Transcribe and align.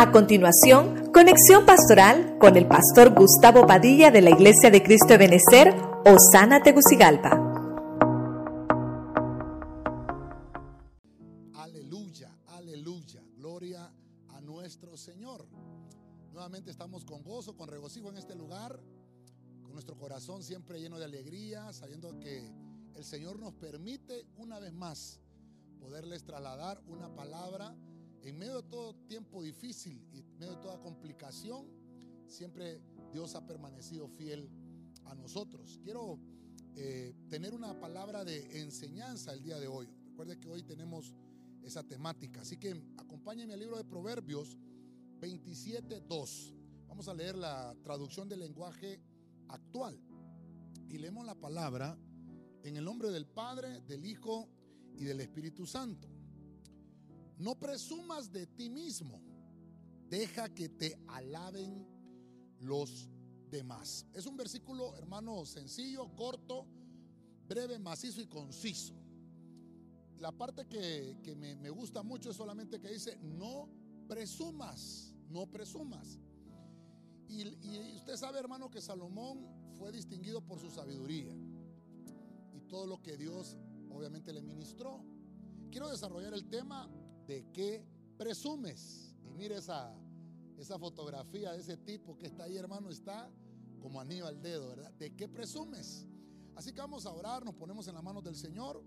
A 0.00 0.12
continuación, 0.12 1.12
conexión 1.12 1.66
pastoral 1.66 2.38
con 2.38 2.56
el 2.56 2.66
pastor 2.66 3.14
Gustavo 3.14 3.66
Padilla 3.66 4.10
de 4.10 4.22
la 4.22 4.30
Iglesia 4.30 4.70
de 4.70 4.82
Cristo 4.82 5.08
de 5.08 5.18
Benecer, 5.18 5.74
Osana 6.06 6.62
Tegucigalpa. 6.62 7.32
Aleluya, 11.52 12.34
aleluya, 12.46 13.22
gloria 13.36 13.92
a 14.30 14.40
nuestro 14.40 14.96
Señor. 14.96 15.46
Nuevamente 16.32 16.70
estamos 16.70 17.04
con 17.04 17.22
gozo, 17.22 17.54
con 17.54 17.68
regocijo 17.68 18.08
en 18.08 18.16
este 18.16 18.34
lugar, 18.34 18.80
con 19.62 19.74
nuestro 19.74 19.98
corazón 19.98 20.42
siempre 20.42 20.80
lleno 20.80 20.98
de 20.98 21.04
alegría, 21.04 21.74
sabiendo 21.74 22.18
que 22.20 22.50
el 22.94 23.04
Señor 23.04 23.38
nos 23.38 23.52
permite 23.52 24.24
una 24.38 24.58
vez 24.60 24.72
más 24.72 25.20
poderles 25.78 26.24
trasladar 26.24 26.80
una 26.86 27.14
palabra 27.14 27.76
en 28.22 28.38
medio 28.38 28.62
de 28.62 28.68
todo 28.68 28.94
tiempo 29.06 29.42
difícil 29.42 30.06
y 30.12 30.20
en 30.20 30.38
medio 30.38 30.56
de 30.56 30.62
toda 30.62 30.80
complicación, 30.80 31.66
siempre 32.26 32.80
Dios 33.12 33.34
ha 33.34 33.46
permanecido 33.46 34.08
fiel 34.08 34.48
a 35.04 35.14
nosotros. 35.14 35.80
Quiero 35.82 36.18
eh, 36.76 37.14
tener 37.28 37.54
una 37.54 37.78
palabra 37.80 38.24
de 38.24 38.60
enseñanza 38.60 39.32
el 39.32 39.42
día 39.42 39.58
de 39.58 39.66
hoy. 39.66 39.88
Recuerde 40.04 40.38
que 40.38 40.48
hoy 40.48 40.62
tenemos 40.62 41.14
esa 41.62 41.82
temática. 41.82 42.42
Así 42.42 42.56
que 42.56 42.70
acompáñenme 42.98 43.54
al 43.54 43.60
libro 43.60 43.76
de 43.76 43.84
Proverbios 43.84 44.58
27.2. 45.20 46.54
Vamos 46.88 47.08
a 47.08 47.14
leer 47.14 47.36
la 47.36 47.74
traducción 47.82 48.28
del 48.28 48.40
lenguaje 48.40 49.00
actual. 49.48 49.98
Y 50.88 50.98
leemos 50.98 51.24
la 51.24 51.34
palabra 51.34 51.96
en 52.64 52.76
el 52.76 52.84
nombre 52.84 53.10
del 53.10 53.26
Padre, 53.26 53.80
del 53.82 54.04
Hijo 54.04 54.48
y 54.94 55.04
del 55.04 55.20
Espíritu 55.20 55.66
Santo. 55.66 56.08
No 57.40 57.54
presumas 57.54 58.30
de 58.30 58.46
ti 58.46 58.68
mismo. 58.68 59.18
Deja 60.10 60.50
que 60.50 60.68
te 60.68 60.98
alaben 61.08 61.86
los 62.60 63.08
demás. 63.50 64.04
Es 64.12 64.26
un 64.26 64.36
versículo, 64.36 64.94
hermano, 64.96 65.46
sencillo, 65.46 66.14
corto, 66.14 66.66
breve, 67.48 67.78
macizo 67.78 68.20
y 68.20 68.26
conciso. 68.26 68.94
La 70.18 70.32
parte 70.32 70.66
que, 70.66 71.34
me, 71.34 71.70
gusta 71.70 72.02
mucho 72.02 72.30
es 72.30 72.36
solamente 72.36 72.78
que 72.78 72.90
dice, 72.90 73.16
no 73.22 73.70
presumas, 74.06 75.14
no 75.30 75.46
presumas. 75.46 76.20
Y, 77.26 77.46
usted 77.96 78.16
sabe, 78.16 78.38
hermano, 78.38 78.70
que 78.70 78.82
Salomón 78.82 79.46
fue 79.78 79.90
distinguido 79.92 80.42
por 80.42 80.60
su 80.60 80.68
sabiduría 80.68 81.34
y 82.52 82.60
todo 82.68 82.86
lo 82.86 83.00
que 83.00 83.16
Dios 83.16 83.56
obviamente 83.88 84.30
le 84.30 84.42
ministró. 84.42 85.02
Quiero 85.70 85.88
desarrollar 85.88 86.34
el 86.34 86.46
tema 86.50 86.90
¿de 87.30 87.46
qué 87.52 87.84
presumes? 88.18 89.14
Y 89.24 89.30
mire 89.30 89.56
esa, 89.56 89.94
esa 90.58 90.76
fotografía 90.80 91.52
de 91.52 91.60
ese 91.60 91.76
tipo 91.76 92.18
que 92.18 92.26
está 92.26 92.44
ahí, 92.44 92.56
hermano, 92.56 92.90
está 92.90 93.30
como 93.80 94.00
anillo 94.00 94.26
al 94.26 94.42
dedo, 94.42 94.70
¿verdad? 94.70 94.92
¿De 94.94 95.14
qué 95.14 95.28
presumes? 95.28 96.08
Así 96.56 96.72
que 96.72 96.80
vamos 96.80 97.06
a 97.06 97.12
orar, 97.12 97.44
nos 97.44 97.54
ponemos 97.54 97.86
en 97.86 97.94
las 97.94 98.02
manos 98.02 98.24
del 98.24 98.34
Señor 98.34 98.82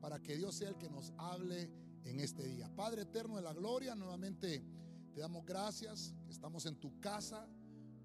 para 0.00 0.18
que 0.20 0.36
Dios 0.36 0.54
sea 0.54 0.70
el 0.70 0.78
que 0.78 0.88
nos 0.88 1.12
hable 1.18 1.70
en 2.04 2.18
este 2.18 2.44
día. 2.44 2.74
Padre 2.74 3.02
eterno 3.02 3.36
de 3.36 3.42
la 3.42 3.52
gloria, 3.52 3.94
nuevamente 3.94 4.64
te 5.12 5.20
damos 5.20 5.44
gracias, 5.44 6.14
estamos 6.30 6.64
en 6.64 6.76
tu 6.76 6.98
casa, 6.98 7.46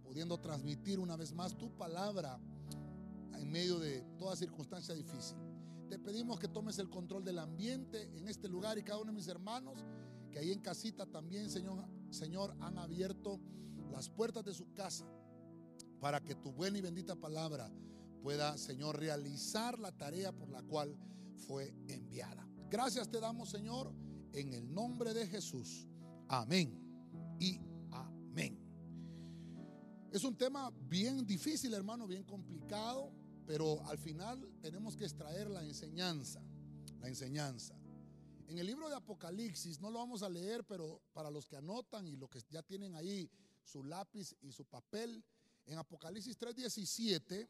pudiendo 0.04 0.38
transmitir 0.38 1.00
una 1.00 1.16
vez 1.16 1.32
más 1.32 1.58
tu 1.58 1.72
palabra 1.78 2.38
en 3.38 3.50
medio 3.50 3.80
de 3.80 4.02
toda 4.20 4.36
circunstancia 4.36 4.94
difícil. 4.94 5.47
Te 5.90 5.98
pedimos 5.98 6.40
que 6.40 6.48
tomes 6.48 6.80
el 6.80 6.90
control 6.90 7.24
del 7.24 7.40
ambiente 7.40 8.10
en 8.18 8.28
este 8.28 8.50
lugar 8.50 8.78
y 8.78 8.84
cada 8.84 9.00
uno 9.00 9.12
de 9.12 9.16
mis 9.16 9.28
hermanos, 9.28 9.86
que 10.32 10.40
ahí 10.40 10.52
en 10.52 10.60
casita 10.60 11.06
también, 11.06 11.50
Señor, 11.50 11.86
Señor, 12.10 12.56
han 12.60 12.78
abierto 12.78 13.40
las 13.92 14.10
puertas 14.10 14.44
de 14.44 14.54
su 14.54 14.74
casa 14.74 15.06
para 16.00 16.22
que 16.24 16.36
tu 16.36 16.52
buena 16.52 16.78
y 16.78 16.82
bendita 16.82 17.16
palabra 17.16 17.72
pueda, 18.22 18.58
Señor, 18.58 19.00
realizar 19.00 19.80
la 19.80 19.92
tarea 19.92 20.32
por 20.34 20.50
la 20.50 20.62
cual 20.62 20.98
fue 21.48 21.74
enviada. 21.88 22.46
Gracias 22.70 23.10
te 23.10 23.20
damos, 23.20 23.50
Señor, 23.50 23.94
en 24.34 24.54
el 24.54 24.74
nombre 24.74 25.14
de 25.14 25.26
Jesús. 25.28 25.88
Amén 26.28 26.78
y 27.40 27.62
amén. 27.92 28.60
Es 30.12 30.24
un 30.24 30.36
tema 30.36 30.72
bien 30.90 31.26
difícil, 31.26 31.74
hermano, 31.74 32.08
bien 32.08 32.24
complicado. 32.24 33.12
Pero 33.48 33.82
al 33.86 33.98
final 33.98 34.46
tenemos 34.62 34.98
que 34.98 35.06
extraer 35.06 35.50
la 35.50 35.64
enseñanza, 35.64 36.44
la 37.00 37.08
enseñanza. 37.08 37.74
En 38.48 38.60
el 38.60 38.68
libro 38.68 38.90
de 38.90 38.96
Apocalipsis, 38.96 39.80
no 39.80 39.90
lo 39.90 40.00
vamos 40.00 40.22
a 40.22 40.30
leer, 40.30 40.66
pero 40.66 41.02
para 41.14 41.32
los 41.32 41.48
que 41.48 41.56
anotan 41.56 42.06
y 42.08 42.18
los 42.18 42.30
que 42.30 42.42
ya 42.50 42.62
tienen 42.62 42.94
ahí 42.96 43.32
su 43.64 43.84
lápiz 43.86 44.36
y 44.42 44.52
su 44.52 44.66
papel, 44.66 45.24
en 45.66 45.78
Apocalipsis 45.78 46.38
3:17 46.38 47.48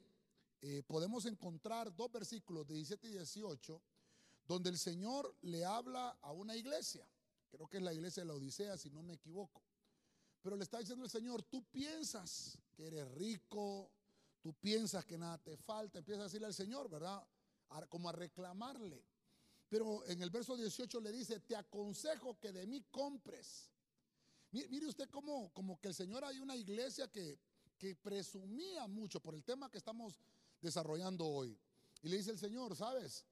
eh, 0.61 0.83
podemos 0.87 1.25
encontrar 1.25 1.95
dos 1.95 2.11
versículos, 2.11 2.67
17 2.67 3.07
y 3.07 3.11
18, 3.11 3.81
donde 4.47 4.69
el 4.69 4.77
Señor 4.77 5.35
le 5.41 5.65
habla 5.65 6.17
a 6.21 6.31
una 6.31 6.55
iglesia. 6.55 7.07
Creo 7.49 7.67
que 7.67 7.77
es 7.77 7.83
la 7.83 7.93
iglesia 7.93 8.21
de 8.21 8.27
la 8.27 8.35
Odisea, 8.35 8.77
si 8.77 8.89
no 8.91 9.01
me 9.01 9.13
equivoco. 9.13 9.63
Pero 10.41 10.55
le 10.55 10.63
está 10.63 10.77
diciendo 10.77 11.03
el 11.03 11.11
Señor, 11.11 11.43
tú 11.43 11.63
piensas 11.65 12.57
que 12.75 12.87
eres 12.87 13.09
rico, 13.13 13.91
tú 14.41 14.53
piensas 14.53 15.05
que 15.05 15.17
nada 15.17 15.37
te 15.37 15.57
falta, 15.57 15.99
empieza 15.99 16.21
a 16.21 16.23
decirle 16.25 16.47
al 16.47 16.53
Señor, 16.53 16.89
¿verdad? 16.89 17.25
como 17.89 18.09
a 18.09 18.13
reclamarle. 18.13 19.03
Pero 19.69 20.05
en 20.05 20.21
el 20.21 20.29
verso 20.29 20.55
18 20.55 21.01
le 21.01 21.11
dice, 21.11 21.39
te 21.41 21.55
aconsejo 21.55 22.39
que 22.39 22.51
de 22.51 22.65
mí 22.65 22.81
compres. 22.89 23.69
Mire 24.51 24.87
usted 24.87 25.09
cómo 25.09 25.51
como 25.53 25.79
que 25.79 25.89
el 25.89 25.93
Señor 25.93 26.23
hay 26.23 26.39
una 26.39 26.55
iglesia 26.55 27.11
que, 27.11 27.37
que 27.77 27.95
presumía 27.95 28.87
mucho 28.87 29.19
por 29.19 29.35
el 29.35 29.43
tema 29.43 29.69
que 29.69 29.77
estamos 29.77 30.21
desarrollando 30.61 31.25
hoy. 31.25 31.59
Y 32.01 32.09
le 32.09 32.17
dice 32.17 32.31
el 32.31 32.39
Señor, 32.39 32.75
¿sabes? 32.75 33.25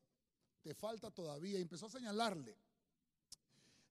Te 0.62 0.74
falta 0.74 1.10
todavía. 1.10 1.58
Y 1.58 1.62
empezó 1.62 1.86
a 1.86 1.90
señalarle. 1.90 2.58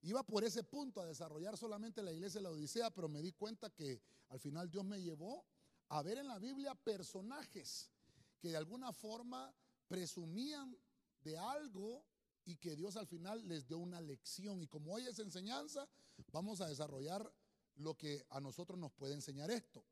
Iba 0.03 0.21
por 0.21 0.43
ese 0.43 0.63
punto 0.63 1.01
a 1.01 1.05
desarrollar 1.07 1.57
solamente 1.57 2.03
la 2.03 2.13
iglesia 2.13 2.39
de 2.39 2.43
la 2.43 2.51
Odisea, 2.51 2.91
pero 2.91 3.09
me 3.09 3.23
di 3.23 3.31
cuenta 3.31 3.71
que 3.71 4.03
al 4.29 4.39
final 4.39 4.69
Dios 4.69 4.85
me 4.85 5.01
llevó 5.01 5.43
a 5.89 6.01
ver 6.01 6.17
en 6.17 6.27
la 6.27 6.39
Biblia 6.39 6.75
personajes 6.75 7.89
que 8.39 8.49
de 8.49 8.57
alguna 8.57 8.91
forma 8.91 9.53
presumían 9.87 10.77
de 11.23 11.37
algo 11.37 12.03
y 12.45 12.55
que 12.57 12.75
Dios 12.75 12.95
al 12.95 13.07
final 13.07 13.47
les 13.47 13.67
dio 13.67 13.77
una 13.77 14.01
lección. 14.01 14.61
Y 14.61 14.67
como 14.67 14.93
hoy 14.93 15.07
es 15.07 15.19
enseñanza, 15.19 15.87
vamos 16.31 16.61
a 16.61 16.67
desarrollar 16.67 17.31
lo 17.77 17.95
que 17.95 18.25
a 18.29 18.39
nosotros 18.39 18.79
nos 18.79 18.91
puede 18.91 19.13
enseñar 19.13 19.51
esto. 19.51 19.83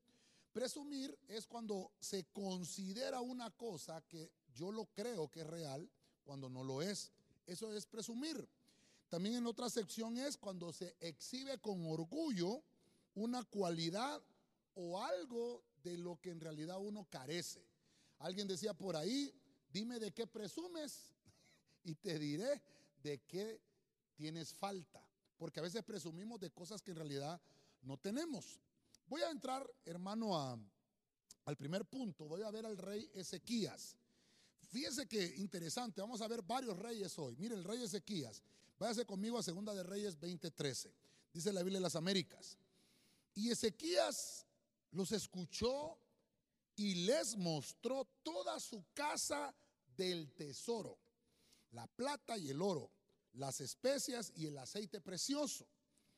Presumir 0.52 1.18
es 1.28 1.48
cuando 1.48 1.92
se 2.00 2.26
considera 2.26 3.22
una 3.22 3.50
cosa 3.50 4.02
que 4.08 4.32
yo 4.54 4.72
lo 4.72 4.86
creo 4.86 5.30
que 5.30 5.42
es 5.42 5.48
real 5.48 5.90
cuando 6.24 6.50
no 6.50 6.64
lo 6.64 6.82
es. 6.82 7.12
Eso 7.48 7.74
es 7.74 7.86
presumir. 7.86 8.48
También 9.10 9.36
en 9.36 9.48
otra 9.48 9.70
sección 9.70 10.18
es 10.18 10.38
cuando 10.38 10.72
se 10.72 10.96
exhibe 11.00 11.60
con 11.60 11.86
orgullo 11.86 12.64
una 13.16 13.44
cualidad 13.44 14.22
o 14.76 15.02
algo 15.02 15.64
de 15.84 15.98
lo 15.98 16.20
que 16.20 16.32
en 16.32 16.40
realidad 16.40 16.80
uno 16.80 17.06
carece. 17.10 17.66
Alguien 18.20 18.48
decía 18.48 18.74
por 18.74 18.96
ahí, 18.96 19.34
dime 19.72 20.00
de 20.00 20.14
qué 20.14 20.26
presumes 20.26 21.14
y 21.84 21.96
te 21.96 22.18
diré 22.18 22.62
de 23.02 23.20
qué 23.24 23.62
tienes 24.16 24.54
falta. 24.54 25.06
Porque 25.38 25.60
a 25.60 25.64
veces 25.64 25.84
presumimos 25.84 26.40
de 26.40 26.52
cosas 26.52 26.82
que 26.82 26.92
en 26.92 26.98
realidad 26.98 27.42
no 27.82 27.98
tenemos. 27.98 28.60
Voy 29.08 29.22
a 29.22 29.30
entrar, 29.30 29.70
hermano, 29.86 30.38
a, 30.38 30.58
al 31.46 31.58
primer 31.58 31.86
punto. 31.86 32.26
Voy 32.26 32.44
a 32.44 32.52
ver 32.52 32.66
al 32.66 32.78
rey 32.78 33.10
Ezequías. 33.14 33.98
Fíjese 34.70 35.08
que 35.08 35.36
interesante, 35.38 36.02
vamos 36.02 36.22
a 36.22 36.28
ver 36.28 36.42
varios 36.42 36.78
reyes 36.80 37.18
hoy. 37.20 37.36
Mire, 37.38 37.56
el 37.56 37.64
rey 37.64 37.84
Ezequías. 37.84 38.42
Váyase 38.80 39.06
conmigo 39.06 39.38
a 39.38 39.44
Segunda 39.44 39.74
de 39.74 39.84
Reyes 39.84 40.20
20:13. 40.20 40.92
Dice 41.32 41.54
la 41.54 41.62
Biblia 41.62 41.80
de 41.80 41.84
las 41.84 41.96
Américas. 41.96 42.58
Y 43.36 43.50
Ezequías 43.52 44.46
los 44.94 45.12
escuchó 45.12 45.98
y 46.76 47.06
les 47.06 47.36
mostró 47.38 48.08
toda 48.24 48.60
su 48.60 48.86
casa 48.94 49.54
del 49.96 50.32
tesoro, 50.34 50.98
la 51.72 51.88
plata 51.88 52.38
y 52.38 52.50
el 52.50 52.62
oro, 52.62 52.92
las 53.34 53.62
especias 53.62 54.32
y 54.36 54.48
el 54.48 54.58
aceite 54.58 55.02
precioso, 55.02 55.68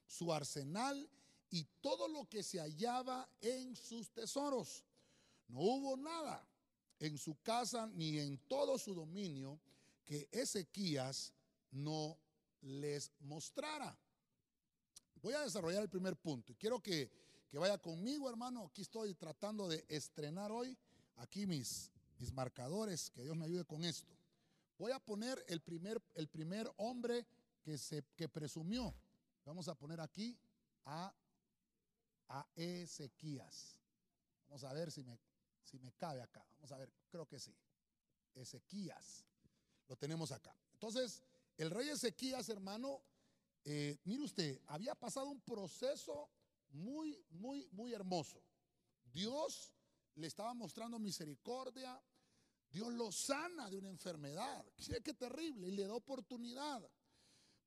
su 0.06 0.31
arsenal 0.31 1.10
y 1.50 1.63
todo 1.81 2.07
lo 2.07 2.30
que 2.30 2.44
se 2.44 2.60
hallaba 2.60 3.30
en 3.42 3.75
sus 3.75 4.12
tesoros. 4.12 4.83
No 5.48 5.60
hubo 5.60 5.98
nada 5.98 6.48
en 7.00 7.18
su 7.18 7.42
casa 7.42 7.88
ni 7.88 8.19
en 8.19 8.38
todo 8.48 8.77
su 8.77 8.94
dominio 8.94 9.60
que 10.06 10.27
Ezequías 10.31 11.33
no 11.72 12.18
les 12.62 13.12
mostrara. 13.19 13.98
Voy 15.22 15.33
a 15.33 15.42
desarrollar 15.42 15.81
el 15.81 15.89
primer 15.89 16.16
punto 16.16 16.51
y 16.51 16.56
quiero 16.56 16.81
que 16.81 17.25
que 17.56 17.60
vaya 17.60 17.78
conmigo, 17.78 18.30
hermano. 18.30 18.66
Aquí 18.66 18.81
estoy 18.81 19.13
tratando 19.13 19.69
de 19.69 19.86
estrenar 19.88 20.52
hoy 20.52 20.78
aquí 21.16 21.48
mis, 21.48 21.90
mis 22.19 22.34
marcadores. 22.34 23.10
Que 23.12 23.24
Dios 23.24 23.38
me 23.38 23.46
ayude 23.46 23.63
con 23.63 23.86
esto. 23.86 24.13
Voy 24.78 24.92
a 24.92 25.00
poner 25.00 25.42
el 25.48 25.62
primer, 25.62 26.04
el 26.16 26.28
primer 26.28 26.69
hombre 26.75 27.25
que, 27.62 27.78
se, 27.78 28.04
que 28.18 28.28
presumió. 28.28 28.94
Vamos 29.46 29.69
a 29.69 29.75
poner 29.75 30.02
aquí 30.02 30.38
a 30.84 31.16
a 32.28 32.46
Ezequías. 32.57 33.78
Vamos 34.50 34.66
a 34.66 34.74
ver 34.74 34.92
si 34.92 35.06
me, 35.06 35.18
si 35.63 35.80
me 35.80 35.94
cabe 35.94 36.22
acá. 36.22 36.46
Vamos 36.56 36.74
a 36.74 36.78
ver, 36.78 36.92
creo 37.08 37.25
que 37.25 37.40
sí. 37.40 37.56
Ezequías. 38.34 39.24
Lo 39.88 39.96
tenemos 39.96 40.34
acá. 40.34 40.54
Entonces, 40.74 41.24
el 41.56 41.72
rey 41.72 41.88
Ezequías, 41.88 42.50
hermano, 42.50 43.01
eh, 43.63 43.98
mire 44.04 44.24
usted, 44.24 44.60
había 44.68 44.94
pasado 44.94 45.28
un 45.28 45.40
proceso 45.40 46.30
muy, 46.75 47.25
muy, 47.30 47.68
muy 47.72 47.94
hermoso. 47.94 48.44
Dios 49.04 49.74
le 50.16 50.27
estaba 50.27 50.54
mostrando 50.54 51.00
misericordia. 51.00 52.01
Dios 52.69 52.94
lo 52.94 53.12
sana 53.12 53.69
de 53.69 53.77
una 53.77 53.89
enfermedad. 53.89 54.66
Qué 55.04 55.13
terrible. 55.13 55.68
Y 55.68 55.72
le 55.72 55.88
da 55.88 55.94
oportunidad. 55.94 56.89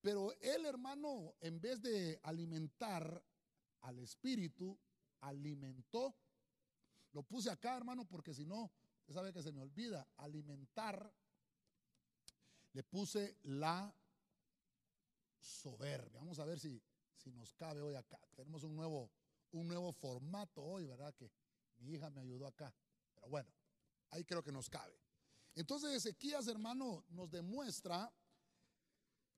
Pero 0.00 0.32
él, 0.40 0.66
hermano, 0.66 1.34
en 1.40 1.60
vez 1.60 1.80
de 1.80 2.20
alimentar 2.22 3.24
al 3.80 3.98
espíritu, 3.98 4.78
alimentó. 5.20 6.14
Lo 7.12 7.22
puse 7.22 7.50
acá, 7.50 7.76
hermano, 7.76 8.04
porque 8.04 8.34
si 8.34 8.44
no, 8.44 8.70
usted 9.00 9.14
sabe 9.14 9.32
que 9.32 9.42
se 9.42 9.52
me 9.52 9.60
olvida. 9.60 10.06
Alimentar. 10.18 11.12
Le 12.72 12.84
puse 12.84 13.38
la 13.44 13.92
soberbia. 15.40 16.20
Vamos 16.20 16.38
a 16.38 16.44
ver 16.44 16.60
si, 16.60 16.80
si 17.18 17.30
nos 17.32 17.52
cabe 17.52 17.80
hoy 17.80 17.94
acá. 17.94 18.18
Tenemos 18.34 18.62
un 18.62 18.74
nuevo, 18.76 19.10
un 19.52 19.68
nuevo 19.68 19.92
formato 19.92 20.62
hoy, 20.62 20.86
¿verdad? 20.86 21.14
Que 21.14 21.30
mi 21.78 21.92
hija 21.94 22.10
me 22.10 22.20
ayudó 22.20 22.46
acá. 22.46 22.72
Pero 23.14 23.28
bueno, 23.28 23.50
ahí 24.10 24.24
creo 24.24 24.42
que 24.42 24.52
nos 24.52 24.70
cabe. 24.70 24.98
Entonces 25.54 25.92
Ezequías, 25.92 26.46
hermano, 26.46 27.04
nos 27.10 27.30
demuestra 27.30 28.12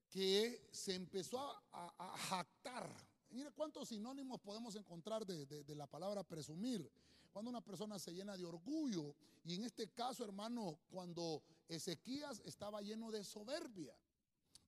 que 0.09 0.69
se 0.71 0.93
empezó 0.93 1.39
a, 1.71 2.17
jactar. 2.29 2.89
Mire 3.29 3.51
cuántos 3.51 3.89
sinónimos 3.89 4.39
podemos 4.41 4.75
encontrar 4.75 5.25
de, 5.25 5.45
de, 5.45 5.75
la 5.75 5.87
palabra 5.87 6.23
presumir. 6.23 6.91
Cuando 7.31 7.49
una 7.49 7.61
persona 7.61 7.97
se 7.97 8.11
llena 8.11 8.35
de 8.35 8.45
orgullo, 8.45 9.15
y 9.45 9.55
en 9.55 9.63
este 9.63 9.89
caso, 9.89 10.25
hermano, 10.25 10.79
cuando 10.89 11.41
Ezequías 11.69 12.41
estaba 12.45 12.81
lleno 12.81 13.09
de 13.09 13.23
soberbia. 13.23 13.95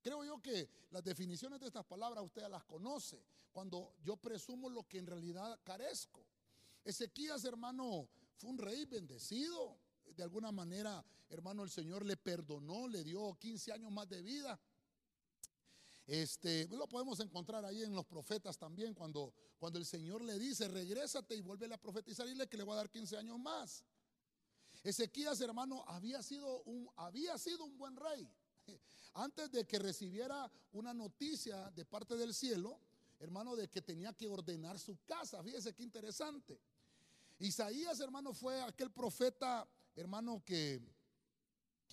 Creo 0.03 0.25
yo 0.25 0.41
que 0.41 0.69
las 0.91 1.01
definiciones 1.01 1.61
de 1.61 1.67
estas 1.67 1.85
palabras 1.85 2.21
usted 2.25 2.45
las 2.49 2.65
conoce. 2.65 3.23
Cuando 3.53 3.95
yo 4.03 4.17
presumo 4.17 4.69
lo 4.69 4.85
que 4.85 4.97
en 4.97 5.07
realidad 5.07 5.57
carezco. 5.63 6.25
Ezequías, 6.83 7.45
hermano, 7.45 8.09
fue 8.35 8.49
un 8.49 8.57
rey 8.57 8.83
bendecido. 8.83 9.79
De 10.05 10.21
alguna 10.21 10.51
manera, 10.51 11.03
hermano, 11.29 11.63
el 11.63 11.69
Señor 11.69 12.05
le 12.05 12.17
perdonó, 12.17 12.85
le 12.89 13.01
dio 13.05 13.33
15 13.39 13.71
años 13.71 13.91
más 13.93 14.09
de 14.09 14.21
vida. 14.21 14.59
Este, 16.05 16.67
lo 16.67 16.85
podemos 16.89 17.21
encontrar 17.21 17.63
ahí 17.63 17.81
en 17.81 17.95
los 17.95 18.05
profetas 18.05 18.57
también, 18.57 18.93
cuando, 18.93 19.33
cuando 19.57 19.79
el 19.79 19.85
Señor 19.85 20.21
le 20.21 20.37
dice, 20.37 20.67
regrésate 20.67 21.33
y 21.33 21.41
vuelve 21.41 21.73
a 21.73 21.77
profetizar 21.77 22.27
y 22.27 22.31
dile 22.31 22.49
que 22.49 22.57
le 22.57 22.65
va 22.65 22.73
a 22.73 22.77
dar 22.77 22.89
15 22.89 23.15
años 23.15 23.39
más. 23.39 23.85
Ezequías, 24.83 25.39
hermano, 25.39 25.85
había 25.87 26.21
sido 26.21 26.61
un, 26.63 26.89
había 26.97 27.37
sido 27.37 27.63
un 27.63 27.77
buen 27.77 27.95
rey. 27.95 28.29
Antes 29.13 29.51
de 29.51 29.65
que 29.65 29.79
recibiera 29.79 30.49
una 30.73 30.93
noticia 30.93 31.69
de 31.71 31.85
parte 31.85 32.15
del 32.15 32.33
cielo, 32.33 32.79
hermano, 33.19 33.55
de 33.55 33.69
que 33.69 33.81
tenía 33.81 34.13
que 34.13 34.27
ordenar 34.27 34.79
su 34.79 34.97
casa. 35.05 35.43
Fíjese 35.43 35.73
qué 35.73 35.83
interesante. 35.83 36.59
Isaías, 37.39 37.99
hermano, 37.99 38.33
fue 38.33 38.61
aquel 38.61 38.91
profeta, 38.91 39.67
hermano, 39.95 40.43
que 40.45 40.81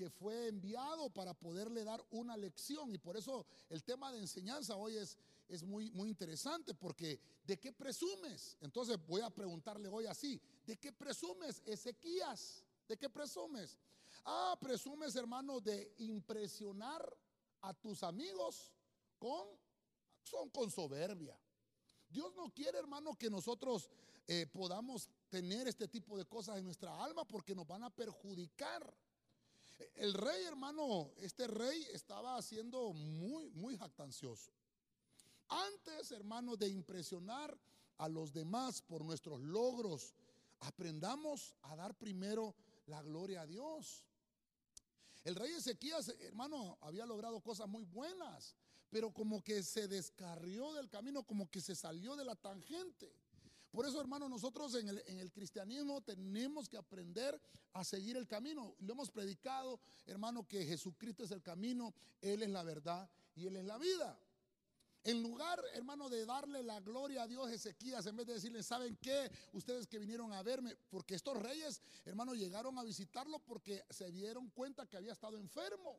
que 0.01 0.09
fue 0.09 0.49
enviado 0.49 1.11
para 1.11 1.35
poderle 1.35 1.85
dar 1.85 2.03
una 2.11 2.35
lección. 2.35 2.95
Y 2.95 2.97
por 2.97 3.19
eso 3.19 3.45
el 3.69 3.85
tema 3.85 4.11
de 4.11 4.19
enseñanza 4.21 4.75
hoy 4.75 4.97
es, 4.97 5.19
es 5.47 5.63
muy, 5.63 5.91
muy 5.91 6.09
interesante, 6.09 6.73
porque 6.73 7.21
¿de 7.45 7.59
qué 7.59 7.71
presumes? 7.71 8.57
Entonces 8.63 8.97
voy 9.07 9.21
a 9.21 9.29
preguntarle 9.29 9.91
hoy 9.91 10.07
así, 10.07 10.41
¿de 10.65 10.79
qué 10.79 10.91
presumes, 10.91 11.61
Ezequías? 11.67 12.65
¿De 12.89 12.97
qué 12.97 13.11
presumes? 13.11 13.77
Ah, 14.33 14.57
presumes, 14.61 15.17
hermano, 15.17 15.61
de 15.61 15.93
impresionar 15.99 17.05
a 17.63 17.75
tus 17.75 18.05
amigos 18.05 18.73
con, 19.19 19.45
son 20.23 20.49
con 20.51 20.71
soberbia. 20.71 21.37
Dios 22.09 22.33
no 22.37 22.49
quiere, 22.55 22.79
hermano, 22.79 23.17
que 23.17 23.29
nosotros 23.29 23.91
eh, 24.29 24.47
podamos 24.47 25.11
tener 25.29 25.67
este 25.67 25.89
tipo 25.89 26.17
de 26.17 26.27
cosas 26.27 26.59
en 26.59 26.65
nuestra 26.65 27.03
alma 27.03 27.25
porque 27.25 27.57
nos 27.57 27.67
van 27.67 27.83
a 27.83 27.91
perjudicar. 27.91 28.95
El 29.97 30.15
rey, 30.15 30.45
hermano, 30.45 31.11
este 31.17 31.49
rey 31.49 31.85
estaba 31.93 32.41
siendo 32.41 32.93
muy, 32.93 33.51
muy 33.51 33.77
jactancioso. 33.77 34.53
Antes, 35.49 36.13
hermano, 36.13 36.57
de 36.57 36.69
impresionar 36.69 37.59
a 37.99 38.09
los 38.09 38.33
demás 38.33 38.81
por 38.81 39.05
nuestros 39.05 39.41
logros, 39.41 40.15
aprendamos 40.61 41.57
a 41.63 41.75
dar 41.75 41.97
primero 41.99 42.55
la 42.87 43.03
gloria 43.03 43.41
a 43.41 43.47
Dios. 43.49 44.05
El 45.25 45.35
rey 45.35 45.53
Ezequías, 45.53 46.09
hermano, 46.21 46.79
había 46.81 47.05
logrado 47.05 47.41
cosas 47.41 47.69
muy 47.69 47.85
buenas, 47.85 48.55
pero 48.89 49.13
como 49.13 49.43
que 49.43 49.63
se 49.63 49.87
descarrió 49.87 50.73
del 50.75 50.89
camino, 50.89 51.23
como 51.25 51.51
que 51.51 51.61
se 51.61 51.75
salió 51.75 52.17
de 52.17 52.25
la 52.25 52.37
tangente. 52.37 53.13
Por 53.71 53.87
eso, 53.87 54.01
hermano, 54.01 54.29
nosotros 54.29 54.75
en 54.75 54.89
el, 54.89 55.33
cristianismo 55.33 56.01
tenemos 56.01 56.69
que 56.69 56.77
aprender 56.77 57.41
a 57.73 57.85
seguir 57.85 58.17
el 58.17 58.27
camino. 58.27 58.75
Lo 58.81 58.95
hemos 58.95 59.11
predicado, 59.11 59.79
hermano, 60.07 60.47
que 60.49 60.67
Jesucristo 60.67 61.23
es 61.23 61.31
el 61.31 61.43
camino, 61.43 61.95
Él 62.21 62.43
es 62.43 62.51
la 62.51 62.65
verdad 62.65 63.09
y 63.37 63.47
Él 63.47 63.57
es 63.57 63.65
la 63.65 63.79
vida. 63.79 64.19
En 65.05 65.23
lugar, 65.23 65.63
hermano, 65.73 66.11
de 66.11 66.27
darle 66.27 66.63
la 66.63 66.79
gloria 66.81 67.23
a 67.23 67.27
Dios, 67.27 67.51
Ezequías, 67.51 68.05
en 68.05 68.17
vez 68.17 68.27
de 68.27 68.35
decirle, 68.35 68.63
¿saben 68.63 68.97
qué? 69.01 69.31
Ustedes 69.53 69.87
que 69.87 69.99
vinieron 69.99 70.33
a 70.33 70.43
verme, 70.43 70.77
porque 70.91 71.15
estos 71.15 71.39
reyes, 71.39 71.81
hermano, 72.05 72.35
llegaron 72.35 72.79
a 72.79 72.83
visitarlo 72.83 73.39
porque 73.39 73.83
se 73.89 74.11
dieron 74.11 74.51
cuenta 74.51 74.87
que 74.87 74.99
había 74.99 75.13
estado 75.13 75.39
enfermo. 75.39 75.99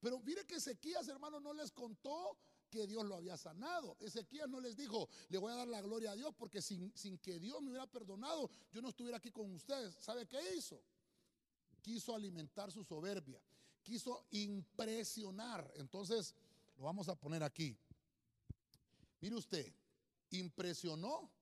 Pero 0.00 0.20
mire 0.20 0.46
que 0.46 0.56
Ezequías, 0.56 1.08
hermano, 1.08 1.40
no 1.40 1.52
les 1.52 1.72
contó 1.72 2.38
que 2.70 2.86
Dios 2.86 3.04
lo 3.04 3.16
había 3.16 3.36
sanado. 3.36 3.96
Ezequías 4.00 4.48
no 4.48 4.60
les 4.60 4.76
dijo, 4.76 5.08
le 5.28 5.38
voy 5.38 5.52
a 5.52 5.56
dar 5.56 5.68
la 5.68 5.80
gloria 5.80 6.12
a 6.12 6.14
Dios 6.14 6.32
porque 6.36 6.62
sin, 6.62 6.96
sin 6.96 7.18
que 7.18 7.40
Dios 7.40 7.60
me 7.62 7.70
hubiera 7.70 7.86
perdonado, 7.86 8.48
yo 8.72 8.80
no 8.80 8.90
estuviera 8.90 9.18
aquí 9.18 9.32
con 9.32 9.52
ustedes. 9.52 9.94
¿Sabe 9.96 10.26
qué 10.26 10.38
hizo? 10.56 10.80
Quiso 11.82 12.14
alimentar 12.14 12.70
su 12.70 12.84
soberbia, 12.84 13.40
quiso 13.82 14.26
impresionar. 14.30 15.68
Entonces, 15.76 16.34
lo 16.76 16.84
vamos 16.84 17.08
a 17.08 17.14
poner 17.14 17.42
aquí. 17.42 17.76
Mire 19.24 19.36
usted, 19.36 19.74
impresionó. 20.32 21.32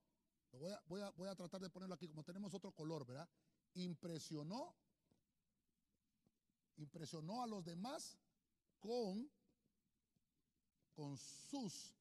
voy, 0.86 1.00
a, 1.00 1.34
tratar 1.34 1.60
de 1.60 1.68
ponerlo 1.68 1.96
aquí, 1.96 2.06
como 2.06 2.22
tenemos 2.22 2.54
otro 2.54 2.70
color, 2.70 3.04
¿verdad? 3.04 3.28
Impresionó, 3.74 4.72
impresionó 6.76 7.42
a 7.42 7.48
los 7.48 7.64
demás 7.64 8.16
con 8.78 9.28
con 10.94 11.18
sus, 11.18 11.92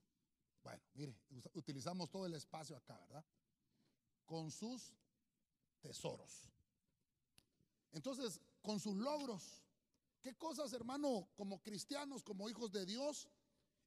bueno, 0.61 0.83
mire, 0.93 1.15
utilizamos 1.55 2.11
todo 2.11 2.27
el 2.27 2.35
espacio 2.35 2.77
acá, 2.77 3.00
¿verdad? 3.07 3.25
Con 4.27 4.51
sus 4.51 4.93
tesoros. 5.79 6.43
Entonces, 7.91 8.39
con 8.61 8.79
sus 8.79 8.97
logros, 8.97 9.63
¿qué 10.21 10.35
cosas, 10.35 10.73
hermano, 10.73 11.27
como 11.35 11.59
cristianos, 11.59 12.21
como 12.21 12.51
hijos 12.51 12.71
de 12.71 12.85
Dios, 12.85 13.27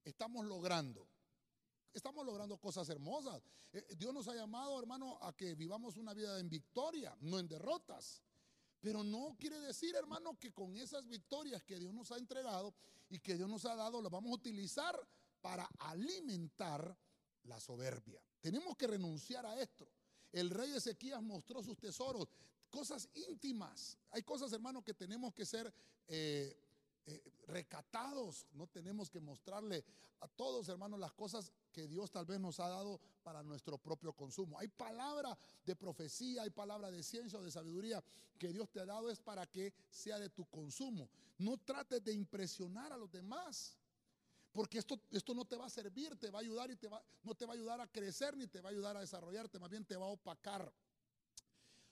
estamos 0.03 0.45
logrando? 0.45 1.14
Estamos 1.95 2.27
logrando 2.27 2.59
cosas 2.59 2.89
hermosas. 2.89 3.41
Eh, 3.73 3.95
Dios 3.97 4.13
nos 4.13 4.27
ha 4.27 4.35
llamado, 4.35 4.79
hermano, 4.81 5.17
a 5.23 5.33
que 5.33 5.55
vivamos 5.55 5.97
una 5.97 6.13
vida 6.13 6.41
en 6.41 6.51
victoria, 6.51 7.17
no 7.21 7.39
en 7.39 7.47
derrotas. 7.47 8.21
Pero 8.81 9.05
no 9.05 9.37
quiere 9.39 9.61
decir, 9.61 9.95
hermano, 9.95 10.37
que 10.39 10.53
con 10.53 10.77
esas 10.77 11.07
victorias 11.07 11.63
que 11.63 11.79
Dios 11.79 11.95
nos 11.95 12.11
ha 12.11 12.17
entregado 12.17 12.75
y 13.09 13.21
que 13.21 13.37
Dios 13.37 13.49
nos 13.49 13.65
ha 13.65 13.77
dado, 13.77 14.03
las 14.03 14.11
vamos 14.11 14.33
a 14.33 14.35
utilizar 14.35 14.95
para 15.41 15.71
alimentar 15.79 16.97
la 17.45 17.61
soberbia. 17.61 18.21
Tenemos 18.41 18.77
que 18.77 18.89
renunciar 18.89 19.47
a 19.47 19.61
esto. 19.61 19.89
El 20.33 20.51
rey 20.51 20.73
Ezequías 20.75 21.23
mostró 21.23 21.63
sus 21.63 21.79
tesoros, 21.79 22.29
cosas 22.69 23.09
íntimas. 23.15 23.97
Hay 24.11 24.25
cosas, 24.25 24.53
hermano, 24.53 24.83
que 24.83 24.95
tenemos 24.95 25.33
que 25.33 25.47
ser 25.47 25.73
eh, 26.09 26.64
eh, 27.07 27.23
recatados. 27.47 28.47
No 28.53 28.67
tenemos 28.67 29.11
que 29.11 29.21
mostrarle 29.21 29.85
a 30.21 30.29
todos, 30.29 30.69
hermanos, 30.69 30.99
las 30.99 31.13
cosas 31.13 31.53
que 31.73 31.87
Dios 31.87 32.11
tal 32.11 32.25
vez 32.25 32.41
nos 32.41 32.61
ha 32.61 32.69
dado 32.69 33.01
para 33.23 33.43
nuestro 33.43 33.79
propio 33.79 34.13
consumo. 34.13 34.59
Hay 34.59 34.69
palabra 34.69 35.37
de 35.65 35.77
profecía, 35.77 36.43
hay 36.43 36.51
palabra 36.51 36.91
de 36.91 37.03
ciencia 37.03 37.39
o 37.39 37.43
de 37.43 37.51
sabiduría 37.51 38.03
que 38.39 38.53
Dios 38.53 38.71
te 38.71 38.81
ha 38.81 38.87
dado 38.87 39.11
es 39.11 39.21
para 39.21 39.47
que 39.47 39.73
sea 39.91 40.19
de 40.19 40.31
tu 40.31 40.45
consumo. 40.47 41.09
No 41.39 41.57
trates 41.59 42.03
de 42.03 42.13
impresionar 42.13 42.93
a 42.93 42.97
los 42.97 43.11
demás. 43.11 43.77
Porque 44.53 44.79
esto, 44.79 45.01
esto 45.11 45.35
no 45.35 45.45
te 45.45 45.57
va 45.57 45.67
a 45.67 45.71
servir, 45.71 46.17
te 46.17 46.31
va 46.31 46.39
a 46.39 46.43
ayudar 46.43 46.71
y 46.71 46.77
te 46.77 46.89
va, 46.89 47.03
no 47.25 47.35
te 47.35 47.45
va 47.45 47.55
a 47.55 47.57
ayudar 47.57 47.81
a 47.81 47.89
crecer 47.89 48.37
ni 48.37 48.47
te 48.47 48.61
va 48.61 48.69
a 48.69 48.73
ayudar 48.73 48.97
a 48.97 49.01
desarrollarte, 49.01 49.59
más 49.59 49.69
bien 49.69 49.85
te 49.85 49.97
va 49.97 50.07
a 50.07 50.11
opacar. 50.11 50.73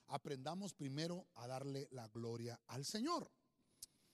Aprendamos 0.07 0.73
primero 0.73 1.27
a 1.35 1.47
darle 1.47 1.89
la 1.91 2.07
gloria 2.07 2.57
al 2.67 2.85
Señor. 2.85 3.29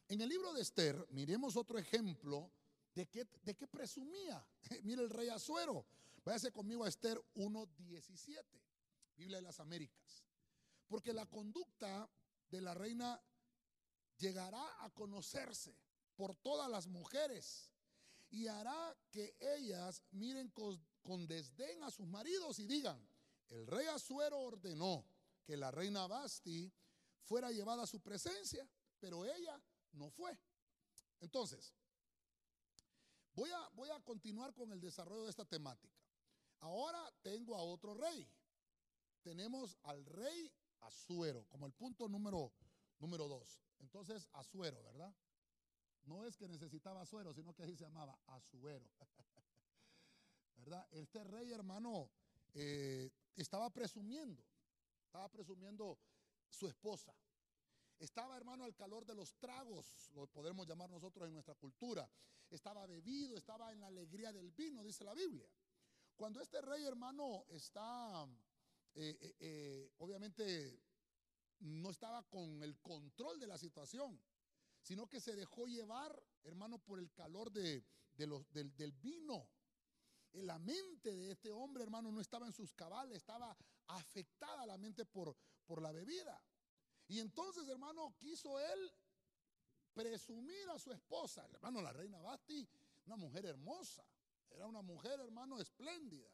En 0.09 0.21
el 0.21 0.27
libro 0.29 0.53
de 0.53 0.61
Esther, 0.61 1.07
miremos 1.11 1.55
otro 1.55 1.77
ejemplo 1.79 2.51
¿De 2.93 3.07
qué, 3.07 3.67
presumía? 3.67 4.45
Mira 4.83 5.01
el 5.01 5.09
rey 5.09 5.29
Azuero. 5.29 5.85
Váyase 6.25 6.51
conmigo 6.51 6.83
a 6.83 6.89
Esther 6.89 7.17
1.17, 7.35 8.43
Biblia 9.15 9.37
de 9.37 9.43
las 9.43 9.59
Américas. 9.59 10.25
Porque 10.87 11.13
la 11.13 11.25
conducta 11.25 12.09
de 12.49 12.61
la 12.61 12.73
reina 12.73 13.21
llegará 14.17 14.83
a 14.83 14.89
conocerse 14.89 15.77
por 16.15 16.35
todas 16.35 16.69
las 16.69 16.87
mujeres 16.87 17.71
y 18.31 18.47
hará 18.47 18.97
que 19.11 19.35
ellas 19.39 20.03
miren 20.11 20.49
con, 20.49 20.77
con 21.01 21.25
desdén 21.25 21.81
a 21.83 21.91
sus 21.91 22.07
maridos 22.07 22.59
y 22.59 22.65
digan, 22.65 22.99
el 23.47 23.65
rey 23.65 23.87
Azuero 23.87 24.39
ordenó 24.39 25.05
que 25.45 25.55
la 25.55 25.71
reina 25.71 26.05
Basti 26.05 26.71
fuera 27.23 27.49
llevada 27.51 27.83
a 27.83 27.87
su 27.87 28.01
presencia, 28.01 28.67
pero 28.99 29.25
ella 29.25 29.59
no 29.93 30.09
fue. 30.09 30.37
Entonces, 31.19 31.73
voy 33.33 33.49
a, 33.51 33.69
voy 33.69 33.89
a 33.89 33.99
continuar 34.01 34.53
con 34.53 34.71
el 34.71 34.79
desarrollo 34.79 35.23
de 35.23 35.29
esta 35.29 35.45
temática. 35.45 35.99
Ahora 36.59 37.01
tengo 37.21 37.55
a 37.55 37.63
otro 37.63 37.93
rey. 37.93 38.27
Tenemos 39.21 39.77
al 39.83 40.05
rey 40.05 40.51
Azuero 40.81 41.45
como 41.49 41.65
el 41.65 41.73
punto 41.73 42.07
número, 42.07 42.53
número 42.99 43.27
dos. 43.27 43.61
Entonces, 43.79 44.29
Azuero, 44.33 44.81
¿verdad? 44.83 45.13
No 46.03 46.25
es 46.25 46.37
que 46.37 46.47
necesitaba 46.47 47.01
Azuero, 47.01 47.33
sino 47.33 47.53
que 47.53 47.63
así 47.63 47.75
se 47.75 47.83
llamaba 47.83 48.17
Azuero. 48.27 48.89
¿Verdad? 50.55 50.87
Este 50.91 51.23
rey, 51.23 51.51
hermano, 51.51 52.09
eh, 52.53 53.11
estaba 53.35 53.69
presumiendo, 53.69 54.43
estaba 55.05 55.29
presumiendo 55.29 55.97
su 56.49 56.67
esposa. 56.67 57.13
Estaba, 57.99 58.37
hermano, 58.37 58.63
al 58.63 58.75
calor 58.75 59.05
de 59.05 59.13
los 59.13 59.35
tragos, 59.35 60.09
lo 60.15 60.25
podemos 60.27 60.65
llamar 60.65 60.89
nosotros 60.89 61.27
en 61.27 61.33
nuestra 61.33 61.55
cultura. 61.55 62.09
Estaba 62.49 62.85
bebido, 62.87 63.37
estaba 63.37 63.73
en 63.73 63.81
la 63.81 63.87
alegría 63.87 64.31
del 64.31 64.51
vino, 64.51 64.83
dice 64.83 65.03
la 65.03 65.13
Biblia. 65.13 65.47
Cuando 66.15 66.39
este 66.41 66.61
rey, 66.61 66.85
hermano, 66.85 67.45
está, 67.49 68.25
eh, 68.95 69.17
eh, 69.21 69.35
eh, 69.39 69.91
obviamente, 69.97 70.81
no 71.59 71.89
estaba 71.89 72.23
con 72.23 72.63
el 72.63 72.79
control 72.79 73.37
de 73.37 73.47
la 73.47 73.57
situación, 73.57 74.17
sino 74.81 75.07
que 75.07 75.19
se 75.19 75.35
dejó 75.35 75.67
llevar, 75.67 76.17
hermano, 76.43 76.79
por 76.79 76.99
el 76.99 77.11
calor 77.11 77.51
de, 77.51 77.85
los, 78.15 78.49
del, 78.51 78.73
del 78.77 78.93
vino. 78.93 79.49
En 80.31 80.47
la 80.47 80.57
mente 80.57 81.15
de 81.15 81.31
este 81.31 81.51
hombre, 81.51 81.83
hermano, 81.83 82.13
no 82.13 82.21
estaba 82.21 82.45
en 82.45 82.53
sus 82.53 82.71
cabales, 82.73 83.17
estaba 83.17 83.57
afectada 83.87 84.65
la 84.65 84.77
mente 84.77 85.05
por, 85.05 85.35
por 85.65 85.81
la 85.81 85.91
bebida. 85.91 86.41
Y 87.09 87.19
entonces, 87.19 87.67
hermano, 87.67 88.15
quiso 88.19 88.59
él 88.59 88.93
presumir 89.93 90.69
a 90.69 90.77
su 90.77 90.91
esposa. 90.91 91.43
Hermano, 91.51 91.81
la 91.81 91.91
reina 91.91 92.21
Basti, 92.21 92.69
una 93.07 93.17
mujer 93.17 93.47
hermosa. 93.47 94.05
Era 94.51 94.67
una 94.67 94.83
mujer, 94.83 95.19
hermano, 95.19 95.59
espléndida. 95.59 96.29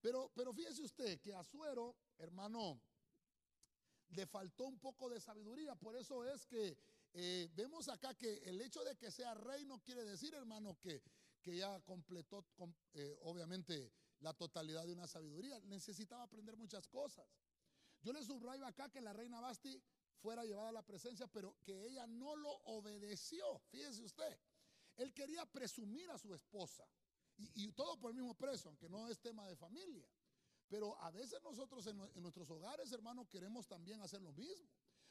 Pero, 0.00 0.30
pero 0.34 0.52
fíjese 0.52 0.82
usted 0.82 1.20
que 1.20 1.32
a 1.32 1.44
Suero, 1.44 1.96
hermano, 2.18 2.82
le 4.08 4.26
faltó 4.26 4.64
un 4.64 4.80
poco 4.80 5.08
de 5.08 5.20
sabiduría. 5.20 5.76
Por 5.76 5.94
eso 5.94 6.24
es 6.24 6.44
que 6.44 6.76
eh, 7.12 7.48
vemos 7.54 7.88
acá 7.88 8.12
que 8.14 8.38
el 8.38 8.60
hecho 8.60 8.82
de 8.82 8.96
que 8.96 9.12
sea 9.12 9.34
rey 9.34 9.64
no 9.64 9.78
quiere 9.78 10.02
decir, 10.02 10.34
hermano, 10.34 10.76
que, 10.80 11.00
que 11.40 11.56
ya 11.56 11.80
completó, 11.82 12.44
eh, 12.94 13.16
obviamente, 13.22 13.92
la 14.18 14.34
totalidad 14.34 14.86
de 14.86 14.92
una 14.92 15.06
sabiduría. 15.06 15.60
Necesitaba 15.60 16.24
aprender 16.24 16.56
muchas 16.56 16.88
cosas. 16.88 17.28
Yo 18.02 18.12
le 18.12 18.24
subrayo 18.24 18.66
acá 18.66 18.88
que 18.88 19.00
la 19.00 19.12
reina 19.12 19.40
Basti 19.40 19.80
fuera 20.20 20.44
llevada 20.44 20.68
a 20.68 20.72
la 20.72 20.82
presencia, 20.82 21.26
pero 21.26 21.56
que 21.64 21.86
ella 21.86 22.06
no 22.06 22.36
lo 22.36 22.50
obedeció. 22.64 23.58
Fíjese 23.70 24.02
usted, 24.02 24.38
él 24.96 25.12
quería 25.14 25.44
presumir 25.46 26.10
a 26.10 26.18
su 26.18 26.32
esposa 26.34 26.86
y, 27.36 27.72
todo 27.72 27.98
por 27.98 28.10
el 28.10 28.16
mismo 28.16 28.34
precio, 28.34 28.68
aunque 28.68 28.88
no 28.88 29.08
es 29.08 29.18
tema 29.18 29.48
de 29.48 29.56
familia. 29.56 30.06
Pero 30.68 30.96
a 31.00 31.10
veces 31.10 31.42
nosotros 31.42 31.86
en, 31.86 31.96
nuestros 32.22 32.50
hogares, 32.50 32.92
hermano, 32.92 33.26
queremos 33.28 33.66
también 33.66 34.00
hacer 34.02 34.20
lo 34.20 34.32
mismo. 34.32 34.68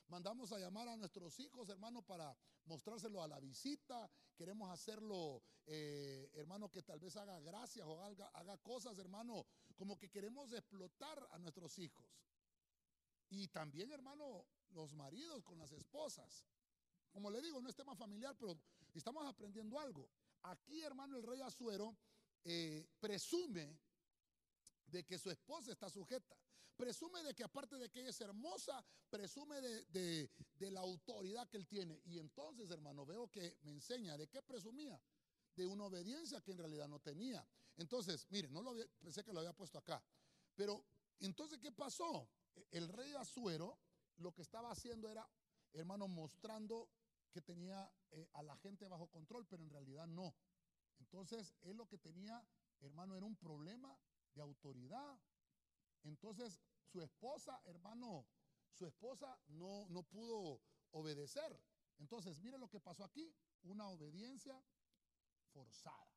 Mandamos 0.07 0.51
a 0.51 0.59
llamar 0.59 0.87
a 0.87 0.95
nuestros 0.95 1.39
hijos, 1.39 1.69
hermano, 1.69 2.01
para 2.01 2.35
mostrárselo 2.65 3.21
a 3.21 3.27
la 3.27 3.39
visita. 3.39 4.09
Queremos 4.35 4.71
hacerlo, 4.71 5.43
eh, 5.65 6.29
hermano, 6.35 6.69
que 6.69 6.81
tal 6.81 6.99
vez 6.99 7.15
haga 7.15 7.39
gracias 7.39 7.85
o 7.85 8.03
haga, 8.03 8.27
haga 8.29 8.57
cosas, 8.57 8.97
hermano, 8.99 9.45
como 9.75 9.97
que 9.97 10.09
queremos 10.09 10.53
explotar 10.53 11.27
a 11.31 11.39
nuestros 11.39 11.77
hijos. 11.79 12.05
Y 13.29 13.47
también, 13.47 13.91
hermano, 13.91 14.45
los 14.71 14.93
maridos 14.93 15.43
con 15.43 15.59
las 15.59 15.71
esposas. 15.71 16.45
Como 17.11 17.29
le 17.29 17.41
digo, 17.41 17.61
no 17.61 17.69
es 17.69 17.75
tema 17.75 17.95
familiar, 17.95 18.35
pero 18.37 18.59
estamos 18.93 19.25
aprendiendo 19.25 19.79
algo. 19.79 20.09
Aquí, 20.43 20.81
hermano, 20.81 21.17
el 21.17 21.23
rey 21.23 21.41
Azuero 21.41 21.97
eh, 22.43 22.87
presume 22.99 23.79
de 24.85 25.03
que 25.03 25.17
su 25.17 25.29
esposa 25.29 25.71
está 25.71 25.89
sujeta. 25.89 26.35
Presume 26.75 27.21
de 27.23 27.35
que 27.35 27.43
aparte 27.43 27.75
de 27.77 27.89
que 27.89 27.99
ella 27.99 28.09
es 28.09 28.21
hermosa, 28.21 28.83
presume 29.09 29.59
de, 29.59 30.29
la 30.59 30.79
autoridad 30.79 31.47
que 31.49 31.57
él 31.57 31.67
tiene. 31.67 32.01
Y 32.05 32.19
entonces, 32.19 32.69
hermano, 32.69 33.05
veo 33.05 33.27
que 33.29 33.57
me 33.63 33.71
enseña 33.71 34.17
de 34.17 34.29
qué 34.29 34.41
presumía. 34.41 34.99
De 35.55 35.65
una 35.65 35.85
obediencia 35.85 36.39
que 36.39 36.51
en 36.51 36.57
realidad 36.57 36.87
no 36.87 36.99
tenía. 36.99 37.45
Entonces, 37.75 38.25
mire, 38.29 38.49
no 38.49 38.61
lo 38.61 38.73
pensé 38.97 39.25
que 39.25 39.33
lo 39.33 39.39
había 39.39 39.51
puesto 39.51 39.77
acá. 39.77 40.01
Pero, 40.55 40.85
entonces, 41.19 41.59
¿qué 41.59 41.71
pasó? 41.71 42.29
El 42.71 42.87
rey 42.89 43.13
Azuero 43.13 43.79
lo 44.17 44.33
que 44.33 44.41
estaba 44.41 44.71
haciendo 44.71 45.09
era, 45.09 45.27
hermano, 45.73 46.07
mostrando 46.07 46.89
que 47.31 47.41
tenía 47.41 47.91
eh, 48.11 48.27
a 48.33 48.43
la 48.43 48.55
gente 48.57 48.87
bajo 48.87 49.07
control, 49.07 49.45
pero 49.47 49.63
en 49.63 49.69
realidad 49.69 50.07
no. 50.07 50.35
Entonces, 50.99 51.55
él 51.61 51.77
lo 51.77 51.87
que 51.87 51.97
tenía, 51.97 52.45
hermano, 52.81 53.15
era 53.15 53.25
un 53.25 53.35
problema 53.35 53.97
de 54.33 54.41
autoridad. 54.41 55.19
Entonces, 56.03 56.59
su 56.83 57.01
esposa, 57.01 57.61
hermano, 57.65 58.25
su 58.73 58.85
esposa 58.85 59.39
no, 59.47 59.87
no 59.89 60.03
pudo 60.03 60.61
obedecer. 60.91 61.59
Entonces, 61.99 62.39
mire 62.41 62.57
lo 62.57 62.69
que 62.69 62.79
pasó 62.79 63.03
aquí, 63.03 63.33
una 63.63 63.87
obediencia 63.87 64.61
forzada. 65.53 66.15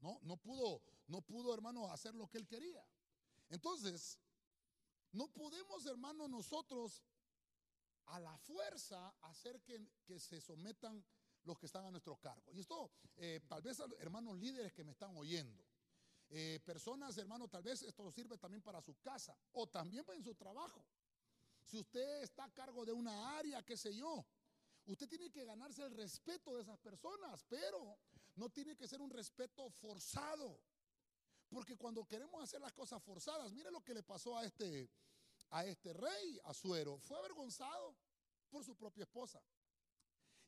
No, 0.00 0.18
no 0.22 0.36
pudo, 0.36 0.82
no 1.06 1.22
pudo, 1.22 1.54
hermano, 1.54 1.90
hacer 1.90 2.14
lo 2.14 2.28
que 2.28 2.38
él 2.38 2.46
quería. 2.46 2.84
Entonces, 3.48 4.18
no 5.14 5.28
podemos, 5.28 5.86
hermano, 5.86 6.28
nosotros 6.28 7.02
a 8.06 8.20
la 8.20 8.36
fuerza 8.36 9.14
hacer 9.22 9.60
que, 9.62 9.80
se 10.18 10.40
sometan 10.40 11.04
los 11.44 11.58
que 11.58 11.66
están 11.66 11.84
a 11.84 11.90
nuestro 11.90 12.16
cargo. 12.16 12.52
Y 12.52 12.60
esto, 12.60 12.90
eh, 13.16 13.40
tal 13.46 13.62
vez, 13.62 13.80
hermanos 13.98 14.36
líderes 14.38 14.72
que 14.72 14.84
me 14.84 14.92
están 14.92 15.16
oyendo, 15.16 15.64
eh, 16.30 16.60
personas, 16.64 17.16
hermano, 17.18 17.48
tal 17.48 17.62
vez 17.62 17.82
esto 17.82 18.10
sirve 18.10 18.36
también 18.38 18.62
para 18.62 18.80
su 18.82 18.98
casa 19.00 19.36
o 19.52 19.68
también 19.68 20.04
para 20.04 20.18
en 20.18 20.24
su 20.24 20.34
trabajo. 20.34 20.84
Si 21.62 21.78
usted 21.78 22.22
está 22.22 22.44
a 22.44 22.52
cargo 22.52 22.84
de 22.84 22.92
una 22.92 23.38
área, 23.38 23.62
qué 23.62 23.76
sé 23.76 23.94
yo, 23.94 24.26
usted 24.86 25.08
tiene 25.08 25.30
que 25.30 25.44
ganarse 25.44 25.82
el 25.82 25.92
respeto 25.92 26.56
de 26.56 26.62
esas 26.62 26.78
personas, 26.78 27.44
pero 27.48 27.98
no 28.34 28.50
tiene 28.50 28.76
que 28.76 28.88
ser 28.88 29.00
un 29.00 29.10
respeto 29.10 29.70
forzado. 29.70 30.60
Porque 31.48 31.76
cuando 31.76 32.04
queremos 32.04 32.42
hacer 32.42 32.60
las 32.60 32.72
cosas 32.72 33.02
forzadas, 33.02 33.52
mire 33.52 33.70
lo 33.70 33.82
que 33.82 33.94
le 33.94 34.02
pasó 34.02 34.36
a 34.36 34.44
este, 34.44 34.90
a 35.54 35.64
este 35.64 35.92
rey 35.92 36.40
Azuero. 36.44 36.98
Fue 36.98 37.16
avergonzado 37.16 37.96
por 38.50 38.64
su 38.64 38.76
propia 38.76 39.04
esposa. 39.04 39.40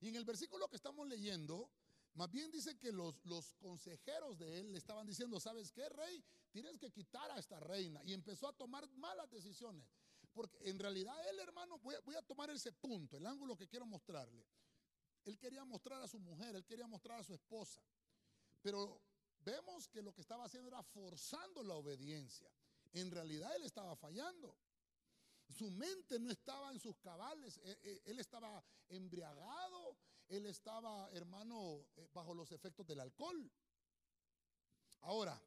Y 0.01 0.09
en 0.09 0.17
el 0.17 0.25
versículo 0.25 0.69
que 0.69 0.77
estamos 0.77 1.07
leyendo, 1.07 1.71
más 2.15 2.31
bien 2.31 2.51
dice 2.51 2.77
que 2.77 2.91
los, 2.91 3.25
los 3.25 3.55
consejeros 3.55 4.37
de 4.37 4.59
él 4.59 4.73
le 4.73 4.79
estaban 4.79 5.07
diciendo, 5.07 5.39
¿sabes 5.39 5.71
qué, 5.71 5.89
rey? 5.89 6.25
Tienes 6.51 6.77
que 6.79 6.91
quitar 6.91 7.31
a 7.31 7.39
esta 7.39 7.61
reina. 7.61 8.03
Y 8.05 8.13
empezó 8.13 8.49
a 8.49 8.53
tomar 8.53 8.89
malas 8.97 9.31
decisiones. 9.31 9.87
Porque 10.33 10.59
en 10.69 10.79
realidad 10.79 11.17
él, 11.31 11.39
hermano, 11.39 11.79
voy 11.79 11.95
voy 12.05 12.17
a 12.17 12.23
tomar 12.23 12.51
ese 12.51 12.73
punto, 12.73 13.17
el 13.17 13.27
ángulo 13.27 13.57
que 13.57 13.69
quiero 13.69 13.87
mostrarle. 13.87 14.45
Él 15.25 15.39
quería 15.39 15.65
mostrar 15.65 16.03
a 16.03 16.09
su 16.09 16.19
mujer, 16.19 16.57
él 16.57 16.65
quería 16.65 16.87
mostrar 16.89 17.21
a 17.21 17.25
su 17.25 17.33
esposa. 17.33 17.81
Pero 18.61 19.01
vemos 19.39 19.89
que 19.89 20.03
lo 20.03 20.13
que 20.13 20.21
estaba 20.21 20.45
haciendo 20.45 20.69
era 20.69 20.83
forzando 20.83 21.63
la 21.63 21.75
obediencia. 21.75 22.51
En 22.93 23.11
realidad 23.11 23.55
él 23.55 23.63
estaba 23.63 23.95
fallando. 23.95 24.57
Su 25.49 25.71
mente 25.71 26.19
no 26.19 26.31
estaba 26.31 26.73
en 26.73 26.81
sus 26.81 26.99
cabales, 26.99 27.59
e, 27.59 27.79
e, 27.83 28.03
él 28.07 28.19
estaba 28.19 28.65
embriagado, 28.89 29.97
él 30.29 30.47
estaba, 30.47 31.09
hermano, 31.13 31.87
eh, 31.97 32.09
bajo 32.13 32.35
los 32.35 32.51
efectos 32.53 32.87
del 32.87 33.01
alcohol. 33.01 33.51
Ahora, 35.03 35.41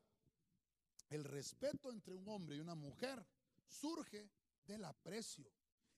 el 1.10 1.24
respeto 1.24 1.92
entre 1.92 2.14
un 2.14 2.28
hombre 2.30 2.56
y 2.56 2.60
una 2.60 2.76
mujer 2.76 3.26
surge 3.68 4.30
del 4.66 4.86
aprecio 4.86 5.52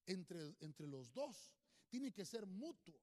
entre, 0.05 0.55
entre 0.61 0.87
los 0.87 1.13
dos. 1.13 1.53
Tiene 1.89 2.11
que 2.11 2.25
ser 2.25 2.47
mutuo. 2.47 2.99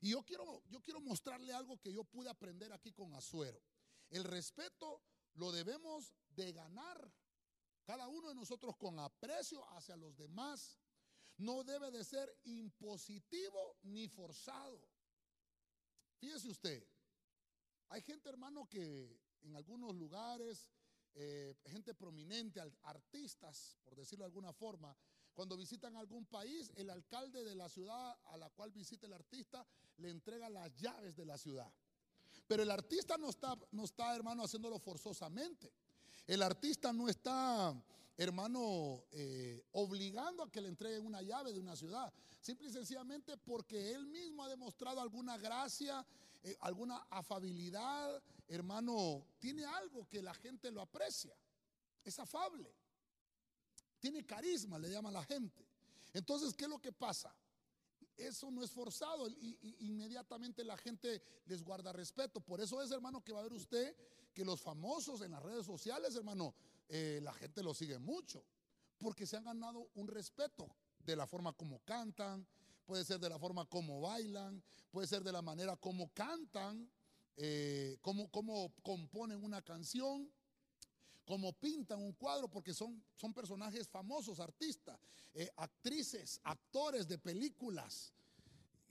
Y 0.00 0.10
yo 0.10 0.22
quiero, 0.24 0.62
yo 0.68 0.80
quiero 0.80 1.00
mostrarle 1.00 1.52
algo 1.52 1.78
que 1.78 1.92
yo 1.92 2.04
pude 2.04 2.30
aprender 2.30 2.72
aquí 2.72 2.92
con 2.92 3.14
Azuero. 3.14 3.60
El 4.08 4.24
respeto 4.24 5.02
lo 5.34 5.52
debemos 5.52 6.14
de 6.30 6.52
ganar 6.52 7.12
cada 7.90 8.06
uno 8.06 8.28
de 8.28 8.36
nosotros 8.36 8.76
con 8.76 9.00
aprecio 9.00 9.68
hacia 9.70 9.96
los 9.96 10.16
demás. 10.16 10.78
No 11.38 11.64
debe 11.64 11.90
de 11.90 12.04
ser 12.04 12.32
impositivo 12.44 13.78
ni 13.82 14.06
forzado. 14.06 14.80
Fíjese 16.18 16.48
usted, 16.48 16.86
hay 17.88 18.00
gente 18.02 18.28
hermano 18.28 18.68
que 18.68 19.18
en 19.42 19.56
algunos 19.56 19.92
lugares 19.96 20.68
eh, 21.14 21.56
gente 21.66 21.92
prominente, 21.94 22.60
artistas, 22.82 23.76
por 23.82 23.96
decirlo 23.96 24.22
de 24.22 24.28
alguna 24.28 24.52
forma, 24.52 24.96
cuando 25.34 25.56
visitan 25.56 25.96
algún 25.96 26.26
país, 26.26 26.70
el 26.76 26.90
alcalde 26.90 27.42
de 27.42 27.56
la 27.56 27.68
ciudad 27.68 28.16
a 28.26 28.36
la 28.36 28.50
cual 28.50 28.70
visita 28.70 29.08
el 29.08 29.14
artista 29.14 29.66
le 29.96 30.10
entrega 30.10 30.48
las 30.48 30.72
llaves 30.76 31.16
de 31.16 31.24
la 31.24 31.36
ciudad. 31.36 31.72
Pero 32.46 32.62
el 32.62 32.70
artista 32.70 33.18
no 33.18 33.30
está, 33.30 33.58
no 33.72 33.84
está, 33.84 34.14
hermano, 34.14 34.44
haciéndolo 34.44 34.78
forzosamente. 34.78 35.72
El 36.26 36.42
artista 36.42 36.92
no 36.92 37.08
está, 37.08 37.74
hermano, 38.16 39.04
eh, 39.12 39.64
obligando 39.72 40.42
a 40.42 40.50
que 40.50 40.60
le 40.60 40.68
entreguen 40.68 41.06
una 41.06 41.22
llave 41.22 41.52
de 41.52 41.60
una 41.60 41.76
ciudad. 41.76 42.12
Simple 42.40 42.68
y 42.68 42.72
sencillamente 42.72 43.36
porque 43.36 43.92
él 43.92 44.06
mismo 44.06 44.44
ha 44.44 44.48
demostrado 44.48 45.00
alguna 45.00 45.36
gracia, 45.38 46.06
eh, 46.42 46.56
alguna 46.60 47.06
afabilidad, 47.10 48.22
hermano, 48.48 49.26
tiene 49.38 49.64
algo 49.64 50.08
que 50.08 50.22
la 50.22 50.34
gente 50.34 50.70
lo 50.70 50.80
aprecia. 50.80 51.36
Es 52.02 52.18
afable. 52.18 52.72
Tiene 53.98 54.24
carisma, 54.24 54.78
le 54.78 54.90
llama 54.90 55.10
la 55.10 55.22
gente. 55.24 55.66
Entonces, 56.12 56.54
¿qué 56.54 56.64
es 56.64 56.70
lo 56.70 56.80
que 56.80 56.92
pasa? 56.92 57.34
Eso 58.16 58.50
no 58.50 58.62
es 58.62 58.70
forzado 58.70 59.28
y, 59.28 59.76
inmediatamente 59.80 60.64
la 60.64 60.76
gente 60.76 61.22
les 61.46 61.62
guarda 61.62 61.92
respeto. 61.92 62.40
Por 62.40 62.60
eso 62.60 62.82
es, 62.82 62.90
hermano, 62.90 63.22
que 63.22 63.32
va 63.32 63.40
a 63.40 63.44
ver 63.44 63.52
usted 63.52 63.94
que 64.32 64.44
los 64.44 64.60
famosos 64.60 65.20
en 65.22 65.32
las 65.32 65.42
redes 65.42 65.66
sociales, 65.66 66.14
hermano, 66.14 66.54
eh, 66.88 67.20
la 67.22 67.32
gente 67.34 67.62
los 67.62 67.78
sigue 67.78 67.98
mucho. 67.98 68.44
Porque 68.98 69.26
se 69.26 69.36
han 69.36 69.44
ganado 69.44 69.88
un 69.94 70.08
respeto 70.08 70.68
de 70.98 71.16
la 71.16 71.26
forma 71.26 71.52
como 71.52 71.80
cantan, 71.80 72.46
puede 72.84 73.04
ser 73.04 73.18
de 73.18 73.28
la 73.28 73.38
forma 73.38 73.64
como 73.66 74.00
bailan, 74.00 74.62
puede 74.90 75.06
ser 75.06 75.22
de 75.22 75.32
la 75.32 75.42
manera 75.42 75.76
como 75.76 76.12
cantan, 76.12 76.90
eh, 77.36 77.96
como, 78.02 78.30
como 78.30 78.72
componen 78.82 79.42
una 79.42 79.62
canción 79.62 80.30
como 81.30 81.52
pintan 81.52 82.02
un 82.02 82.12
cuadro, 82.14 82.48
porque 82.48 82.74
son, 82.74 83.00
son 83.14 83.32
personajes 83.32 83.86
famosos, 83.88 84.40
artistas, 84.40 84.98
eh, 85.32 85.48
actrices, 85.56 86.40
actores 86.42 87.06
de 87.06 87.18
películas. 87.18 88.12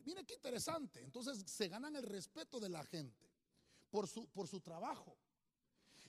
Mire 0.05 0.24
qué 0.24 0.36
interesante. 0.36 1.03
Entonces 1.03 1.43
se 1.46 1.67
ganan 1.67 1.98
el 1.98 2.03
respeto 2.03 2.62
de 2.62 2.69
la 2.69 2.86
gente 2.86 3.29
por 3.89 4.08
su, 4.08 4.25
por 4.27 4.48
su 4.48 4.62
trabajo. 4.62 5.17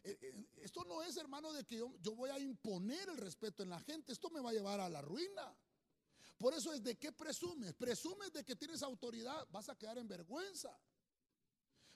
Eh, 0.02 0.18
eh, 0.20 0.44
esto 0.62 0.84
no 0.84 1.02
es, 1.02 1.16
hermano, 1.16 1.52
de 1.52 1.64
que 1.64 1.76
yo, 1.76 2.14
voy 2.14 2.30
a 2.30 2.38
imponer 2.38 3.08
el 3.08 3.16
respeto 3.16 3.62
en 3.62 3.70
la 3.70 3.80
gente. 3.80 4.12
Esto 4.12 4.30
me 4.30 4.40
va 4.40 4.50
a 4.50 4.54
llevar 4.54 4.80
a 4.80 4.88
la 4.88 5.02
ruina. 5.02 5.54
Por 6.38 6.54
eso 6.54 6.72
es 6.72 6.82
de 6.82 6.96
qué 6.96 7.12
presumes. 7.12 7.74
Presumes 7.74 8.32
de 8.32 8.44
que 8.44 8.56
tienes 8.56 8.82
autoridad, 8.82 9.46
vas 9.50 9.68
a 9.68 9.76
quedar 9.76 9.98
en 9.98 10.08
vergüenza. 10.08 10.76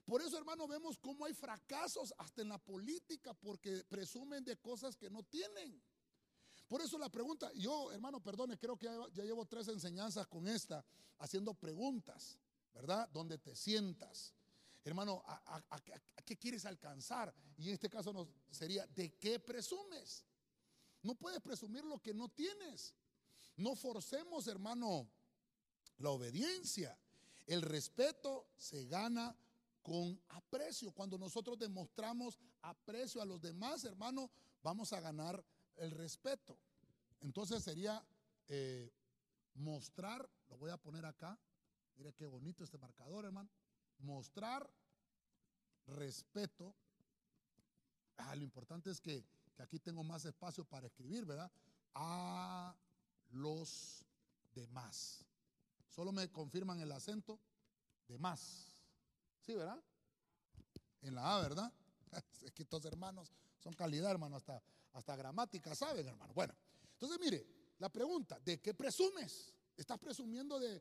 Por 0.04 0.20
eso, 0.20 0.36
hermano, 0.36 0.68
vemos 0.68 0.98
cómo 0.98 1.24
hay 1.24 1.32
fracasos 1.32 2.12
hasta 2.18 2.42
en 2.42 2.50
la 2.50 2.58
política 2.58 3.32
porque 3.32 3.84
presumen 3.84 4.44
de 4.44 4.58
cosas 4.58 4.96
que 4.96 5.08
no 5.08 5.22
tienen. 5.22 5.82
Por 6.68 6.82
eso 6.82 6.98
la 6.98 7.08
pregunta, 7.08 7.50
yo, 7.54 7.90
hermano, 7.92 8.22
perdone, 8.22 8.58
creo 8.58 8.76
que 8.76 8.86
ya, 8.86 9.22
llevo 9.22 9.46
tres 9.46 9.68
enseñanzas 9.68 10.26
con 10.26 10.46
esta, 10.46 10.84
haciendo 11.18 11.54
preguntas, 11.54 12.38
¿verdad? 12.74 13.08
Donde 13.10 13.38
te 13.38 13.54
sientas. 13.56 14.34
Hermano, 14.84 15.22
¿a, 15.26 15.80
qué 16.24 16.36
quieres 16.36 16.66
alcanzar? 16.66 17.34
Y 17.56 17.68
en 17.68 17.74
este 17.74 17.88
caso 17.88 18.12
nos 18.12 18.28
sería, 18.50 18.86
¿de 18.88 19.14
qué 19.14 19.40
presumes? 19.40 20.24
No 21.02 21.14
puedes 21.14 21.40
presumir 21.40 21.84
lo 21.84 21.98
que 22.00 22.12
no 22.12 22.28
tienes. 22.28 22.94
No 23.56 23.74
forcemos, 23.76 24.46
hermano, 24.46 25.08
la 25.98 26.10
obediencia. 26.10 26.98
El 27.46 27.62
respeto 27.62 28.48
se 28.56 28.84
gana 28.86 29.34
con 29.82 30.20
aprecio. 30.28 30.92
Cuando 30.92 31.16
nosotros 31.18 31.58
demostramos 31.58 32.38
aprecio 32.62 33.22
a 33.22 33.26
los 33.26 33.40
demás, 33.40 33.84
hermano, 33.84 34.30
vamos 34.62 34.92
a 34.92 35.00
ganar 35.00 35.42
el 35.76 35.90
respeto. 35.90 36.58
Entonces 37.20 37.62
sería 37.62 38.04
eh, 38.48 38.92
mostrar, 39.54 40.28
lo 40.48 40.58
voy 40.58 40.70
a 40.70 40.76
poner 40.76 41.06
acá, 41.06 41.38
mire 41.96 42.12
qué 42.12 42.26
bonito 42.26 42.64
este 42.64 42.78
marcador, 42.78 43.24
hermano, 43.24 43.50
mostrar 44.04 44.68
respeto. 45.86 46.74
Ah, 48.16 48.34
lo 48.36 48.42
importante 48.42 48.90
es 48.90 49.00
que, 49.00 49.24
que 49.54 49.62
aquí 49.62 49.78
tengo 49.78 50.04
más 50.04 50.24
espacio 50.24 50.64
para 50.64 50.86
escribir, 50.86 51.24
¿verdad? 51.24 51.50
A 51.94 52.74
los 53.30 54.04
demás. 54.54 55.24
Solo 55.88 56.12
me 56.12 56.30
confirman 56.30 56.80
el 56.80 56.92
acento 56.92 57.40
de 58.08 58.18
más. 58.18 58.66
Sí, 59.40 59.54
¿verdad? 59.54 59.82
En 61.02 61.14
la 61.14 61.36
A, 61.36 61.40
¿verdad? 61.40 61.72
Es 62.42 62.52
que 62.52 62.62
estos 62.62 62.84
hermanos 62.84 63.32
son 63.58 63.72
calidad, 63.74 64.10
hermano, 64.10 64.36
hasta, 64.36 64.62
hasta 64.92 65.16
gramática 65.16 65.74
saben, 65.74 66.06
hermano. 66.06 66.32
Bueno, 66.34 66.54
entonces 66.92 67.18
mire, 67.20 67.46
la 67.78 67.88
pregunta, 67.88 68.38
¿de 68.40 68.60
qué 68.60 68.74
presumes? 68.74 69.52
¿Estás 69.76 69.98
presumiendo 69.98 70.58
de, 70.60 70.80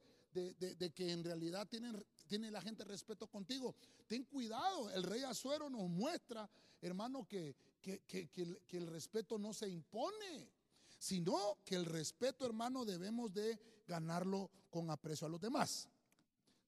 que 0.93 1.11
en 1.11 1.23
realidad 1.23 1.67
tienen, 1.67 2.05
tiene 2.27 2.51
la 2.51 2.61
gente 2.61 2.83
respeto 2.83 3.27
contigo? 3.27 3.75
Ten 4.07 4.23
cuidado, 4.23 4.89
el 4.91 5.03
rey 5.03 5.23
Azuero 5.23 5.69
nos 5.69 5.89
muestra, 5.89 6.49
hermano, 6.81 7.27
que, 7.27 7.55
que 7.81 8.67
el 8.71 8.87
respeto 8.87 9.37
no 9.37 9.53
se 9.53 9.69
impone, 9.69 10.49
sino 10.97 11.57
que 11.65 11.75
el 11.75 11.85
respeto, 11.85 12.45
hermano, 12.45 12.85
debemos 12.85 13.33
de 13.33 13.59
ganarlo 13.87 14.49
con 14.69 14.89
aprecio 14.89 15.27
a 15.27 15.29
los 15.29 15.41
demás. 15.41 15.89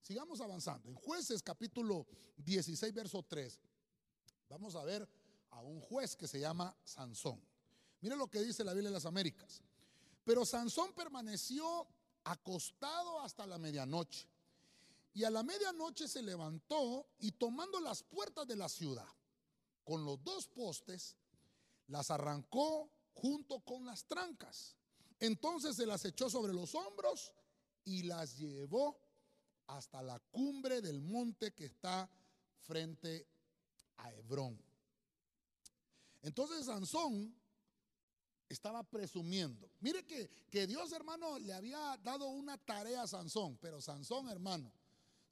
Sigamos 0.02 0.40
avanzando. 0.40 0.90
En 0.90 0.96
jueces 0.96 1.42
capítulo 1.42 2.06
16, 2.38 2.94
verso 2.94 3.24
3, 3.24 3.60
vamos 4.50 4.76
a 4.76 4.84
ver 4.84 5.08
a 5.50 5.62
un 5.62 5.80
juez 5.80 6.16
que 6.16 6.28
se 6.28 6.40
llama 6.40 6.76
Sansón. 6.84 7.42
Mire 8.02 8.16
lo 8.16 8.28
que 8.28 8.42
dice 8.42 8.64
la 8.64 8.74
Biblia 8.74 8.90
de 8.90 8.96
las 8.96 9.06
Américas. 9.06 9.62
Pero 10.24 10.46
Sansón 10.46 10.94
permaneció 10.94 11.88
acostado 12.24 13.22
hasta 13.22 13.48
la 13.48 13.58
medianoche. 13.58 14.28
Y 15.16 15.24
a 15.24 15.30
la 15.30 15.44
medianoche 15.44 16.10
se 16.10 16.22
levantó 16.22 17.08
y 17.20 17.32
tomando 17.32 17.80
las 17.80 18.04
puertas 18.04 18.46
de 18.46 18.58
la 18.58 18.68
ciudad 18.68 19.08
con 19.86 20.04
los 20.04 20.22
dos 20.26 20.48
postes, 20.50 21.16
las 21.88 22.12
arrancó 22.12 22.92
junto 23.14 23.62
con 23.62 23.86
las 23.86 24.04
trancas. 24.04 24.76
Entonces 25.22 25.78
se 25.78 25.86
las 25.86 26.04
echó 26.04 26.30
sobre 26.30 26.54
los 26.54 26.76
hombros 26.76 27.32
y 27.86 28.04
las 28.04 28.38
llevó 28.38 29.00
hasta 29.68 30.02
la 30.02 30.20
cumbre 30.20 30.82
del 30.82 31.00
monte 31.00 31.54
que 31.54 31.66
está 31.66 32.10
frente 32.60 33.26
a 33.96 34.12
Hebrón. 34.12 34.62
Entonces 36.24 36.66
Sansón 36.66 37.34
estaba 38.50 38.84
presumiendo. 38.84 39.72
Mire 39.80 40.06
que, 40.06 40.30
que, 40.52 40.68
Dios, 40.68 40.92
hermano, 40.92 41.40
le 41.40 41.54
había 41.54 41.98
dado 42.04 42.28
una 42.28 42.58
tarea 42.58 43.04
a 43.04 43.08
Sansón, 43.08 43.58
pero 43.62 43.80
Sansón, 43.80 44.28
hermano, 44.28 44.74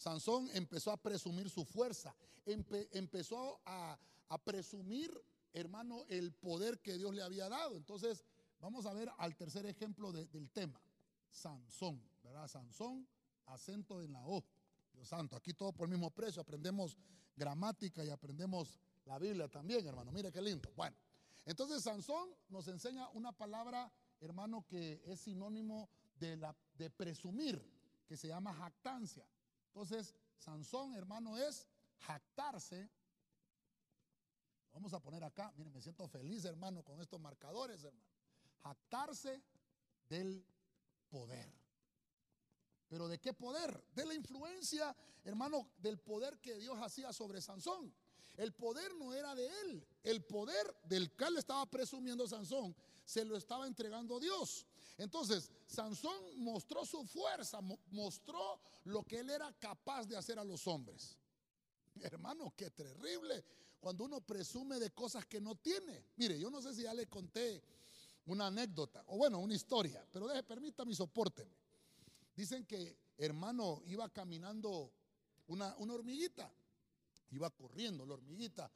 Sansón 0.04 0.50
empezó 0.52 0.92
a 0.92 0.98
presumir 0.98 1.50
su 1.50 1.64
fuerza, 1.64 2.14
empezó 2.46 3.62
a, 3.66 3.98
presumir, 4.44 5.10
hermano, 5.54 6.04
el 6.10 6.34
poder 6.34 6.82
que 6.82 6.98
Dios 6.98 7.16
le 7.16 7.22
había 7.22 7.48
dado. 7.48 7.78
Entonces, 7.78 8.26
vamos 8.60 8.86
a 8.86 8.94
ver 8.94 9.10
al 9.18 9.38
tercer 9.38 9.66
ejemplo 9.66 10.12
del 10.12 10.50
tema, 10.50 10.82
Sansón, 11.30 12.04
¿verdad? 12.22 12.50
Sansón 12.50 13.08
acento 13.46 14.02
en 14.02 14.12
la 14.12 14.28
O. 14.28 14.44
Dios 14.92 15.08
santo, 15.08 15.38
aquí 15.38 15.54
todo 15.54 15.72
por 15.72 15.86
el 15.88 15.92
mismo 15.92 16.12
precio, 16.12 16.42
aprendemos 16.42 16.98
gramática 17.38 18.04
y 18.04 18.10
aprendemos 18.10 18.78
la 19.06 19.18
Biblia 19.18 19.48
también, 19.48 19.88
hermano. 19.88 20.12
Mire 20.12 20.34
qué 20.34 20.42
lindo. 20.42 20.70
Bueno, 20.76 20.98
entonces 21.46 21.82
Sansón 21.82 22.30
nos 22.50 22.68
enseña 22.68 23.08
una 23.12 23.32
palabra, 23.32 23.90
hermano, 24.20 24.66
que 24.68 25.02
es 25.06 25.22
sinónimo 25.22 25.90
de, 26.16 26.38
de 26.74 26.90
presumir, 26.90 27.66
que 28.06 28.18
se 28.18 28.28
llama 28.28 28.54
jactancia. 28.54 29.26
Entonces, 29.74 30.14
Sansón, 30.38 30.94
hermano, 30.94 31.36
es 31.36 31.68
jactarse. 31.98 32.92
Vamos 34.72 34.94
a 34.94 35.00
poner 35.00 35.24
acá, 35.24 35.52
miren, 35.58 35.74
me 35.74 35.82
siento 35.82 36.08
feliz, 36.08 36.46
hermano, 36.46 36.84
con 36.84 37.02
estos 37.02 37.20
marcadores, 37.20 37.84
hermano. 37.84 38.06
Jactarse 38.62 39.42
del 40.08 40.46
poder. 41.10 41.52
¿Pero 42.88 43.08
de 43.08 43.20
qué 43.20 43.34
poder? 43.34 43.84
De 43.96 44.06
la 44.06 44.14
influencia, 44.14 44.96
hermano, 45.24 45.72
del 45.78 46.00
poder 46.00 46.40
que 46.40 46.56
Dios 46.58 46.78
hacía 46.80 47.12
sobre 47.12 47.42
Sansón. 47.42 47.92
El 48.36 48.54
poder 48.54 48.94
no 48.96 49.12
era 49.14 49.34
de 49.34 49.48
él. 49.62 49.88
El 50.04 50.24
poder 50.24 50.76
del 50.84 51.12
cual 51.16 51.38
estaba 51.38 51.66
presumiendo 51.66 52.28
Sansón 52.28 52.76
se 53.04 53.26
lo 53.26 53.36
estaba 53.36 53.66
entregando 53.66 54.20
Dios. 54.20 54.68
Entonces, 54.98 55.52
Sansón 55.66 56.44
mostró 56.44 56.86
su 56.86 57.04
fuerza, 57.06 57.60
mostró 57.92 58.60
lo 58.86 59.04
que 59.04 59.20
él 59.20 59.30
era 59.30 59.52
capaz 59.54 60.06
de 60.06 60.16
hacer 60.16 60.38
a 60.38 60.44
los 60.44 60.68
hombres. 60.68 61.18
Hermano, 62.02 62.54
qué 62.56 62.70
terrible 62.70 63.44
cuando 63.80 64.06
uno 64.06 64.22
presume 64.22 64.80
de 64.80 64.92
cosas 64.92 65.26
que 65.26 65.42
no 65.42 65.56
tiene. 65.56 66.06
Mire, 66.16 66.40
yo 66.40 66.50
no 66.50 66.62
sé 66.62 66.74
si 66.74 66.84
ya 66.84 66.94
le 66.94 67.08
conté 67.08 67.62
una 68.28 68.48
anécdota, 68.48 69.04
o 69.08 69.18
bueno, 69.18 69.40
una 69.40 69.54
historia, 69.54 70.08
pero 70.12 70.28
deje, 70.28 70.44
permítame, 70.44 70.96
soporte. 70.96 71.46
Dicen 72.36 72.66
que 72.66 72.98
hermano 73.18 73.82
iba 73.86 74.08
caminando 74.10 74.92
una 75.48 75.76
hormiguita, 75.76 76.50
iba 77.32 77.50
corriendo 77.50 78.06
la 78.06 78.14
hormiguita, 78.14 78.72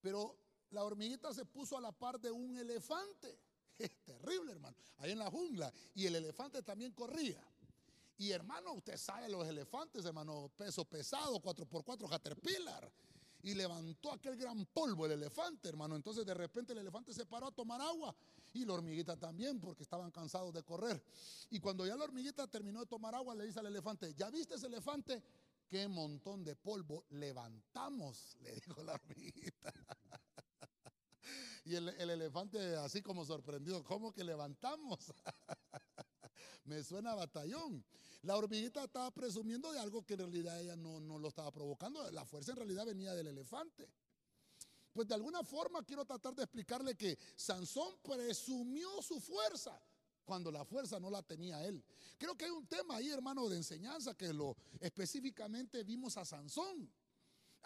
pero 0.00 0.38
la 0.70 0.84
hormiguita 0.84 1.32
se 1.34 1.44
puso 1.44 1.76
a 1.76 1.80
la 1.80 1.92
par 1.92 2.20
de 2.20 2.30
un 2.30 2.56
elefante. 2.56 3.38
Es 3.78 3.90
terrible, 4.04 4.52
hermano. 4.52 4.76
Ahí 4.98 5.12
en 5.12 5.18
la 5.18 5.30
jungla. 5.30 5.72
Y 5.94 6.06
el 6.06 6.16
elefante 6.16 6.62
también 6.62 6.92
corría. 6.92 7.42
Y 8.18 8.30
hermano, 8.30 8.72
usted 8.72 8.96
sabe 8.96 9.28
los 9.28 9.46
elefantes, 9.46 10.04
hermano, 10.04 10.50
peso 10.56 10.84
pesado, 10.84 11.40
4x4 11.40 12.08
Caterpillar. 12.08 12.90
Y 13.42 13.54
levantó 13.54 14.12
aquel 14.12 14.36
gran 14.36 14.64
polvo 14.66 15.06
el 15.06 15.12
elefante, 15.12 15.68
hermano. 15.68 15.94
Entonces 15.94 16.24
de 16.24 16.34
repente 16.34 16.72
el 16.72 16.78
elefante 16.78 17.12
se 17.12 17.26
paró 17.26 17.48
a 17.48 17.52
tomar 17.52 17.80
agua. 17.80 18.14
Y 18.54 18.64
la 18.64 18.72
hormiguita 18.72 19.16
también, 19.16 19.60
porque 19.60 19.82
estaban 19.82 20.10
cansados 20.10 20.52
de 20.54 20.62
correr. 20.62 21.02
Y 21.50 21.60
cuando 21.60 21.86
ya 21.86 21.94
la 21.94 22.04
hormiguita 22.04 22.46
terminó 22.46 22.80
de 22.80 22.86
tomar 22.86 23.14
agua, 23.14 23.34
le 23.34 23.44
dice 23.44 23.60
al 23.60 23.66
elefante, 23.66 24.14
¿ya 24.14 24.30
viste 24.30 24.54
ese 24.54 24.66
elefante? 24.66 25.22
Qué 25.68 25.86
montón 25.88 26.44
de 26.44 26.56
polvo 26.56 27.04
levantamos, 27.10 28.36
le 28.40 28.52
dijo 28.52 28.82
la 28.82 28.94
hormiguita. 28.94 29.74
Y 31.66 31.74
el, 31.74 31.88
elefante 31.88 32.76
así 32.76 33.02
como 33.02 33.24
sorprendido, 33.24 33.82
¿cómo 33.82 34.12
que 34.12 34.22
levantamos? 34.22 35.12
Me 36.64 36.84
suena 36.84 37.16
batallón. 37.16 37.84
La 38.22 38.36
hormiguita 38.36 38.84
estaba 38.84 39.10
presumiendo 39.10 39.72
de 39.72 39.80
algo 39.80 40.06
que 40.06 40.14
en 40.14 40.20
realidad 40.20 40.60
ella 40.60 40.76
no, 40.76 41.00
no 41.00 41.18
lo 41.18 41.26
estaba 41.26 41.50
provocando. 41.50 42.08
La 42.12 42.24
fuerza 42.24 42.52
en 42.52 42.58
realidad 42.58 42.86
venía 42.86 43.14
del 43.14 43.26
elefante. 43.26 43.90
Pues 44.92 45.08
de 45.08 45.14
alguna 45.14 45.42
forma 45.42 45.82
quiero 45.82 46.04
tratar 46.04 46.36
de 46.36 46.44
explicarle 46.44 46.96
que 46.96 47.18
Sansón 47.34 47.98
presumió 48.00 49.02
su 49.02 49.18
fuerza 49.18 49.76
cuando 50.24 50.52
la 50.52 50.64
fuerza 50.64 51.00
no 51.00 51.10
la 51.10 51.22
tenía 51.24 51.64
él. 51.64 51.84
Creo 52.16 52.36
que 52.36 52.44
hay 52.44 52.52
un 52.52 52.68
tema 52.68 52.96
ahí, 52.96 53.10
hermano, 53.10 53.48
de 53.48 53.56
enseñanza 53.56 54.14
que 54.14 54.32
lo 54.32 54.56
específicamente 54.78 55.82
vimos 55.82 56.16
a 56.16 56.24
Sansón. 56.24 56.88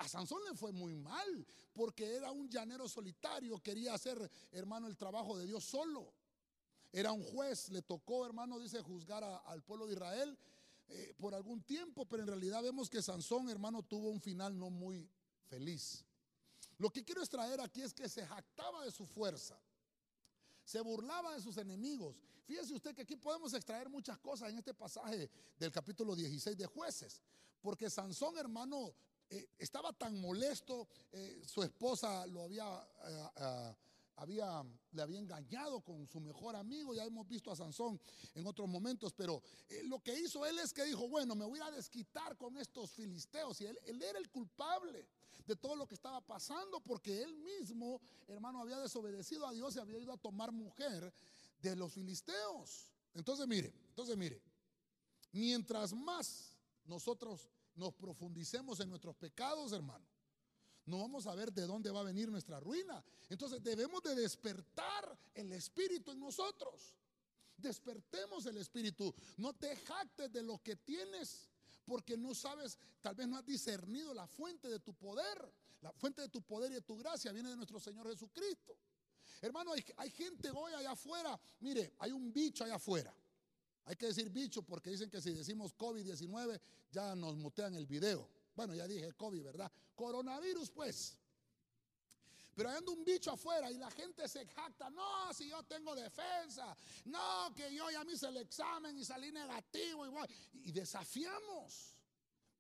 A 0.00 0.08
Sansón 0.08 0.42
le 0.48 0.54
fue 0.54 0.72
muy 0.72 0.94
mal 0.94 1.46
porque 1.74 2.16
era 2.16 2.30
un 2.30 2.48
llanero 2.48 2.88
solitario, 2.88 3.58
quería 3.58 3.92
hacer, 3.92 4.30
hermano, 4.50 4.86
el 4.86 4.96
trabajo 4.96 5.36
de 5.36 5.46
Dios 5.46 5.62
solo. 5.62 6.14
Era 6.90 7.12
un 7.12 7.22
juez, 7.22 7.68
le 7.68 7.82
tocó, 7.82 8.24
hermano, 8.24 8.58
dice, 8.58 8.80
juzgar 8.80 9.22
al 9.22 9.62
pueblo 9.62 9.86
de 9.86 9.92
Israel 9.92 10.38
eh, 10.88 11.14
por 11.18 11.34
algún 11.34 11.62
tiempo, 11.62 12.06
pero 12.06 12.22
en 12.22 12.28
realidad 12.28 12.62
vemos 12.62 12.88
que 12.88 13.02
Sansón, 13.02 13.50
hermano, 13.50 13.82
tuvo 13.82 14.08
un 14.08 14.22
final 14.22 14.58
no 14.58 14.70
muy 14.70 15.06
feliz. 15.48 16.02
Lo 16.78 16.88
que 16.88 17.04
quiero 17.04 17.20
extraer 17.20 17.60
aquí 17.60 17.82
es 17.82 17.92
que 17.92 18.08
se 18.08 18.26
jactaba 18.26 18.82
de 18.86 18.90
su 18.90 19.04
fuerza, 19.04 19.60
se 20.64 20.80
burlaba 20.80 21.34
de 21.34 21.42
sus 21.42 21.58
enemigos. 21.58 22.16
Fíjese 22.46 22.72
usted 22.72 22.94
que 22.94 23.02
aquí 23.02 23.16
podemos 23.16 23.52
extraer 23.52 23.90
muchas 23.90 24.18
cosas 24.18 24.48
en 24.48 24.56
este 24.56 24.72
pasaje 24.72 25.30
del 25.58 25.70
capítulo 25.70 26.16
16 26.16 26.56
de 26.56 26.64
jueces, 26.64 27.20
porque 27.60 27.90
Sansón, 27.90 28.38
hermano, 28.38 28.94
eh, 29.30 29.50
estaba 29.58 29.92
tan 29.92 30.20
molesto, 30.20 30.88
eh, 31.12 31.40
su 31.46 31.62
esposa 31.62 32.26
lo 32.26 32.42
había, 32.42 32.66
eh, 33.04 33.74
había, 34.16 34.64
le 34.90 35.02
había 35.02 35.20
engañado 35.20 35.80
con 35.82 36.08
su 36.08 36.18
mejor 36.18 36.56
amigo, 36.56 36.92
ya 36.94 37.04
hemos 37.04 37.28
visto 37.28 37.52
a 37.52 37.56
Sansón 37.56 38.00
en 38.34 38.44
otros 38.44 38.68
momentos, 38.68 39.12
pero 39.12 39.40
lo 39.84 40.00
que 40.00 40.18
hizo 40.18 40.44
él 40.44 40.58
es 40.58 40.72
que 40.72 40.84
dijo, 40.84 41.08
bueno, 41.08 41.36
me 41.36 41.44
voy 41.44 41.60
a 41.60 41.70
desquitar 41.70 42.36
con 42.36 42.56
estos 42.58 42.90
filisteos, 42.90 43.60
y 43.60 43.66
él, 43.66 43.78
él 43.86 44.02
era 44.02 44.18
el 44.18 44.28
culpable 44.30 45.06
de 45.46 45.54
todo 45.54 45.76
lo 45.76 45.86
que 45.86 45.94
estaba 45.94 46.20
pasando, 46.20 46.80
porque 46.80 47.22
él 47.22 47.32
mismo, 47.36 48.00
hermano, 48.26 48.60
había 48.60 48.78
desobedecido 48.78 49.46
a 49.46 49.52
Dios 49.52 49.76
y 49.76 49.78
había 49.78 49.98
ido 49.98 50.12
a 50.12 50.18
tomar 50.18 50.50
mujer 50.50 51.14
de 51.62 51.76
los 51.76 51.92
filisteos. 51.92 52.90
Entonces, 53.14 53.46
mire, 53.46 53.72
entonces, 53.90 54.16
mire, 54.16 54.42
mientras 55.30 55.92
más 55.92 56.56
nosotros 56.84 57.48
nos 57.80 57.94
profundicemos 57.94 58.78
en 58.80 58.90
nuestros 58.90 59.16
pecados, 59.16 59.72
hermano, 59.72 60.06
no 60.84 60.98
vamos 60.98 61.26
a 61.26 61.34
ver 61.34 61.52
de 61.52 61.66
dónde 61.66 61.90
va 61.90 62.00
a 62.00 62.04
venir 62.04 62.30
nuestra 62.30 62.60
ruina. 62.60 63.02
Entonces 63.28 63.62
debemos 63.62 64.02
de 64.02 64.14
despertar 64.14 65.18
el 65.34 65.50
espíritu 65.52 66.10
en 66.10 66.20
nosotros. 66.20 66.96
Despertemos 67.56 68.46
el 68.46 68.58
espíritu. 68.58 69.14
No 69.38 69.54
te 69.54 69.74
jactes 69.76 70.30
de 70.30 70.42
lo 70.42 70.58
que 70.58 70.76
tienes 70.76 71.48
porque 71.86 72.16
no 72.16 72.34
sabes, 72.34 72.78
tal 73.00 73.14
vez 73.14 73.26
no 73.26 73.36
has 73.36 73.46
discernido 73.46 74.12
la 74.14 74.26
fuente 74.26 74.68
de 74.68 74.80
tu 74.80 74.94
poder. 74.94 75.52
La 75.80 75.92
fuente 75.92 76.20
de 76.20 76.28
tu 76.28 76.42
poder 76.42 76.70
y 76.72 76.74
de 76.74 76.82
tu 76.82 76.96
gracia 76.96 77.32
viene 77.32 77.48
de 77.48 77.56
nuestro 77.56 77.80
Señor 77.80 78.06
Jesucristo. 78.08 78.76
Hermano, 79.40 79.72
hay, 79.72 79.82
hay 79.96 80.10
gente 80.10 80.50
hoy 80.50 80.72
allá 80.74 80.90
afuera. 80.90 81.40
Mire, 81.60 81.94
hay 81.98 82.12
un 82.12 82.30
bicho 82.32 82.64
allá 82.64 82.74
afuera. 82.74 83.14
Hay 83.90 83.96
que 83.96 84.06
decir 84.06 84.30
bicho 84.30 84.62
porque 84.62 84.88
dicen 84.90 85.10
que 85.10 85.20
si 85.20 85.32
decimos 85.32 85.76
COVID-19 85.76 86.60
ya 86.92 87.16
nos 87.16 87.36
mutean 87.36 87.74
el 87.74 87.88
video. 87.88 88.30
Bueno, 88.54 88.72
ya 88.72 88.86
dije 88.86 89.12
COVID, 89.14 89.42
¿verdad? 89.42 89.72
Coronavirus, 89.96 90.70
pues. 90.70 91.18
Pero 92.54 92.70
hay 92.70 92.80
un 92.86 93.04
bicho 93.04 93.32
afuera 93.32 93.68
y 93.68 93.78
la 93.78 93.90
gente 93.90 94.28
se 94.28 94.46
jacta, 94.46 94.90
no, 94.90 95.34
si 95.34 95.48
yo 95.48 95.64
tengo 95.64 95.92
defensa, 95.96 96.76
no, 97.06 97.52
que 97.52 97.74
yo 97.74 97.90
ya 97.90 98.04
me 98.04 98.12
hice 98.12 98.28
el 98.28 98.36
examen 98.36 98.96
y 98.96 99.04
salí 99.04 99.32
negativo 99.32 100.06
igual. 100.06 100.28
Y 100.52 100.70
desafiamos. 100.70 101.96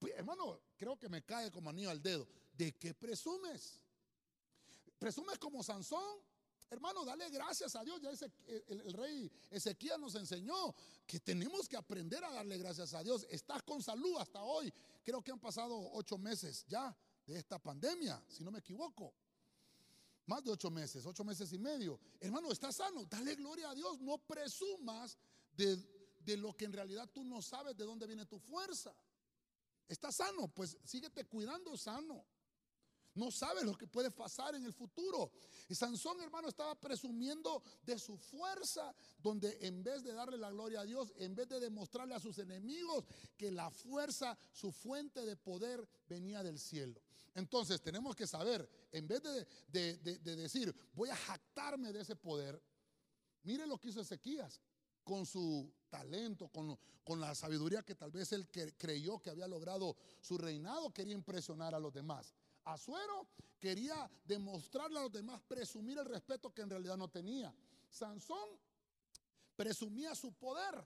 Pues, 0.00 0.12
hermano, 0.16 0.60
creo 0.76 0.98
que 0.98 1.08
me 1.08 1.22
cae 1.22 1.52
como 1.52 1.70
anillo 1.70 1.90
al 1.90 2.02
dedo. 2.02 2.26
¿De 2.54 2.72
qué 2.72 2.92
presumes? 2.92 3.78
¿Presumes 4.98 5.38
como 5.38 5.62
Sansón? 5.62 6.18
Hermano, 6.70 7.04
dale 7.04 7.28
gracias 7.30 7.74
a 7.74 7.82
Dios. 7.82 8.00
Ya 8.00 8.10
el, 8.46 8.92
rey 8.92 9.30
Ezequiel 9.50 10.00
nos 10.00 10.14
enseñó 10.14 10.72
que 11.04 11.18
tenemos 11.18 11.68
que 11.68 11.76
aprender 11.76 12.22
a 12.22 12.30
darle 12.30 12.56
gracias 12.58 12.94
a 12.94 13.02
Dios. 13.02 13.26
Estás 13.28 13.64
con 13.64 13.82
salud 13.82 14.16
hasta 14.18 14.40
hoy. 14.40 14.72
Creo 15.02 15.20
que 15.20 15.32
han 15.32 15.40
pasado 15.40 15.76
ocho 15.94 16.16
meses 16.16 16.64
ya 16.68 16.96
de 17.26 17.36
esta 17.36 17.58
pandemia, 17.58 18.22
si 18.28 18.44
no 18.44 18.52
me 18.52 18.60
equivoco. 18.60 19.12
Más 20.26 20.44
de 20.44 20.52
ocho 20.52 20.70
meses, 20.70 21.04
ocho 21.04 21.24
meses 21.24 21.52
y 21.52 21.58
medio. 21.58 21.98
Hermano, 22.20 22.52
estás 22.52 22.76
sano. 22.76 23.04
Dale 23.04 23.34
gloria 23.34 23.70
a 23.70 23.74
Dios. 23.74 24.00
No 24.00 24.18
presumas 24.18 25.18
de, 25.56 25.76
de 26.20 26.36
lo 26.36 26.56
que 26.56 26.66
en 26.66 26.72
realidad 26.72 27.10
tú 27.12 27.24
no 27.24 27.42
sabes 27.42 27.76
de 27.76 27.84
dónde 27.84 28.06
viene 28.06 28.26
tu 28.26 28.38
fuerza. 28.38 28.94
Estás 29.88 30.14
sano, 30.14 30.46
pues 30.46 30.78
síguete 30.84 31.24
cuidando 31.24 31.76
sano. 31.76 32.24
No 33.14 33.30
sabe 33.30 33.64
lo 33.64 33.76
que 33.76 33.86
puede 33.86 34.10
pasar 34.10 34.54
en 34.54 34.64
el 34.64 34.72
futuro. 34.72 35.32
Y 35.68 35.74
Sansón, 35.74 36.20
hermano, 36.20 36.48
estaba 36.48 36.74
presumiendo 36.74 37.62
de 37.82 37.98
su 37.98 38.16
fuerza, 38.16 38.94
donde 39.18 39.58
en 39.62 39.82
vez 39.82 40.02
de 40.02 40.12
darle 40.12 40.38
la 40.38 40.50
gloria 40.50 40.80
a 40.80 40.84
Dios, 40.84 41.12
en 41.16 41.34
vez 41.34 41.48
de 41.48 41.60
demostrarle 41.60 42.14
a 42.14 42.20
sus 42.20 42.38
enemigos 42.38 43.04
que 43.36 43.50
la 43.50 43.70
fuerza, 43.70 44.38
su 44.52 44.70
fuente 44.70 45.24
de 45.24 45.36
poder 45.36 45.86
venía 46.08 46.42
del 46.42 46.58
cielo. 46.58 47.02
Entonces 47.34 47.80
tenemos 47.80 48.14
que 48.14 48.26
saber, 48.26 48.68
en 48.92 49.06
vez 49.06 49.22
de, 49.22 50.18
decir, 50.36 50.74
voy 50.92 51.08
a 51.08 51.16
jactarme 51.16 51.92
de 51.92 52.00
ese 52.00 52.16
poder, 52.16 52.60
mire 53.42 53.66
lo 53.66 53.78
que 53.78 53.88
hizo 53.88 54.00
Ezequías 54.00 54.60
con 55.02 55.26
su 55.26 55.72
talento, 55.88 56.48
con, 56.48 56.78
con, 57.04 57.20
la 57.20 57.34
sabiduría 57.34 57.82
que 57.82 57.94
tal 57.94 58.10
vez 58.10 58.32
él 58.32 58.48
creyó 58.76 59.18
que 59.20 59.30
había 59.30 59.48
logrado 59.48 59.96
su 60.20 60.38
reinado, 60.38 60.92
quería 60.92 61.14
impresionar 61.14 61.74
a 61.74 61.80
los 61.80 61.92
demás. 61.92 62.34
Azuero 62.64 63.28
quería 63.58 64.10
demostrarle 64.24 64.98
a 64.98 65.02
los 65.02 65.12
demás, 65.12 65.40
presumir 65.42 65.98
el 65.98 66.06
respeto 66.06 66.52
que 66.52 66.62
en 66.62 66.70
realidad 66.70 66.96
no 66.96 67.08
tenía. 67.08 67.54
Sansón 67.88 68.48
presumía 69.56 70.14
su 70.14 70.32
poder. 70.32 70.84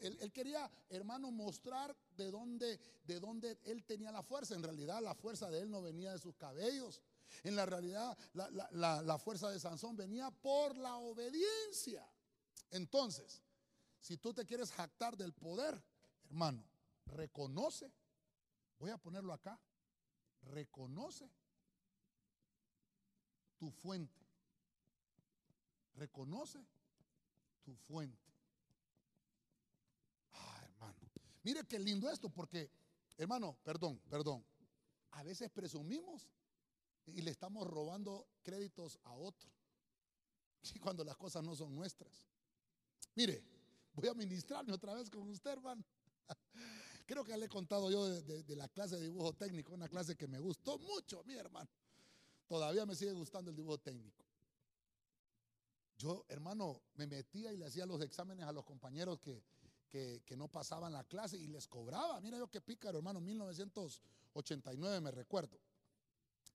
Él, 0.00 0.32
quería, 0.32 0.68
hermano, 0.90 1.30
mostrar 1.30 1.96
de 2.16 2.30
dónde, 2.30 2.80
de 3.04 3.20
dónde 3.20 3.58
él 3.64 3.84
tenía 3.84 4.10
la 4.10 4.22
fuerza. 4.22 4.54
En 4.54 4.62
realidad 4.62 5.00
la 5.00 5.14
fuerza 5.14 5.48
de 5.48 5.60
él 5.60 5.70
no 5.70 5.80
venía 5.80 6.12
de 6.12 6.18
sus 6.18 6.34
cabellos. 6.36 7.00
En 7.44 7.56
la 7.56 7.64
realidad 7.64 8.18
la, 8.34 9.02
la 9.02 9.18
fuerza 9.18 9.48
de 9.50 9.60
Sansón 9.60 9.96
venía 9.96 10.30
por 10.30 10.76
la 10.76 10.96
obediencia. 10.96 12.06
Entonces, 12.70 13.42
si 14.00 14.18
tú 14.18 14.34
te 14.34 14.44
quieres 14.44 14.72
jactar 14.72 15.16
del 15.16 15.32
poder, 15.32 15.80
hermano, 16.24 16.64
reconoce. 17.06 17.92
Voy 18.78 18.90
a 18.90 18.98
ponerlo 18.98 19.32
acá 19.32 19.58
reconoce 20.42 21.30
tu 23.58 23.70
fuente. 23.70 24.20
Reconoce 25.94 26.64
tu 27.62 27.74
fuente. 27.74 28.32
Ah, 30.32 30.60
hermano. 30.64 30.98
Mire 31.42 31.64
qué 31.64 31.78
lindo 31.78 32.10
esto, 32.10 32.28
porque, 32.28 32.70
hermano, 33.16 33.56
perdón, 33.62 34.00
perdón. 34.08 34.44
A 35.12 35.22
veces 35.22 35.50
presumimos 35.50 36.28
y 37.06 37.20
le 37.22 37.30
estamos 37.30 37.66
robando 37.66 38.26
créditos 38.42 38.98
a 39.04 39.12
otro. 39.12 39.50
Y 40.74 40.78
cuando 40.78 41.02
las 41.04 41.16
cosas 41.16 41.42
no 41.42 41.56
son 41.56 41.74
nuestras. 41.74 42.28
Mire, 43.14 43.42
voy 43.94 44.08
a 44.08 44.14
ministrarme 44.14 44.72
otra 44.72 44.94
vez 44.94 45.10
con 45.10 45.28
usted, 45.28 45.50
hermano. 45.50 45.84
Creo 47.06 47.24
que 47.24 47.36
le 47.36 47.46
he 47.46 47.48
contado 47.48 47.90
yo 47.90 48.06
de, 48.06 48.56
la 48.56 48.68
clase 48.68 48.96
de 48.96 49.02
dibujo 49.02 49.32
técnico, 49.34 49.74
una 49.74 49.88
clase 49.88 50.16
que 50.16 50.26
me 50.26 50.38
gustó 50.38 50.78
mucho, 50.78 51.22
mi 51.24 51.34
hermano. 51.34 51.68
Todavía 52.46 52.86
me 52.86 52.94
sigue 52.94 53.12
gustando 53.12 53.50
el 53.50 53.56
dibujo 53.56 53.78
técnico. 53.78 54.24
Yo, 55.96 56.24
hermano, 56.28 56.82
me 56.94 57.06
metía 57.06 57.52
y 57.52 57.56
le 57.56 57.66
hacía 57.66 57.86
los 57.86 58.02
exámenes 58.02 58.44
a 58.46 58.52
los 58.52 58.64
compañeros 58.64 59.20
que, 59.20 59.42
que, 59.90 60.36
no 60.36 60.48
pasaban 60.48 60.92
la 60.92 61.04
clase 61.04 61.36
y 61.36 61.46
les 61.46 61.68
cobraba. 61.68 62.20
Mira 62.20 62.38
yo 62.38 62.48
qué 62.48 62.60
pícaro, 62.60 62.98
hermano, 62.98 63.20
1989 63.20 65.00
me 65.00 65.10
recuerdo. 65.10 65.60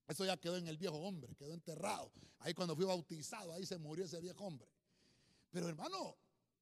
Eso 0.08 0.24
ya 0.24 0.36
quedó 0.36 0.56
en 0.56 0.66
el 0.66 0.76
viejo 0.76 0.96
hombre, 0.96 1.34
quedó 1.36 1.52
enterrado. 1.52 2.10
Ahí 2.40 2.54
cuando 2.54 2.74
fui 2.74 2.84
bautizado, 2.84 3.52
ahí 3.52 3.64
se 3.64 3.78
murió 3.78 4.04
ese 4.04 4.20
viejo 4.20 4.44
hombre. 4.44 4.68
Pero 5.50 5.68
hermano, 5.68 6.16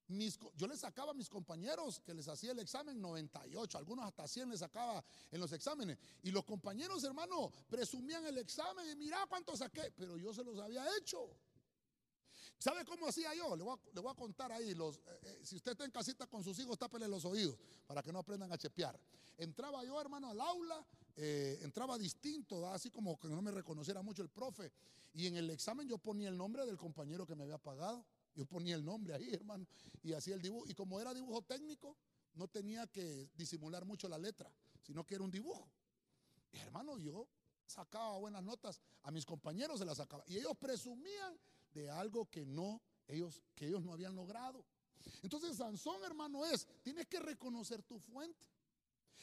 yo 0.09 0.67
le 0.67 0.77
sacaba 0.77 1.11
a 1.11 1.15
mis 1.15 1.29
compañeros 1.29 2.01
que 2.01 2.15
les 2.15 2.29
hacía 2.29 2.53
el 2.53 2.61
examen 2.61 3.01
98, 3.01 3.79
algunos 3.79 4.07
hasta 4.07 4.29
100 4.29 4.51
les 4.51 4.61
sacaba 4.61 5.05
en 5.31 5.41
los 5.41 5.53
exámenes. 5.53 5.99
Y 6.23 6.31
los 6.31 6.45
compañeros, 6.45 7.03
hermano, 7.05 7.51
presumían 7.69 8.25
el 8.27 8.39
examen 8.39 8.89
y 8.91 8.95
mira 8.97 9.27
cuánto 9.29 9.57
saqué, 9.57 9.93
pero 9.97 10.17
yo 10.17 10.33
se 10.33 10.45
los 10.45 10.59
había 10.59 10.85
hecho. 10.97 11.29
¿Sabe 12.59 12.85
cómo 12.85 13.09
hacía 13.09 13.35
yo? 13.35 13.55
Le 13.57 13.63
voy 13.63 14.11
a, 14.11 14.15
contar 14.15 14.51
ahí. 14.53 14.71
Eh, 14.71 14.75
eh, 15.23 15.41
si 15.43 15.57
usted 15.57 15.73
está 15.73 15.85
en 15.85 15.91
casita 15.91 16.27
con 16.27 16.43
sus 16.43 16.59
hijos, 16.59 16.79
tápele 16.79 17.07
los 17.07 17.25
oídos 17.25 17.59
para 17.87 18.03
que 18.03 18.13
no 18.13 18.21
aprendan 18.21 18.51
a 18.53 18.57
chepear. 18.57 18.99
Entraba 19.37 19.85
yo, 19.85 20.01
hermano, 20.01 20.31
al 20.31 20.41
aula, 20.41 20.87
eh, 21.17 21.59
entraba 21.63 21.99
distinto, 21.99 22.67
así 22.71 22.91
como 22.91 23.19
que 23.19 23.29
no 23.29 23.43
me 23.43 23.51
reconociera 23.51 24.03
mucho 24.03 24.23
el 24.23 24.31
profe. 24.31 24.73
Y 25.13 25.27
en 25.27 25.37
el 25.37 25.51
examen 25.51 25.87
yo 25.87 25.99
ponía 25.99 26.29
el 26.29 26.37
nombre 26.37 26.65
del 26.65 26.79
compañero 26.79 27.27
que 27.27 27.35
me 27.35 27.45
había 27.45 27.59
pagado. 27.59 28.05
Yo 28.37 28.45
ponía 28.45 28.77
el 28.77 28.85
nombre 28.85 29.15
ahí, 29.15 29.33
hermano, 29.33 29.67
y 30.03 30.13
hacía 30.13 30.35
el 30.35 30.43
dibujo. 30.43 30.67
Y 30.69 30.75
como 30.75 31.01
era 31.01 31.15
dibujo 31.15 31.43
técnico, 31.43 31.97
no 32.35 32.47
tenía 32.47 32.87
que 32.87 33.31
disimular 33.35 33.85
mucho 33.87 34.09
la 34.09 34.19
letra, 34.19 34.53
sino 34.83 35.05
que 35.05 35.15
era 35.15 35.25
un 35.25 35.31
dibujo. 35.31 35.69
Y 36.53 36.59
hermano, 36.59 36.99
yo 36.99 37.27
sacaba 37.67 38.19
buenas 38.19 38.43
notas, 38.43 38.81
a 39.03 39.11
mis 39.11 39.25
compañeros 39.25 39.79
se 39.79 39.87
las 39.87 39.97
sacaba. 39.97 40.23
Y 40.29 40.37
ellos 40.37 40.53
presumían 40.59 41.39
de 41.73 41.91
algo 41.91 42.31
que 42.31 42.45
no, 42.45 42.83
ellos, 43.09 43.43
que 43.55 43.67
ellos 43.67 43.83
no 43.83 43.93
habían 43.93 44.15
logrado. 44.15 44.65
Entonces, 45.23 45.57
Sansón, 45.57 46.03
hermano, 46.05 46.45
es, 46.45 46.67
tienes 46.83 47.07
que 47.07 47.19
reconocer 47.21 47.83
tu 47.83 47.99
fuente. 47.99 48.47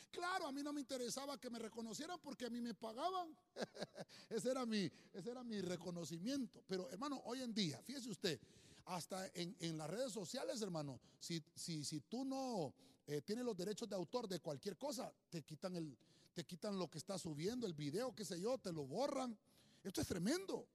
Claro, 0.10 0.48
a 0.48 0.52
mí 0.52 0.62
no 0.64 0.74
me 0.74 0.82
interesaba 0.82 1.40
que 1.40 1.50
me 1.50 1.60
reconocieran 1.60 2.20
porque 2.22 2.46
a 2.46 2.50
mí 2.50 2.62
me 2.62 2.74
pagaban. 2.74 3.36
ese, 4.30 4.52
era 4.52 4.66
mi, 4.66 4.90
ese 5.14 5.32
era 5.32 5.44
mi 5.44 5.62
reconocimiento. 5.62 6.64
Pero 6.68 6.90
hermano, 6.90 7.22
hoy 7.26 7.42
en 7.42 7.54
día, 7.54 7.82
fíjese 7.84 8.10
usted, 8.10 8.40
hasta 8.86 9.30
en, 9.34 9.78
las 9.78 9.90
redes 9.90 10.12
sociales, 10.12 10.62
hermano, 10.62 11.00
si, 11.20 11.44
si, 11.56 11.84
si 11.84 12.02
tú 12.02 12.26
no 12.26 12.74
eh, 13.08 13.22
tienes 13.22 13.46
los 13.46 13.56
derechos 13.56 13.88
de 13.88 13.96
autor 13.96 14.28
de 14.28 14.40
cualquier 14.40 14.78
cosa, 14.78 15.12
te 15.30 15.44
quitan, 15.44 15.76
el, 15.76 15.98
te 16.34 16.46
quitan 16.46 16.78
lo 16.78 16.90
que 16.90 16.98
estás 16.98 17.22
subiendo, 17.22 17.66
el 17.66 17.74
video, 17.74 18.14
qué 18.14 18.26
sé 18.26 18.40
yo, 18.40 18.58
te 18.58 18.72
lo 18.72 18.86
borran. 18.86 19.38
Esto 19.84 20.02
es 20.02 20.08
tremendo. 20.08 20.68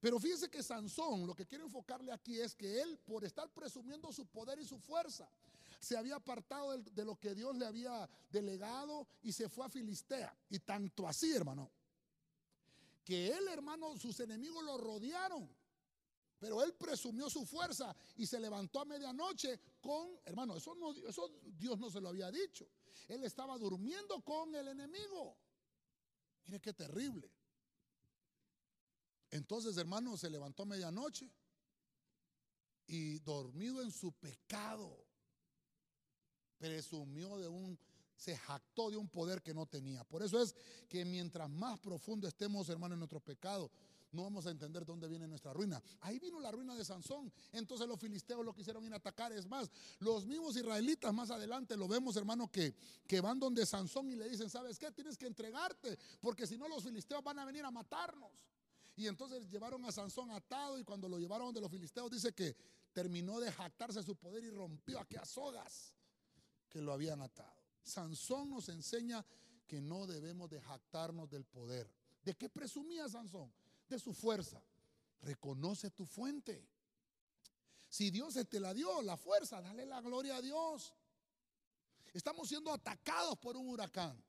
Pero 0.00 0.18
fíjese 0.18 0.50
que 0.50 0.62
Sansón, 0.62 1.26
lo 1.26 1.34
que 1.34 1.46
quiero 1.46 1.64
enfocarle 1.64 2.12
aquí 2.12 2.40
es 2.40 2.54
que 2.54 2.80
él, 2.82 2.98
por 2.98 3.24
estar 3.24 3.48
presumiendo 3.50 4.12
su 4.12 4.26
poder 4.26 4.58
y 4.58 4.64
su 4.64 4.78
fuerza, 4.78 5.28
se 5.78 5.96
había 5.96 6.16
apartado 6.16 6.76
de 6.76 7.04
lo 7.04 7.16
que 7.18 7.34
Dios 7.34 7.56
le 7.56 7.66
había 7.66 8.08
delegado 8.30 9.06
y 9.22 9.32
se 9.32 9.48
fue 9.48 9.66
a 9.66 9.68
Filistea. 9.68 10.36
Y 10.50 10.58
tanto 10.60 11.06
así, 11.06 11.32
hermano, 11.32 11.70
que 13.04 13.28
él, 13.28 13.48
hermano, 13.48 13.96
sus 13.96 14.18
enemigos 14.20 14.64
lo 14.64 14.76
rodearon 14.76 15.48
pero 16.42 16.60
él 16.60 16.74
presumió 16.74 17.30
su 17.30 17.46
fuerza 17.46 17.94
y 18.16 18.26
se 18.26 18.40
levantó 18.40 18.80
a 18.80 18.84
medianoche 18.84 19.60
con, 19.80 20.18
hermano, 20.24 20.56
eso, 20.56 20.74
no, 20.74 20.92
Dios 20.92 21.78
no 21.78 21.88
se 21.88 22.00
lo 22.00 22.08
había 22.08 22.32
dicho. 22.32 22.66
Él 23.06 23.22
estaba 23.22 23.56
durmiendo 23.56 24.20
con 24.22 24.52
el 24.52 24.66
enemigo. 24.66 25.38
Mire 26.46 26.60
qué 26.60 26.72
terrible. 26.72 27.30
Entonces, 29.30 29.76
hermano, 29.76 30.16
se 30.16 30.28
levantó 30.28 30.64
a 30.64 30.66
medianoche 30.66 31.30
y 32.88 33.20
dormido 33.20 33.80
en 33.80 33.92
su 33.92 34.10
pecado, 34.10 35.06
presumió 36.58 37.38
de 37.38 37.46
un, 37.46 37.78
se 38.16 38.36
jactó 38.36 38.90
de 38.90 38.96
un 38.96 39.08
poder 39.08 39.42
que 39.42 39.54
no 39.54 39.66
tenía. 39.66 40.02
Por 40.02 40.24
eso 40.24 40.42
es 40.42 40.56
que 40.88 41.04
mientras 41.04 41.48
más 41.48 41.78
profundo 41.78 42.26
estemos, 42.26 42.68
hermano, 42.68 42.94
en 42.94 42.98
nuestro 42.98 43.20
pecado, 43.20 43.70
no 44.12 44.24
vamos 44.24 44.46
a 44.46 44.50
entender 44.50 44.84
dónde 44.84 45.08
viene 45.08 45.26
nuestra 45.26 45.52
ruina. 45.52 45.82
Ahí 46.00 46.18
vino 46.18 46.38
la 46.38 46.50
ruina 46.50 46.74
de 46.74 46.84
Sansón. 46.84 47.32
Entonces 47.50 47.88
los 47.88 47.98
filisteos 47.98 48.44
lo 48.44 48.52
quisieron 48.52 48.84
ir 48.84 48.92
a 48.92 48.96
atacar. 48.96 49.32
Es 49.32 49.46
más, 49.46 49.70
los 50.00 50.26
mismos 50.26 50.54
israelitas 50.56 51.12
más 51.12 51.30
adelante 51.30 51.76
lo 51.76 51.88
vemos, 51.88 52.16
hermano, 52.16 52.50
que, 52.50 52.74
que 53.06 53.20
van 53.20 53.38
donde 53.38 53.64
Sansón 53.64 54.10
y 54.10 54.16
le 54.16 54.28
dicen, 54.28 54.50
¿sabes 54.50 54.78
qué? 54.78 54.90
Tienes 54.92 55.16
que 55.16 55.26
entregarte, 55.26 55.98
porque 56.20 56.46
si 56.46 56.58
no 56.58 56.68
los 56.68 56.82
filisteos 56.84 57.24
van 57.24 57.38
a 57.38 57.44
venir 57.44 57.64
a 57.64 57.70
matarnos. 57.70 58.30
Y 58.96 59.06
entonces 59.06 59.50
llevaron 59.50 59.84
a 59.86 59.92
Sansón 59.92 60.30
atado 60.30 60.78
y 60.78 60.84
cuando 60.84 61.08
lo 61.08 61.18
llevaron 61.18 61.54
de 61.54 61.60
los 61.60 61.70
filisteos 61.70 62.10
dice 62.10 62.32
que 62.32 62.54
terminó 62.92 63.40
de 63.40 63.50
jactarse 63.50 64.02
su 64.02 64.16
poder 64.16 64.44
y 64.44 64.50
rompió 64.50 65.00
aquellas 65.00 65.30
sogas 65.30 65.94
que 66.68 66.82
lo 66.82 66.92
habían 66.92 67.22
atado. 67.22 67.56
Sansón 67.82 68.50
nos 68.50 68.68
enseña 68.68 69.24
que 69.66 69.80
no 69.80 70.06
debemos 70.06 70.50
de 70.50 70.60
jactarnos 70.60 71.30
del 71.30 71.44
poder. 71.44 71.90
¿De 72.22 72.34
qué 72.34 72.50
presumía 72.50 73.08
Sansón? 73.08 73.50
Su 73.98 74.12
fuerza. 74.12 74.62
Reconoce 75.20 75.90
tu 75.90 76.04
fuente. 76.04 76.68
Si 77.88 78.10
Dios 78.10 78.34
te 78.48 78.58
la 78.58 78.72
dio, 78.72 79.02
la 79.02 79.16
fuerza, 79.16 79.60
dale 79.60 79.84
la 79.86 80.00
gloria 80.00 80.36
a 80.36 80.42
Dios. 80.42 80.94
Estamos 82.12 82.48
siendo 82.48 82.72
atacados 82.72 83.38
por 83.38 83.56
un 83.56 83.68
huracán. 83.68 84.22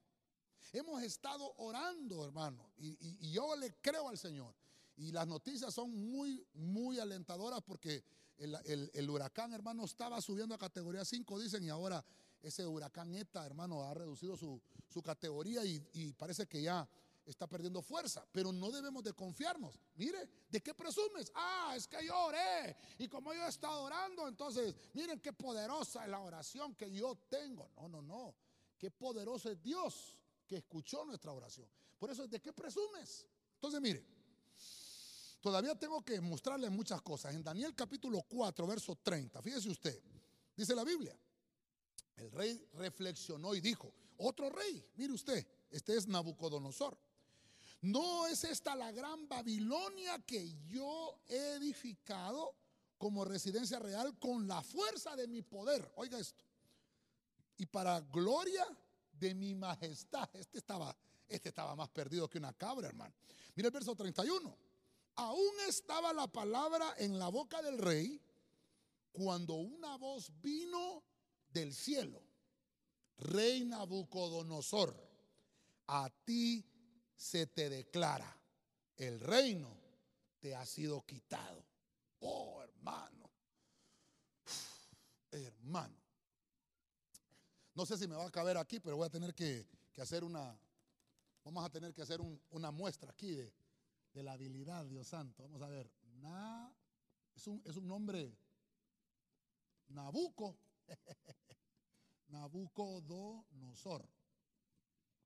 Hemos 0.71 1.01
estado 1.03 1.53
orando, 1.57 2.25
hermano, 2.25 2.71
y, 2.77 3.31
yo 3.31 3.55
le 3.55 3.75
creo 3.75 4.09
al 4.09 4.17
Señor. 4.17 4.55
Y 4.95 5.11
las 5.11 5.27
noticias 5.27 5.73
son 5.73 5.91
muy, 5.91 6.45
muy 6.53 6.99
alentadoras 6.99 7.61
porque 7.61 8.03
el, 8.37 9.09
huracán, 9.09 9.53
hermano, 9.53 9.85
estaba 9.85 10.21
subiendo 10.21 10.55
a 10.55 10.57
categoría 10.57 11.05
5, 11.05 11.39
dicen, 11.39 11.63
y 11.63 11.69
ahora 11.69 12.03
ese 12.41 12.65
huracán 12.65 13.13
ETA, 13.13 13.45
hermano, 13.45 13.83
ha 13.83 13.93
reducido 13.93 14.35
su, 14.37 14.61
categoría 15.03 15.65
y 15.65 16.13
parece 16.13 16.47
que 16.47 16.61
ya 16.61 16.87
está 17.25 17.47
perdiendo 17.47 17.81
fuerza, 17.81 18.25
pero 18.31 18.51
no 18.51 18.71
debemos 18.71 19.03
de 19.03 19.13
confiarnos. 19.13 19.79
Mire, 19.95 20.29
¿de 20.49 20.61
qué 20.61 20.73
presumes? 20.73 21.31
Ah, 21.35 21.73
es 21.75 21.87
que 21.87 22.05
yo 22.05 22.17
oré 22.25 22.75
y 22.99 23.07
como 23.07 23.33
yo 23.33 23.45
he 23.45 23.49
estado 23.49 23.83
orando, 23.83 24.27
entonces, 24.27 24.75
miren 24.93 25.19
qué 25.19 25.33
poderosa 25.33 26.03
es 26.03 26.09
la 26.09 26.19
oración 26.19 26.75
que 26.75 26.91
yo 26.91 27.15
tengo. 27.29 27.71
No, 27.77 27.87
no, 27.87 28.01
no. 28.01 28.35
Qué 28.77 28.91
poderoso 28.91 29.49
es 29.49 29.61
Dios 29.61 30.17
que 30.47 30.57
escuchó 30.57 31.05
nuestra 31.05 31.31
oración. 31.31 31.67
Por 31.97 32.11
eso, 32.11 32.27
¿de 32.27 32.41
qué 32.41 32.51
presumes? 32.51 33.25
Entonces, 33.55 33.79
mire, 33.79 34.05
todavía 35.39 35.75
tengo 35.75 36.03
que 36.03 36.19
mostrarle 36.19 36.69
muchas 36.69 37.01
cosas. 37.01 37.33
En 37.33 37.43
Daniel 37.43 37.73
capítulo 37.73 38.21
4, 38.27 38.67
verso 38.67 38.97
30, 39.01 39.41
fíjese 39.41 39.69
usted, 39.69 40.01
dice 40.55 40.75
la 40.75 40.83
Biblia, 40.83 41.17
el 42.17 42.31
rey 42.31 42.67
reflexionó 42.73 43.55
y 43.55 43.61
dijo, 43.61 43.93
otro 44.17 44.49
rey, 44.49 44.85
mire 44.95 45.13
usted, 45.13 45.47
este 45.69 45.95
es 45.95 46.07
Nabucodonosor. 46.07 46.97
¿No 47.83 48.27
es 48.27 48.45
esta 48.45 48.75
la 48.77 48.93
gran 48.93 49.27
Babilonia 49.27 50.17
que 50.19 50.55
yo 50.69 51.19
he 51.27 51.55
edificado 51.55 52.55
como 52.97 53.25
residencia 53.25 53.77
real 53.77 54.17
con 54.19 54.47
la 54.47 54.61
fuerza 54.61 55.17
de 55.17 55.27
mi 55.27 55.41
poder? 55.41 55.91
Oiga 55.97 56.17
esto. 56.17 56.45
Y 57.57 57.65
para 57.65 57.99
gloria 57.99 58.65
de 59.11 59.35
mi 59.35 59.53
majestad. 59.53 60.29
Este 60.33 60.59
estaba, 60.59 60.95
este 61.27 61.49
estaba 61.49 61.75
más 61.75 61.89
perdido 61.89 62.29
que 62.29 62.37
una 62.37 62.53
cabra, 62.53 62.87
hermano. 62.87 63.13
Mira 63.53 63.67
el 63.67 63.73
verso 63.73 63.93
31. 63.93 64.57
Aún 65.15 65.53
estaba 65.67 66.13
la 66.13 66.27
palabra 66.27 66.95
en 66.97 67.19
la 67.19 67.27
boca 67.27 67.61
del 67.61 67.77
rey 67.77 68.21
cuando 69.11 69.55
una 69.55 69.97
voz 69.97 70.31
vino 70.41 71.03
del 71.49 71.73
cielo. 71.73 72.23
Rey 73.17 73.65
Nabucodonosor, 73.65 74.95
a 75.87 76.09
ti 76.23 76.65
se 77.15 77.47
te 77.47 77.69
declara, 77.69 78.37
el 78.97 79.19
reino 79.19 79.69
te 80.39 80.55
ha 80.55 80.65
sido 80.65 81.05
quitado. 81.05 81.63
Oh, 82.19 82.61
hermano, 82.61 83.29
hermano. 85.31 85.95
No 87.75 87.85
sé 87.85 87.97
si 87.97 88.07
me 88.07 88.15
va 88.15 88.25
a 88.25 88.31
caber 88.31 88.57
aquí, 88.57 88.79
pero 88.79 88.97
voy 88.97 89.07
a 89.07 89.09
tener 89.09 89.33
que, 89.33 89.65
hacer 89.97 90.23
una, 90.23 90.57
vamos 91.43 91.65
a 91.65 91.69
tener 91.69 91.93
que 91.93 92.01
hacer 92.01 92.19
una 92.51 92.71
muestra 92.71 93.11
aquí 93.11 93.33
de, 93.33 93.53
la 94.23 94.33
habilidad, 94.33 94.85
Dios 94.85 95.07
santo. 95.07 95.43
Vamos 95.43 95.61
a 95.63 95.67
ver, 95.69 95.89
es, 97.35 97.47
un, 97.47 97.61
es 97.65 97.75
un 97.77 97.87
nombre, 97.87 98.37
Nabuco, 99.87 100.55
Nabucodonosor. 102.27 104.07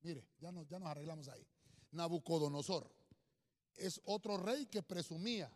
Mire, 0.01 0.25
ya 0.39 0.51
nos, 0.51 0.67
ya 0.67 0.79
nos 0.79 0.89
arreglamos 0.89 1.27
ahí. 1.27 1.45
Nabucodonosor. 1.97 2.89
Es 3.75 4.01
otro 4.05 4.37
rey 4.37 4.65
que 4.67 4.81
presumía. 4.81 5.51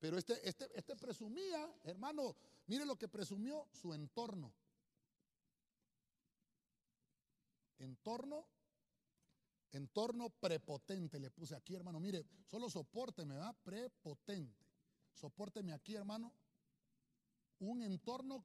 Pero 0.00 0.18
este, 0.18 0.48
este, 0.48 0.66
este 0.74 0.96
presumía, 0.96 1.72
hermano, 1.84 2.34
mire 2.66 2.84
lo 2.86 2.96
que 2.96 3.06
presumió 3.06 3.68
su 3.72 3.92
entorno. 3.92 4.52
Entorno, 7.78 8.46
entorno 9.72 10.30
prepotente, 10.30 11.18
le 11.20 11.30
puse 11.30 11.54
aquí, 11.54 11.74
hermano. 11.74 12.00
Mire, 12.00 12.26
solo 12.46 12.68
soporteme, 12.68 13.36
¿va? 13.36 13.52
Prepotente. 13.52 14.66
Sopórteme 15.14 15.72
aquí, 15.72 15.94
hermano. 15.94 16.32
Un 17.58 17.82
entorno 17.82 18.44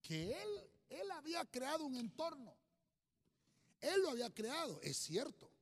que 0.00 0.32
él, 0.32 0.70
él 0.88 1.10
había 1.12 1.44
creado 1.44 1.84
un 1.84 1.96
entorno. 1.96 2.54
Él 3.80 4.00
lo 4.02 4.10
había 4.10 4.30
creado, 4.30 4.80
es 4.80 4.96
cierto. 4.96 5.53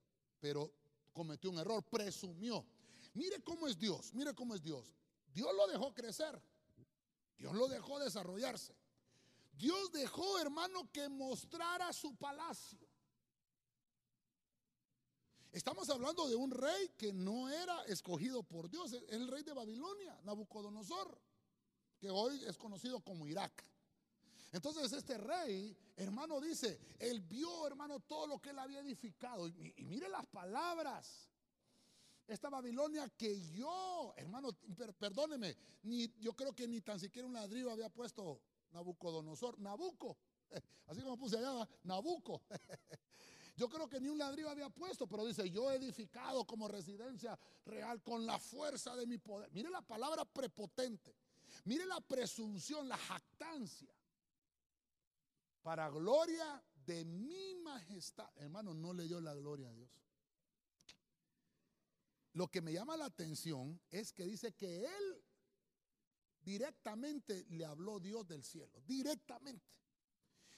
Pero 0.42 0.72
cometió 1.12 1.50
un 1.50 1.58
error, 1.58 1.84
presumió. 1.84 2.66
Mire 3.14 3.40
cómo 3.44 3.68
es 3.68 3.78
Dios, 3.78 4.12
mire 4.12 4.34
cómo 4.34 4.56
es 4.56 4.60
Dios. 4.60 4.92
Dios 5.32 5.54
lo 5.54 5.68
dejó 5.68 5.94
crecer, 5.94 6.42
Dios 7.38 7.54
lo 7.54 7.68
dejó 7.68 8.00
desarrollarse. 8.00 8.74
Dios 9.52 9.92
dejó, 9.92 10.40
hermano, 10.40 10.90
que 10.90 11.08
mostrara 11.08 11.92
su 11.92 12.16
palacio. 12.16 12.88
Estamos 15.52 15.88
hablando 15.90 16.26
de 16.28 16.34
un 16.34 16.50
rey 16.50 16.88
que 16.98 17.12
no 17.12 17.48
era 17.48 17.84
escogido 17.84 18.42
por 18.42 18.68
Dios, 18.68 18.92
el 19.10 19.28
rey 19.28 19.44
de 19.44 19.52
Babilonia, 19.52 20.18
Nabucodonosor, 20.24 21.20
que 22.00 22.10
hoy 22.10 22.42
es 22.46 22.58
conocido 22.58 22.98
como 23.00 23.28
Irak. 23.28 23.64
Entonces 24.52 24.92
este 24.92 25.16
rey, 25.16 25.74
hermano, 25.96 26.38
dice, 26.38 26.78
él 26.98 27.22
vio, 27.22 27.66
hermano, 27.66 28.00
todo 28.00 28.26
lo 28.26 28.38
que 28.38 28.50
él 28.50 28.58
había 28.58 28.80
edificado. 28.80 29.48
Y, 29.48 29.74
mire 29.86 30.08
las 30.10 30.26
palabras. 30.26 31.30
Esta 32.26 32.50
Babilonia 32.50 33.08
que 33.16 33.40
yo, 33.50 34.14
hermano, 34.16 34.50
perdóneme, 34.98 35.56
ni, 35.82 36.08
yo 36.20 36.34
creo 36.34 36.52
que 36.52 36.68
ni 36.68 36.80
tan 36.80 37.00
siquiera 37.00 37.26
un 37.26 37.34
ladrillo 37.34 37.70
había 37.70 37.88
puesto 37.88 38.40
Nabucodonosor, 38.70 39.58
Nabuco, 39.58 40.16
así 40.86 41.02
como 41.02 41.18
puse 41.18 41.38
allá, 41.38 41.68
Nabuco. 41.82 42.42
Yo 43.54 43.68
creo 43.68 43.86
que 43.86 44.00
ni 44.00 44.08
un 44.08 44.16
ladrillo 44.16 44.48
había 44.48 44.70
puesto, 44.70 45.06
pero 45.06 45.26
dice, 45.26 45.48
yo 45.50 45.70
he 45.70 45.76
edificado 45.76 46.46
como 46.46 46.68
residencia 46.68 47.38
real 47.66 48.02
con 48.02 48.24
la 48.24 48.38
fuerza 48.38 48.96
de 48.96 49.06
mi 49.06 49.18
poder. 49.18 49.50
Mire 49.52 49.68
la 49.68 49.82
palabra 49.82 50.24
prepotente. 50.24 51.14
Mire 51.64 51.84
la 51.84 52.00
presunción, 52.00 52.88
la 52.88 52.96
jactancia. 52.96 53.94
Para 55.62 55.88
gloria 55.90 56.62
de 56.84 57.04
mi 57.04 57.54
majestad. 57.56 58.28
Hermano, 58.36 58.74
no 58.74 58.92
le 58.92 59.04
dio 59.04 59.20
la 59.20 59.34
gloria 59.34 59.68
a 59.68 59.72
Dios. 59.72 59.90
Lo 62.34 62.50
que 62.50 62.60
me 62.60 62.72
llama 62.72 62.96
la 62.96 63.06
atención 63.06 63.80
es 63.90 64.12
que 64.12 64.24
dice 64.24 64.54
que 64.54 64.84
él 64.84 65.24
directamente 66.40 67.46
le 67.50 67.64
habló 67.64 68.00
Dios 68.00 68.26
del 68.26 68.42
cielo. 68.42 68.80
Directamente. 68.86 69.72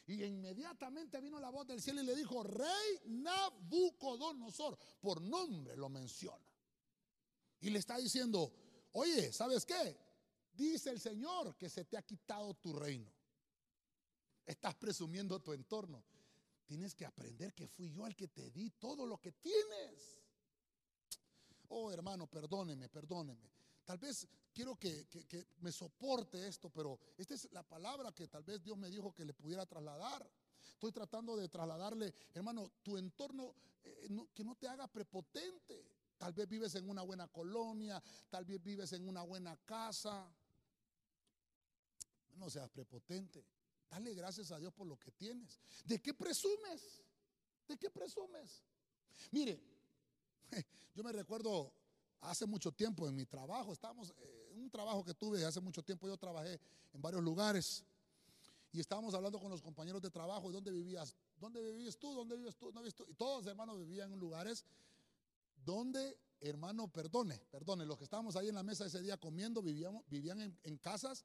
Y 0.07 0.23
inmediatamente 0.23 1.21
vino 1.21 1.41
la 1.41 1.51
voz 1.51 1.67
del 1.67 1.81
cielo 1.81 2.03
y 2.03 2.07
le 2.07 2.15
dijo, 2.15 2.43
Rey 2.43 3.01
Nabucodonosor, 3.07 4.79
por 5.01 5.21
nombre 5.21 5.77
lo 5.77 5.89
menciona. 5.89 6.47
Y 7.61 7.71
le 7.71 7.79
está 7.79 7.97
diciendo, 7.97 8.53
oye, 8.93 9.33
¿sabes 9.33 9.65
qué? 9.65 9.97
Dice 10.53 10.91
el 10.91 11.01
Señor 11.01 11.57
que 11.57 11.71
se 11.71 11.85
te 11.87 11.97
ha 11.97 12.03
quitado 12.03 12.55
tu 12.55 12.75
reino. 12.75 13.14
Estás 14.47 14.75
presumiendo 14.75 15.41
tu 15.41 15.53
entorno. 15.53 16.05
Tienes 16.67 16.95
que 16.95 17.05
aprender 17.05 17.55
que 17.55 17.69
fui 17.69 17.91
yo 17.91 18.07
el 18.07 18.17
que 18.17 18.29
te 18.29 18.51
di 18.51 18.71
todo 18.71 19.07
lo 19.07 19.21
que 19.21 19.33
tienes. 19.33 20.23
Oh, 21.69 21.91
hermano, 21.91 22.27
perdóneme, 22.27 22.89
perdóneme. 22.89 23.51
Tal 23.85 23.99
vez 23.99 24.27
quiero 24.53 24.77
que, 24.77 25.07
me 25.59 25.71
soporte 25.71 26.47
esto, 26.47 26.71
pero 26.71 26.99
esta 27.19 27.35
es 27.35 27.53
la 27.53 27.63
palabra 27.63 28.13
que 28.13 28.29
tal 28.29 28.43
vez 28.43 28.63
Dios 28.63 28.79
me 28.79 28.89
dijo 28.89 29.13
que 29.13 29.25
le 29.25 29.35
pudiera 29.35 29.67
trasladar. 29.67 30.27
Estoy 30.73 30.93
tratando 30.93 31.37
de 31.37 31.49
trasladarle, 31.49 32.15
hermano, 32.33 32.73
tu 32.83 32.97
entorno, 32.97 33.55
eh, 33.83 34.09
que 34.33 34.45
no 34.45 34.55
te 34.55 34.69
haga 34.69 34.87
prepotente. 34.89 35.87
Tal 36.17 36.33
vez 36.33 36.49
vives 36.49 36.75
en 36.77 36.89
una 36.89 37.03
buena 37.03 37.29
colonia, 37.29 38.03
tal 38.31 38.45
vez 38.45 38.63
vives 38.63 38.93
en 38.93 39.07
una 39.07 39.23
buena 39.23 39.57
casa. 39.65 40.33
No 42.37 42.49
seas 42.49 42.71
prepotente. 42.71 43.45
Dale 43.95 44.13
gracias 44.13 44.51
a 44.51 44.59
Dios 44.59 44.73
por 44.73 44.89
lo 44.89 44.99
que 44.99 45.13
tienes. 45.13 45.61
¿De 45.85 46.03
qué 46.03 46.13
presumes? 46.13 47.01
¿De 47.69 47.77
qué 47.77 47.89
presumes? 47.89 48.65
Mire, 49.31 49.63
yo 50.97 51.05
me 51.05 51.13
recuerdo 51.13 51.73
hace 52.23 52.45
mucho 52.45 52.73
tiempo 52.73 53.07
en 53.07 53.15
mi 53.15 53.25
trabajo, 53.25 53.73
estábamos 53.73 54.13
eh, 54.19 54.49
en 54.51 54.63
un 54.63 54.69
trabajo 54.69 55.05
que 55.05 55.15
tuve 55.15 55.45
hace 55.45 55.61
mucho 55.61 55.81
tiempo, 55.81 56.09
yo 56.09 56.17
trabajé 56.17 56.59
en 56.93 57.01
varios 57.01 57.23
lugares 57.23 57.85
y 58.73 58.81
estábamos 58.81 59.15
hablando 59.15 59.39
con 59.39 59.49
los 59.49 59.63
compañeros 59.63 60.03
de 60.03 60.11
trabajo, 60.11 60.51
¿dónde 60.51 60.73
vivías? 60.73 61.15
¿Dónde 61.37 61.63
vivías 61.63 61.97
tú? 61.97 62.15
¿Dónde 62.15 62.37
vives 62.37 62.57
tú? 62.57 62.73
¿Dónde 62.73 62.81
vives 62.81 62.97
tú? 62.97 63.07
Y 63.09 63.15
todos 63.15 63.47
hermanos 63.47 63.79
vivían 63.79 64.13
en 64.13 64.19
lugares 64.19 64.65
donde, 65.65 66.19
hermano, 66.41 66.89
perdone, 66.89 67.39
perdone, 67.49 67.87
los 67.87 67.97
que 67.97 68.05
estábamos 68.05 68.35
ahí 68.35 68.49
en 68.49 68.57
la 68.57 68.65
mesa 68.65 68.87
ese 68.87 69.01
día 69.01 69.17
comiendo 69.19 69.63
vivíamos, 69.63 70.03
vivían 70.09 70.41
en, 70.41 70.79
casas 70.79 71.25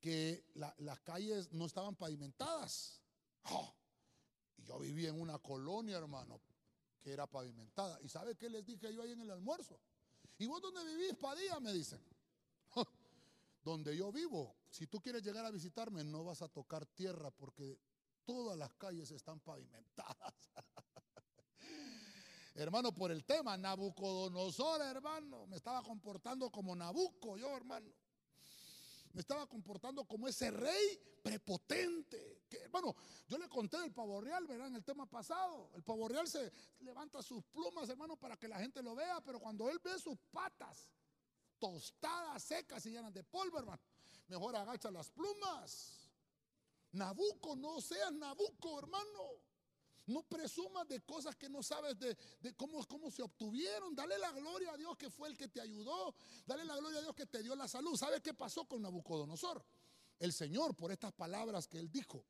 que 0.00 0.44
las 0.54 1.00
calles 1.00 1.52
no 1.52 1.66
estaban 1.66 1.96
pavimentadas. 1.96 3.00
¡Oh! 3.44 3.74
Y 4.56 4.64
yo 4.64 4.78
vivía 4.78 5.10
en 5.10 5.20
una 5.20 5.38
colonia, 5.38 5.98
hermano, 5.98 6.40
que 7.00 7.12
era 7.12 7.26
pavimentada. 7.26 8.00
¿Y 8.02 8.08
sabe 8.08 8.36
qué 8.36 8.48
les 8.48 8.64
dije 8.64 8.92
yo 8.92 9.02
ahí 9.02 9.12
en 9.12 9.20
el 9.20 9.30
almuerzo? 9.30 9.80
¿Y 10.38 10.46
vos 10.46 10.62
dónde 10.62 10.84
vivís, 10.84 11.16
Padilla? 11.16 11.58
Me 11.60 11.72
dicen. 11.72 12.00
donde 13.62 13.96
yo 13.96 14.10
vivo, 14.12 14.56
si 14.70 14.86
tú 14.86 15.00
quieres 15.00 15.22
llegar 15.22 15.44
a 15.44 15.50
visitarme, 15.50 16.04
no 16.04 16.24
vas 16.24 16.42
a 16.42 16.48
tocar 16.48 16.86
tierra 16.86 17.30
porque 17.30 17.78
todas 18.24 18.56
las 18.56 18.72
calles 18.74 19.10
están 19.10 19.40
pavimentadas. 19.40 20.34
hermano, 22.54 22.92
por 22.92 23.10
el 23.10 23.24
tema, 23.24 23.56
Nabucodonosor, 23.56 24.82
hermano, 24.82 25.46
me 25.46 25.56
estaba 25.56 25.82
comportando 25.82 26.50
como 26.50 26.74
Nabuco, 26.74 27.36
yo, 27.36 27.56
hermano. 27.56 27.92
Me 29.12 29.20
estaba 29.20 29.46
comportando 29.46 30.04
como 30.04 30.28
ese 30.28 30.50
rey 30.50 31.00
prepotente. 31.22 32.42
Que, 32.48 32.58
hermano, 32.58 32.94
yo 33.26 33.38
le 33.38 33.48
conté 33.48 33.78
del 33.78 33.92
pavo 33.92 34.20
real, 34.20 34.46
¿verdad? 34.46 34.68
En 34.68 34.76
el 34.76 34.84
tema 34.84 35.06
pasado. 35.06 35.70
El 35.74 35.82
pavo 35.82 36.08
real 36.08 36.28
se 36.28 36.52
levanta 36.80 37.22
sus 37.22 37.44
plumas, 37.44 37.88
hermano, 37.88 38.16
para 38.16 38.36
que 38.36 38.48
la 38.48 38.58
gente 38.58 38.82
lo 38.82 38.94
vea, 38.94 39.20
pero 39.20 39.40
cuando 39.40 39.68
él 39.70 39.78
ve 39.82 39.98
sus 39.98 40.18
patas 40.30 40.90
tostadas, 41.58 42.42
secas 42.42 42.86
y 42.86 42.90
llenas 42.90 43.12
de 43.12 43.24
polvo, 43.24 43.58
hermano, 43.58 43.82
mejor 44.28 44.56
agacha 44.56 44.90
las 44.90 45.10
plumas. 45.10 46.10
Nabuco, 46.92 47.56
no 47.56 47.80
seas 47.80 48.12
Nabuco, 48.12 48.78
hermano. 48.78 49.47
No 50.08 50.22
presumas 50.22 50.88
de 50.88 51.00
cosas 51.00 51.36
que 51.36 51.48
no 51.48 51.62
sabes 51.62 51.98
de, 51.98 52.16
cómo, 52.56 52.82
cómo 52.86 53.10
se 53.10 53.22
obtuvieron. 53.22 53.94
Dale 53.94 54.18
la 54.18 54.32
gloria 54.32 54.72
a 54.72 54.76
Dios 54.76 54.96
que 54.96 55.10
fue 55.10 55.28
el 55.28 55.36
que 55.36 55.48
te 55.48 55.60
ayudó. 55.60 56.14
Dale 56.46 56.64
la 56.64 56.76
gloria 56.76 56.98
a 57.00 57.02
Dios 57.02 57.14
que 57.14 57.26
te 57.26 57.42
dio 57.42 57.54
la 57.54 57.68
salud. 57.68 57.94
¿Sabes 57.96 58.22
qué 58.22 58.32
pasó 58.32 58.64
con 58.64 58.80
Nabucodonosor? 58.80 59.62
El 60.18 60.32
Señor, 60.32 60.74
por 60.74 60.90
estas 60.90 61.12
palabras 61.12 61.68
que 61.68 61.78
él 61.78 61.90
dijo, 61.90 62.24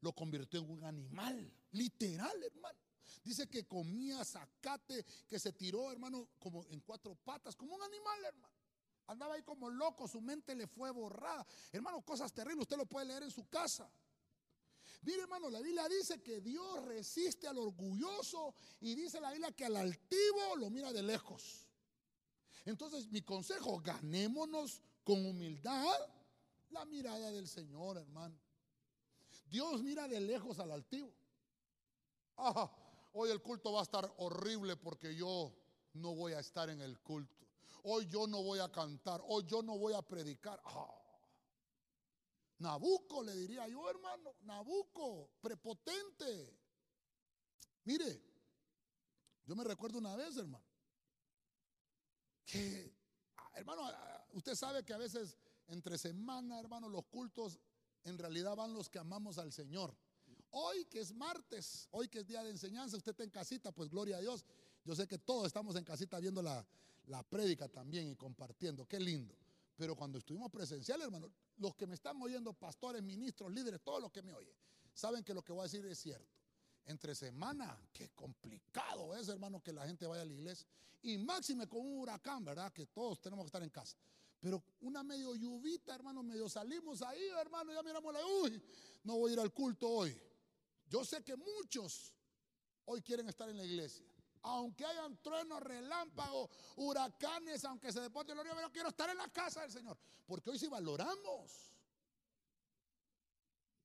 lo 0.00 0.14
convirtió 0.14 0.60
en 0.60 0.70
un 0.70 0.84
animal. 0.84 1.52
Literal, 1.72 2.42
hermano. 2.42 2.78
Dice 3.22 3.46
que 3.48 3.66
comía 3.66 4.24
zacate, 4.24 5.04
que 5.28 5.38
se 5.38 5.52
tiró, 5.52 5.92
hermano, 5.92 6.30
como 6.38 6.64
en 6.66 6.80
cuatro 6.80 7.14
patas, 7.14 7.54
como 7.54 7.74
un 7.74 7.82
animal, 7.82 8.24
hermano. 8.24 8.54
Andaba 9.08 9.34
ahí 9.34 9.42
como 9.42 9.68
loco, 9.68 10.08
su 10.08 10.20
mente 10.20 10.54
le 10.54 10.66
fue 10.66 10.90
borrada. 10.90 11.46
Hermano, 11.70 12.02
cosas 12.02 12.32
terribles, 12.32 12.62
usted 12.62 12.78
lo 12.78 12.86
puede 12.86 13.06
leer 13.06 13.24
en 13.24 13.30
su 13.30 13.46
casa. 13.48 13.92
Mire, 15.02 15.22
hermano, 15.22 15.50
la 15.50 15.60
Biblia 15.60 15.88
dice 15.88 16.22
que 16.22 16.40
Dios 16.40 16.84
resiste 16.84 17.48
al 17.48 17.58
orgulloso 17.58 18.54
y 18.80 18.94
dice 18.94 19.20
la 19.20 19.32
Biblia 19.32 19.50
que 19.50 19.64
al 19.64 19.76
altivo 19.76 20.56
lo 20.56 20.70
mira 20.70 20.92
de 20.92 21.02
lejos. 21.02 21.66
Entonces, 22.64 23.08
mi 23.08 23.22
consejo, 23.22 23.80
ganémonos 23.80 24.80
con 25.02 25.26
humildad 25.26 25.92
la 26.70 26.84
mirada 26.84 27.32
del 27.32 27.48
Señor, 27.48 27.98
hermano. 27.98 28.38
Dios 29.50 29.82
mira 29.82 30.06
de 30.06 30.20
lejos 30.20 30.60
al 30.60 30.70
altivo. 30.70 31.12
hoy 33.12 33.30
el 33.30 33.42
culto 33.42 33.72
va 33.72 33.80
a 33.80 33.82
estar 33.82 34.10
horrible 34.18 34.76
porque 34.76 35.14
yo 35.14 35.52
no 35.94 36.14
voy 36.14 36.32
a 36.32 36.38
estar 36.38 36.70
en 36.70 36.80
el 36.80 37.00
culto. 37.00 37.46
Hoy 37.82 38.06
yo 38.06 38.28
no 38.28 38.42
voy 38.42 38.60
a 38.60 38.70
cantar. 38.70 39.20
Hoy 39.26 39.44
yo 39.46 39.62
no 39.62 39.76
voy 39.76 39.94
a 39.94 40.02
predicar. 40.02 40.62
Nabuco, 42.62 43.22
le 43.22 43.34
diría 43.34 43.66
yo, 43.68 43.90
hermano, 43.90 44.36
Nabuco, 44.42 45.30
prepotente. 45.40 46.58
Mire, 47.84 48.22
yo 49.44 49.56
me 49.56 49.64
recuerdo 49.64 49.98
una 49.98 50.14
vez, 50.16 50.36
hermano, 50.36 50.64
que, 52.46 52.94
ah, 53.36 53.50
hermano, 53.54 53.82
ah, 53.84 54.26
usted 54.32 54.54
sabe 54.54 54.84
que 54.84 54.92
a 54.92 54.98
veces 54.98 55.36
entre 55.66 55.98
semana, 55.98 56.60
hermano, 56.60 56.88
los 56.88 57.04
cultos 57.06 57.58
en 58.04 58.16
realidad 58.18 58.56
van 58.56 58.72
los 58.72 58.88
que 58.88 58.98
amamos 58.98 59.38
al 59.38 59.52
Señor. 59.52 59.96
Hoy 60.50 60.84
que 60.84 61.00
es 61.00 61.12
martes, 61.12 61.88
hoy 61.90 62.08
que 62.08 62.20
es 62.20 62.26
día 62.26 62.42
de 62.44 62.50
enseñanza, 62.50 62.96
usted 62.96 63.12
está 63.12 63.24
en 63.24 63.30
casita, 63.30 63.72
pues 63.72 63.88
gloria 63.88 64.18
a 64.18 64.20
Dios. 64.20 64.44
Yo 64.84 64.94
sé 64.94 65.08
que 65.08 65.18
todos 65.18 65.46
estamos 65.46 65.76
en 65.76 65.84
casita 65.84 66.18
viendo 66.20 66.42
la, 66.42 66.64
la 67.06 67.22
prédica 67.22 67.68
también 67.68 68.08
y 68.08 68.16
compartiendo. 68.16 68.86
Qué 68.86 69.00
lindo. 69.00 69.34
Pero 69.76 69.96
cuando 69.96 70.18
estuvimos 70.18 70.50
presenciales, 70.50 71.06
hermano, 71.06 71.32
los 71.56 71.74
que 71.74 71.86
me 71.86 71.94
están 71.94 72.20
oyendo, 72.20 72.52
pastores, 72.52 73.02
ministros, 73.02 73.52
líderes, 73.52 73.80
todos 73.82 74.00
los 74.00 74.12
que 74.12 74.22
me 74.22 74.32
oyen, 74.32 74.54
saben 74.92 75.24
que 75.24 75.34
lo 75.34 75.42
que 75.42 75.52
voy 75.52 75.60
a 75.60 75.62
decir 75.64 75.84
es 75.86 75.98
cierto. 75.98 76.30
Entre 76.84 77.14
semana, 77.14 77.80
qué 77.92 78.10
complicado 78.10 79.14
es, 79.14 79.28
hermano, 79.28 79.62
que 79.62 79.72
la 79.72 79.86
gente 79.86 80.06
vaya 80.06 80.22
a 80.22 80.24
la 80.24 80.32
iglesia. 80.32 80.66
Y 81.02 81.18
máxime 81.18 81.68
con 81.68 81.80
un 81.80 82.00
huracán, 82.00 82.44
¿verdad? 82.44 82.72
Que 82.72 82.86
todos 82.86 83.20
tenemos 83.20 83.44
que 83.44 83.48
estar 83.48 83.62
en 83.62 83.70
casa. 83.70 83.96
Pero 84.40 84.62
una 84.80 85.04
medio 85.04 85.34
lluvita, 85.36 85.94
hermano, 85.94 86.22
medio 86.22 86.48
salimos 86.48 87.00
ahí, 87.02 87.28
hermano, 87.40 87.72
ya 87.72 87.82
miramos 87.82 88.12
la, 88.12 88.20
uy, 88.42 88.60
no 89.04 89.16
voy 89.18 89.30
a 89.30 89.34
ir 89.34 89.40
al 89.40 89.52
culto 89.52 89.88
hoy. 89.88 90.20
Yo 90.88 91.04
sé 91.04 91.22
que 91.22 91.36
muchos 91.36 92.12
hoy 92.84 93.00
quieren 93.00 93.28
estar 93.28 93.48
en 93.48 93.56
la 93.56 93.64
iglesia. 93.64 94.11
Aunque 94.42 94.84
hayan 94.84 95.16
truenos, 95.22 95.60
relámpagos, 95.60 96.50
huracanes, 96.76 97.64
aunque 97.64 97.92
se 97.92 98.00
deporte 98.00 98.32
el 98.32 98.42
río, 98.42 98.52
pero 98.54 98.72
quiero 98.72 98.88
estar 98.88 99.08
en 99.08 99.16
la 99.16 99.28
casa 99.28 99.62
del 99.62 99.70
Señor. 99.70 99.96
Porque 100.26 100.50
hoy 100.50 100.58
sí 100.58 100.68
valoramos. 100.68 101.72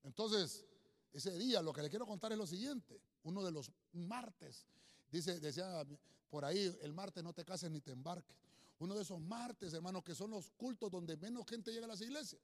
Entonces, 0.04 0.66
ese 1.14 1.38
día 1.38 1.62
lo 1.62 1.74
que 1.74 1.82
le 1.82 1.90
quiero 1.90 2.06
contar 2.06 2.32
es 2.32 2.38
lo 2.38 2.48
siguiente. 2.48 3.02
Uno 3.24 3.44
de 3.44 3.52
los 3.52 3.72
martes, 3.94 4.66
dice, 5.12 5.40
decía 5.40 5.86
por 6.30 6.46
ahí, 6.46 6.76
el 6.82 6.94
martes 6.94 7.24
no 7.24 7.34
te 7.34 7.46
cases 7.46 7.70
ni 7.72 7.82
te 7.82 7.92
embarques. 7.92 8.38
Uno 8.80 8.96
de 8.96 9.02
esos 9.02 9.20
martes, 9.20 9.74
hermanos, 9.74 10.04
que 10.04 10.14
son 10.14 10.32
los 10.32 10.52
cultos 10.52 10.92
donde 10.92 11.18
menos 11.18 11.46
gente 11.48 11.72
llega 11.72 11.86
a 11.86 11.90
las 11.90 12.02
iglesias. 12.02 12.42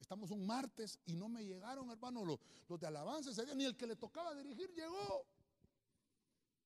Estamos 0.00 0.30
un 0.30 0.46
martes 0.46 0.98
y 1.06 1.14
no 1.14 1.28
me 1.28 1.44
llegaron, 1.44 1.90
hermano, 1.90 2.24
los, 2.24 2.38
los 2.68 2.78
de 2.78 2.86
alabanza 2.86 3.30
ese 3.30 3.44
día, 3.44 3.54
ni 3.54 3.64
el 3.64 3.76
que 3.76 3.86
le 3.86 3.96
tocaba 3.96 4.34
dirigir 4.34 4.72
llegó. 4.72 5.26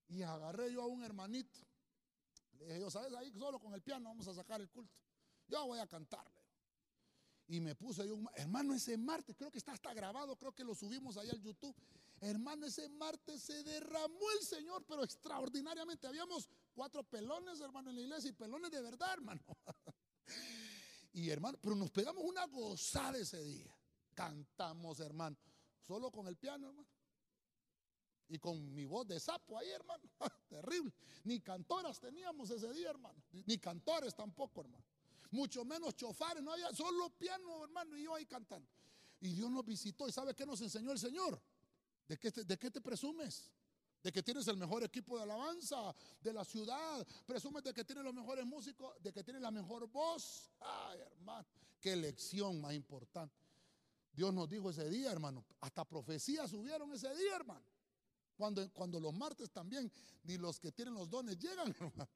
Y 0.08 0.22
agarré 0.22 0.72
yo 0.72 0.82
a 0.82 0.86
un 0.86 1.02
hermanito. 1.02 1.60
Le 2.58 2.66
dije, 2.66 2.80
yo, 2.80 2.90
¿sabes? 2.90 3.12
Ahí 3.14 3.30
solo 3.32 3.58
con 3.58 3.74
el 3.74 3.82
piano 3.82 4.08
vamos 4.08 4.26
a 4.28 4.34
sacar 4.34 4.60
el 4.60 4.70
culto. 4.70 5.00
Yo 5.48 5.66
voy 5.66 5.78
a 5.78 5.86
cantarle. 5.86 6.40
Y 7.48 7.60
me 7.60 7.76
puse 7.76 8.06
yo, 8.06 8.18
hermano, 8.34 8.74
ese 8.74 8.98
martes, 8.98 9.36
creo 9.36 9.52
que 9.52 9.58
está 9.58 9.72
hasta 9.72 9.94
grabado, 9.94 10.36
creo 10.36 10.52
que 10.52 10.64
lo 10.64 10.74
subimos 10.74 11.16
ahí 11.16 11.28
al 11.30 11.40
YouTube. 11.40 11.76
Hermano, 12.20 12.66
ese 12.66 12.88
martes 12.88 13.42
se 13.42 13.62
derramó 13.62 14.30
el 14.40 14.44
Señor, 14.44 14.84
pero 14.86 15.04
extraordinariamente. 15.04 16.06
Habíamos 16.06 16.48
cuatro 16.74 17.04
pelones, 17.04 17.60
hermano, 17.60 17.90
en 17.90 17.96
la 17.96 18.02
iglesia 18.02 18.30
y 18.30 18.32
pelones 18.32 18.70
de 18.70 18.80
verdad, 18.80 19.12
hermano. 19.12 19.42
y 21.12 21.30
hermano, 21.30 21.58
pero 21.60 21.76
nos 21.76 21.90
pegamos 21.90 22.24
una 22.24 22.46
gozada 22.46 23.18
ese 23.18 23.42
día. 23.44 23.72
Cantamos, 24.14 24.98
hermano, 24.98 25.36
solo 25.86 26.10
con 26.10 26.26
el 26.26 26.36
piano, 26.36 26.68
hermano. 26.68 26.88
Y 28.28 28.38
con 28.38 28.74
mi 28.74 28.84
voz 28.84 29.06
de 29.06 29.20
sapo 29.20 29.58
ahí, 29.58 29.70
hermano. 29.70 30.02
Terrible. 30.48 30.92
Ni 31.24 31.40
cantoras 31.40 32.00
teníamos 32.00 32.50
ese 32.50 32.72
día, 32.72 32.90
hermano. 32.90 33.22
Ni 33.46 33.58
cantores 33.58 34.14
tampoco, 34.14 34.62
hermano. 34.62 34.84
Mucho 35.30 35.64
menos 35.64 35.94
chofares, 35.94 36.42
no 36.42 36.52
había 36.52 36.72
solo 36.72 37.10
piano, 37.10 37.64
hermano, 37.64 37.96
y 37.96 38.04
yo 38.04 38.14
ahí 38.14 38.26
cantando. 38.26 38.68
Y 39.20 39.34
Dios 39.34 39.50
nos 39.50 39.64
visitó. 39.64 40.08
¿Y 40.08 40.12
sabe 40.12 40.34
qué 40.34 40.46
nos 40.46 40.60
enseñó 40.60 40.92
el 40.92 40.98
Señor? 40.98 41.40
¿De 42.06 42.16
qué, 42.16 42.30
te, 42.30 42.44
¿De 42.44 42.58
qué 42.58 42.70
te 42.70 42.80
presumes? 42.80 43.50
De 44.02 44.12
que 44.12 44.22
tienes 44.22 44.46
el 44.46 44.56
mejor 44.56 44.84
equipo 44.84 45.16
de 45.16 45.24
alabanza 45.24 45.94
de 46.20 46.32
la 46.32 46.44
ciudad. 46.44 47.06
Presumes 47.26 47.62
de 47.64 47.74
que 47.74 47.84
tienes 47.84 48.04
los 48.04 48.14
mejores 48.14 48.46
músicos, 48.46 48.94
de 49.02 49.12
que 49.12 49.24
tienes 49.24 49.42
la 49.42 49.50
mejor 49.50 49.88
voz. 49.88 50.50
Ay, 50.60 51.00
hermano, 51.00 51.46
qué 51.80 51.96
lección 51.96 52.60
más 52.60 52.74
importante. 52.74 53.34
Dios 54.12 54.32
nos 54.32 54.48
dijo 54.48 54.70
ese 54.70 54.88
día, 54.88 55.12
hermano. 55.12 55.44
Hasta 55.60 55.84
profecías 55.84 56.50
subieron 56.50 56.92
ese 56.92 57.14
día, 57.16 57.36
hermano. 57.36 57.64
Cuando, 58.36 58.70
cuando 58.72 59.00
los 59.00 59.14
martes 59.14 59.50
también, 59.50 59.90
ni 60.24 60.36
los 60.36 60.60
que 60.60 60.72
tienen 60.72 60.94
los 60.94 61.08
dones 61.08 61.38
llegan, 61.38 61.74
hermano. 61.80 62.08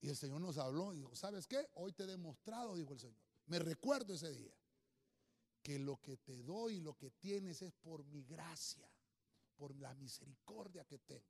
Y 0.00 0.08
el 0.08 0.16
Señor 0.16 0.40
nos 0.40 0.58
habló 0.58 0.92
y 0.92 0.98
dijo, 0.98 1.14
¿sabes 1.14 1.46
qué? 1.46 1.68
Hoy 1.74 1.92
te 1.92 2.04
he 2.04 2.06
demostrado, 2.06 2.76
dijo 2.76 2.92
el 2.92 3.00
Señor. 3.00 3.16
Me 3.46 3.58
recuerdo 3.58 4.14
ese 4.14 4.32
día, 4.32 4.54
que 5.62 5.80
lo 5.80 6.00
que 6.00 6.16
te 6.18 6.44
doy 6.44 6.76
y 6.76 6.80
lo 6.80 6.96
que 6.96 7.10
tienes 7.10 7.60
es 7.60 7.72
por 7.72 8.04
mi 8.04 8.22
gracia, 8.22 8.88
por 9.56 9.74
la 9.74 9.94
misericordia 9.94 10.84
que 10.84 10.98
tengo. 10.98 11.26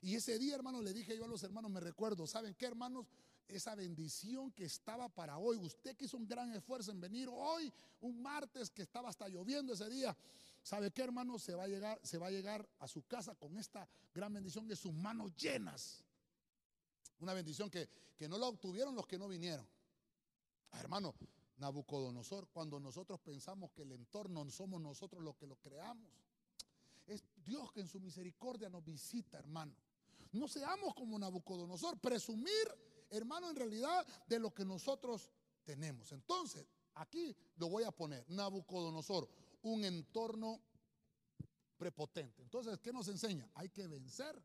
Y 0.00 0.14
ese 0.14 0.38
día, 0.38 0.54
hermano, 0.54 0.80
le 0.80 0.94
dije 0.94 1.16
yo 1.16 1.24
a 1.24 1.28
los 1.28 1.42
hermanos, 1.42 1.70
me 1.70 1.80
recuerdo, 1.80 2.26
¿saben 2.26 2.54
qué, 2.54 2.64
hermanos? 2.66 3.06
Esa 3.46 3.74
bendición 3.74 4.52
que 4.52 4.64
estaba 4.64 5.08
para 5.08 5.38
hoy. 5.38 5.58
Usted 5.58 5.96
que 5.96 6.06
hizo 6.06 6.16
un 6.16 6.26
gran 6.26 6.50
esfuerzo 6.54 6.90
en 6.90 7.00
venir 7.00 7.28
hoy, 7.30 7.70
un 8.00 8.22
martes 8.22 8.70
que 8.70 8.82
estaba 8.82 9.08
hasta 9.08 9.28
lloviendo 9.28 9.74
ese 9.74 9.90
día. 9.90 10.16
¿Sabe 10.68 10.90
qué, 10.90 11.00
hermano? 11.00 11.38
Se 11.38 11.54
va 11.54 11.64
a 11.64 11.66
llegar, 11.66 11.98
se 12.02 12.18
va 12.18 12.26
a 12.26 12.30
llegar 12.30 12.68
a 12.80 12.86
su 12.86 13.06
casa 13.06 13.34
con 13.34 13.56
esta 13.56 13.88
gran 14.12 14.34
bendición 14.34 14.68
de 14.68 14.76
sus 14.76 14.92
manos 14.92 15.34
llenas. 15.34 16.04
Una 17.20 17.32
bendición 17.32 17.70
que, 17.70 17.88
que 18.14 18.28
no 18.28 18.36
la 18.36 18.48
obtuvieron 18.48 18.94
los 18.94 19.06
que 19.06 19.18
no 19.18 19.28
vinieron. 19.28 19.66
Ah, 20.72 20.80
hermano, 20.80 21.14
Nabucodonosor, 21.56 22.48
cuando 22.48 22.78
nosotros 22.78 23.18
pensamos 23.18 23.70
que 23.72 23.80
el 23.80 23.92
entorno 23.92 24.44
somos 24.50 24.78
nosotros 24.78 25.22
los 25.22 25.36
que 25.36 25.46
lo 25.46 25.56
creamos. 25.56 26.12
Es 27.06 27.24
Dios 27.42 27.72
que 27.72 27.80
en 27.80 27.88
su 27.88 27.98
misericordia 27.98 28.68
nos 28.68 28.84
visita, 28.84 29.38
hermano. 29.38 29.74
No 30.32 30.48
seamos 30.48 30.94
como 30.94 31.18
Nabucodonosor, 31.18 31.98
presumir, 31.98 33.06
hermano, 33.08 33.48
en 33.48 33.56
realidad 33.56 34.06
de 34.26 34.38
lo 34.38 34.52
que 34.52 34.66
nosotros 34.66 35.30
tenemos. 35.64 36.12
Entonces, 36.12 36.66
aquí 36.92 37.34
lo 37.56 37.70
voy 37.70 37.84
a 37.84 37.90
poner, 37.90 38.28
Nabucodonosor, 38.28 39.30
un 39.62 39.84
entorno 39.84 40.60
prepotente. 41.76 42.42
Entonces, 42.42 42.78
¿qué 42.78 42.92
nos 42.92 43.08
enseña? 43.08 43.50
Hay 43.54 43.68
que 43.68 43.86
vencer 43.86 44.40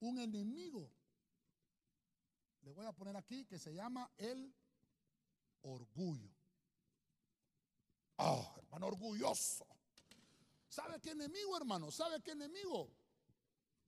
un 0.00 0.18
enemigo. 0.18 0.90
Le 2.62 2.72
voy 2.72 2.86
a 2.86 2.92
poner 2.92 3.16
aquí 3.16 3.44
que 3.44 3.58
se 3.58 3.72
llama 3.72 4.10
el 4.16 4.52
orgullo. 5.62 6.30
Ah, 8.18 8.54
hermano 8.58 8.88
orgulloso. 8.88 9.66
¿Sabe 10.68 11.00
qué 11.00 11.10
enemigo, 11.10 11.56
hermano? 11.56 11.90
¿Sabe 11.90 12.20
qué 12.20 12.32
enemigo? 12.32 12.90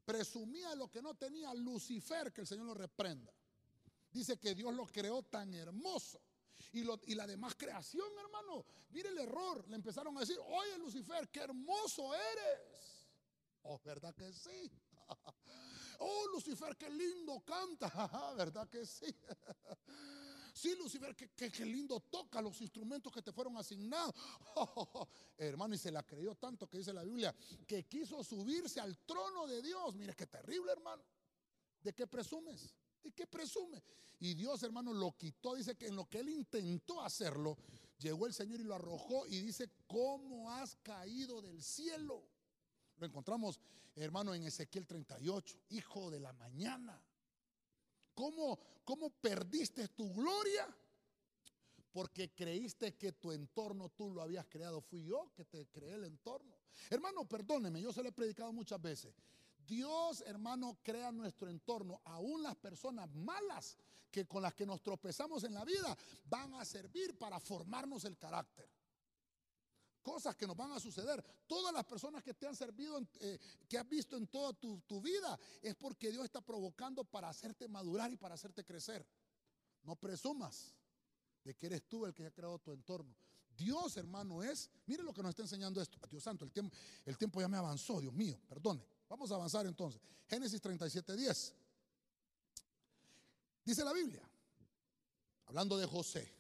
Presumía 0.05 0.75
lo 0.75 0.89
que 0.89 1.03
no 1.03 1.15
tenía 1.15 1.53
Lucifer, 1.55 2.33
que 2.33 2.41
el 2.41 2.47
Señor 2.47 2.67
lo 2.67 2.75
reprenda. 2.75 3.33
Dice 4.11 4.39
que 4.39 4.55
Dios 4.55 4.75
lo 4.75 4.87
creó 4.87 5.23
tan 5.23 5.53
hermoso 5.55 6.21
y, 6.73 7.15
la 7.15 7.27
demás 7.27 7.55
creación, 7.57 8.07
hermano. 8.19 8.65
Mire 8.91 9.09
el 9.09 9.19
error. 9.19 9.67
Le 9.69 9.77
empezaron 9.77 10.17
a 10.17 10.21
decir, 10.21 10.39
oye 10.39 10.79
Lucifer, 10.79 11.29
qué 11.29 11.41
hermoso 11.41 12.15
eres. 12.15 13.09
Oh, 13.63 13.81
¿verdad 13.85 14.15
que 14.15 14.33
sí? 14.33 14.71
Oh, 16.03 16.27
Lucifer, 16.33 16.79
qué 16.79 16.89
lindo 16.89 17.45
canta. 17.45 18.33
¿Verdad 18.37 18.69
que 18.69 18.87
sí? 18.87 19.07
Sí, 20.53 20.75
Lucifer, 20.77 21.15
qué, 21.15 21.65
lindo 21.65 22.01
toca 22.01 22.43
los 22.43 22.61
instrumentos 22.61 23.13
que 23.13 23.23
te 23.23 23.33
fueron 23.33 23.57
asignados. 23.57 24.13
hermano, 25.39 25.75
y 25.75 25.79
se 25.79 25.91
la 25.91 26.03
creyó 26.03 26.35
tanto 26.35 26.69
que 26.69 26.79
dice 26.79 26.93
la 26.93 27.05
Biblia 27.05 27.35
que 27.67 27.87
quiso 27.87 28.23
subirse 28.25 28.81
al 28.81 28.99
trono 28.99 29.47
de 29.47 29.63
Dios. 29.63 29.95
Mire 29.95 30.15
qué 30.15 30.27
terrible, 30.27 30.73
hermano. 30.73 31.03
¿De 31.81 31.95
qué 31.95 32.07
presumes? 32.07 32.75
¿De 33.03 33.13
qué 33.13 33.27
presume? 33.27 33.83
Y 34.21 34.35
Dios, 34.35 34.63
hermano, 34.63 34.93
lo 34.93 35.17
quitó. 35.17 35.55
Dice 35.55 35.77
que 35.77 35.87
en 35.87 35.97
lo 35.97 36.09
que 36.09 36.21
él 36.21 36.29
intentó 36.29 37.01
hacerlo, 37.01 37.57
llegó 37.99 38.27
el 38.27 38.35
Señor 38.35 38.61
y 38.61 38.65
lo 38.65 38.75
arrojó. 38.75 39.27
Y 39.27 39.41
dice, 39.41 39.71
¿cómo 39.87 40.51
has 40.51 40.77
caído 40.77 41.41
del 41.41 41.63
cielo? 41.63 42.23
Lo 42.99 43.07
encontramos, 43.07 43.59
hermano, 43.97 44.35
en 44.35 44.45
Ezequiel 44.45 44.87
38, 44.87 45.59
hijo 45.71 46.11
de 46.11 46.21
la 46.21 46.33
mañana. 46.35 47.03
¿Cómo, 48.15 48.59
cómo 48.85 49.09
perdiste 49.09 49.89
tu 49.89 50.13
gloria? 50.13 50.69
Porque 51.93 52.35
creíste 52.35 52.95
que 52.97 53.13
tu 53.13 53.33
entorno 53.33 53.89
tú 53.89 54.13
lo 54.13 54.21
habías 54.21 54.47
creado. 54.47 54.83
Fui 54.83 55.03
yo 55.03 55.33
que 55.35 55.47
te 55.47 55.67
creé 55.69 55.95
el 55.95 56.05
entorno. 56.05 56.55
Hermano, 56.91 57.27
perdóneme, 57.27 57.81
yo 57.81 57.93
se 57.93 58.03
lo 58.03 58.11
he 58.11 58.13
predicado 58.13 58.53
muchas 58.53 58.81
veces. 58.81 59.15
Dios, 59.67 60.23
hermano, 60.27 60.79
crea 60.83 61.13
nuestro 61.13 61.49
entorno. 61.49 62.01
Aún 62.05 62.43
las 62.43 62.57
personas 62.57 63.11
malas 63.15 63.77
que 64.11 64.27
con 64.27 64.43
las 64.43 64.55
que 64.55 64.67
nos 64.67 64.83
tropezamos 64.83 65.45
en 65.45 65.55
la 65.55 65.65
vida 65.65 65.97
van 66.25 66.55
a 66.55 66.65
servir 66.65 67.17
para 67.17 67.39
formarnos 67.39 68.05
el 68.05 68.19
carácter. 68.19 68.69
Cosas 70.03 70.35
que 70.35 70.47
nos 70.47 70.57
van 70.57 70.73
a 70.73 70.81
suceder. 70.81 71.23
Todas 71.47 71.73
las 71.75 71.85
personas 71.85 72.23
que 72.23 72.35
te 72.35 72.47
han 72.47 72.57
servido, 72.57 73.01
eh, 73.21 73.39
que 73.69 73.79
has 73.79 73.89
visto 73.89 74.17
en 74.17 74.27
toda 74.27 74.53
tu, 74.55 75.01
vida, 75.01 75.39
es 75.61 75.75
porque 75.75 76.11
Dios 76.11 76.25
está 76.25 76.41
provocando 76.41 77.05
para 77.05 77.29
hacerte 77.29 77.69
madurar 77.69 78.11
y 78.11 78.17
para 78.17 78.35
hacerte 78.35 78.65
crecer. 78.65 79.07
No 79.83 79.97
presumas 79.97 80.75
de 81.45 81.55
que 81.55 81.67
eres 81.67 81.83
tú 81.87 82.07
el 82.07 82.15
que 82.15 82.27
ha 82.27 82.31
creado 82.31 82.59
tu 82.59 82.73
entorno. 82.73 83.15
Dios, 83.57 83.99
hermano, 83.99 84.43
es, 84.43 84.71
mire 84.87 85.03
lo 85.03 85.13
que 85.13 85.23
nos 85.23 85.31
está 85.31 85.43
enseñando 85.43 85.83
esto. 85.83 85.99
Dios 86.11 86.23
santo, 86.23 86.47
el 86.47 86.51
tiempo, 86.51 86.75
el 87.05 87.19
tiempo 87.19 87.41
ya 87.41 87.49
me 87.49 87.59
avanzó, 87.59 88.01
Dios 88.01 88.15
mío, 88.15 88.41
perdone. 88.49 88.83
Vamos 89.11 89.31
a 89.33 89.35
avanzar 89.35 89.67
entonces. 89.67 90.01
Génesis 90.29 90.61
37, 90.61 91.17
10. 91.17 91.55
Dice 93.65 93.85
la 93.85 93.93
Biblia, 93.93 94.23
hablando 95.47 95.77
de 95.77 95.85
José, 95.85 96.33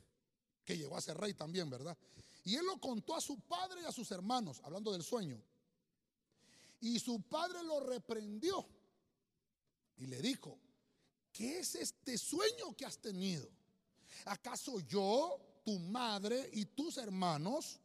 que 0.64 0.78
llegó 0.78 0.96
a 0.96 1.00
ser 1.00 1.16
rey 1.18 1.34
también, 1.34 1.68
¿verdad? 1.68 1.98
Y 2.44 2.54
él 2.54 2.64
lo 2.64 2.80
contó 2.80 3.16
a 3.16 3.20
su 3.20 3.40
padre 3.40 3.82
y 3.82 3.84
a 3.86 3.92
sus 3.92 4.10
hermanos, 4.12 4.60
hablando 4.62 4.92
del 4.92 5.02
sueño. 5.02 5.42
Y 6.80 7.00
su 7.00 7.20
padre 7.22 7.62
lo 7.64 7.80
reprendió 7.80 8.64
y 9.96 10.06
le 10.06 10.22
dijo, 10.22 10.56
¿qué 11.32 11.58
es 11.58 11.74
este 11.74 12.16
sueño 12.16 12.74
que 12.76 12.86
has 12.86 12.98
tenido? 12.98 13.50
¿Acaso 14.26 14.78
yo, 14.78 15.60
tu 15.64 15.76
madre 15.80 16.48
y 16.52 16.66
tus 16.66 16.98
hermanos 16.98 17.80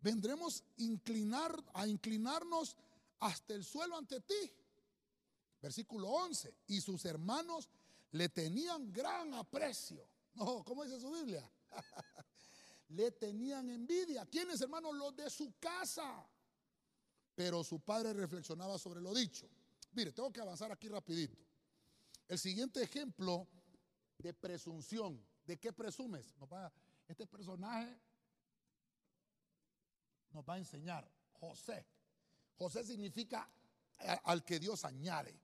vendremos 0.00 0.64
inclinar, 0.78 1.54
a 1.74 1.86
inclinarnos 1.86 2.76
hasta 3.20 3.54
el 3.54 3.64
suelo 3.64 3.96
ante 3.96 4.20
ti. 4.20 4.52
Versículo 5.60 6.08
11. 6.08 6.54
Y 6.68 6.80
sus 6.80 7.04
hermanos 7.04 7.68
le 8.12 8.28
tenían 8.28 8.92
gran 8.92 9.34
aprecio. 9.34 10.08
No, 10.34 10.64
¿cómo 10.64 10.84
dice 10.84 11.00
su 11.00 11.10
Biblia? 11.10 11.50
le 12.88 13.10
tenían 13.12 13.68
envidia. 13.70 14.26
¿Quiénes, 14.26 14.60
hermanos? 14.60 14.94
Los 14.94 15.16
de 15.16 15.30
su 15.30 15.54
casa. 15.58 16.28
pero 17.34 17.62
su 17.62 17.80
padre 17.80 18.14
reflexionaba 18.14 18.78
sobre 18.78 19.00
lo 19.00 19.12
dicho. 19.12 19.46
Mire, 19.92 20.12
tengo 20.12 20.32
que 20.32 20.40
avanzar 20.40 20.72
aquí 20.72 20.88
rapidito. 20.88 21.36
El 22.28 22.38
siguiente 22.38 22.82
ejemplo 22.82 23.46
de 24.18 24.32
presunción. 24.32 25.22
¿De 25.44 25.58
qué 25.58 25.72
presumes? 25.72 26.34
Este 27.06 27.26
personaje 27.26 28.00
nos 30.30 30.44
va 30.44 30.54
a 30.54 30.58
enseñar. 30.58 31.10
José. 31.32 31.86
José 32.58 32.84
significa 32.84 33.48
al 34.24 34.44
que 34.44 34.58
Dios 34.58 34.84
añade. 34.84 35.38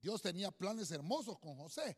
Dios 0.00 0.20
tenía 0.20 0.50
planes 0.50 0.90
hermosos 0.90 1.38
con 1.38 1.56
José. 1.56 1.96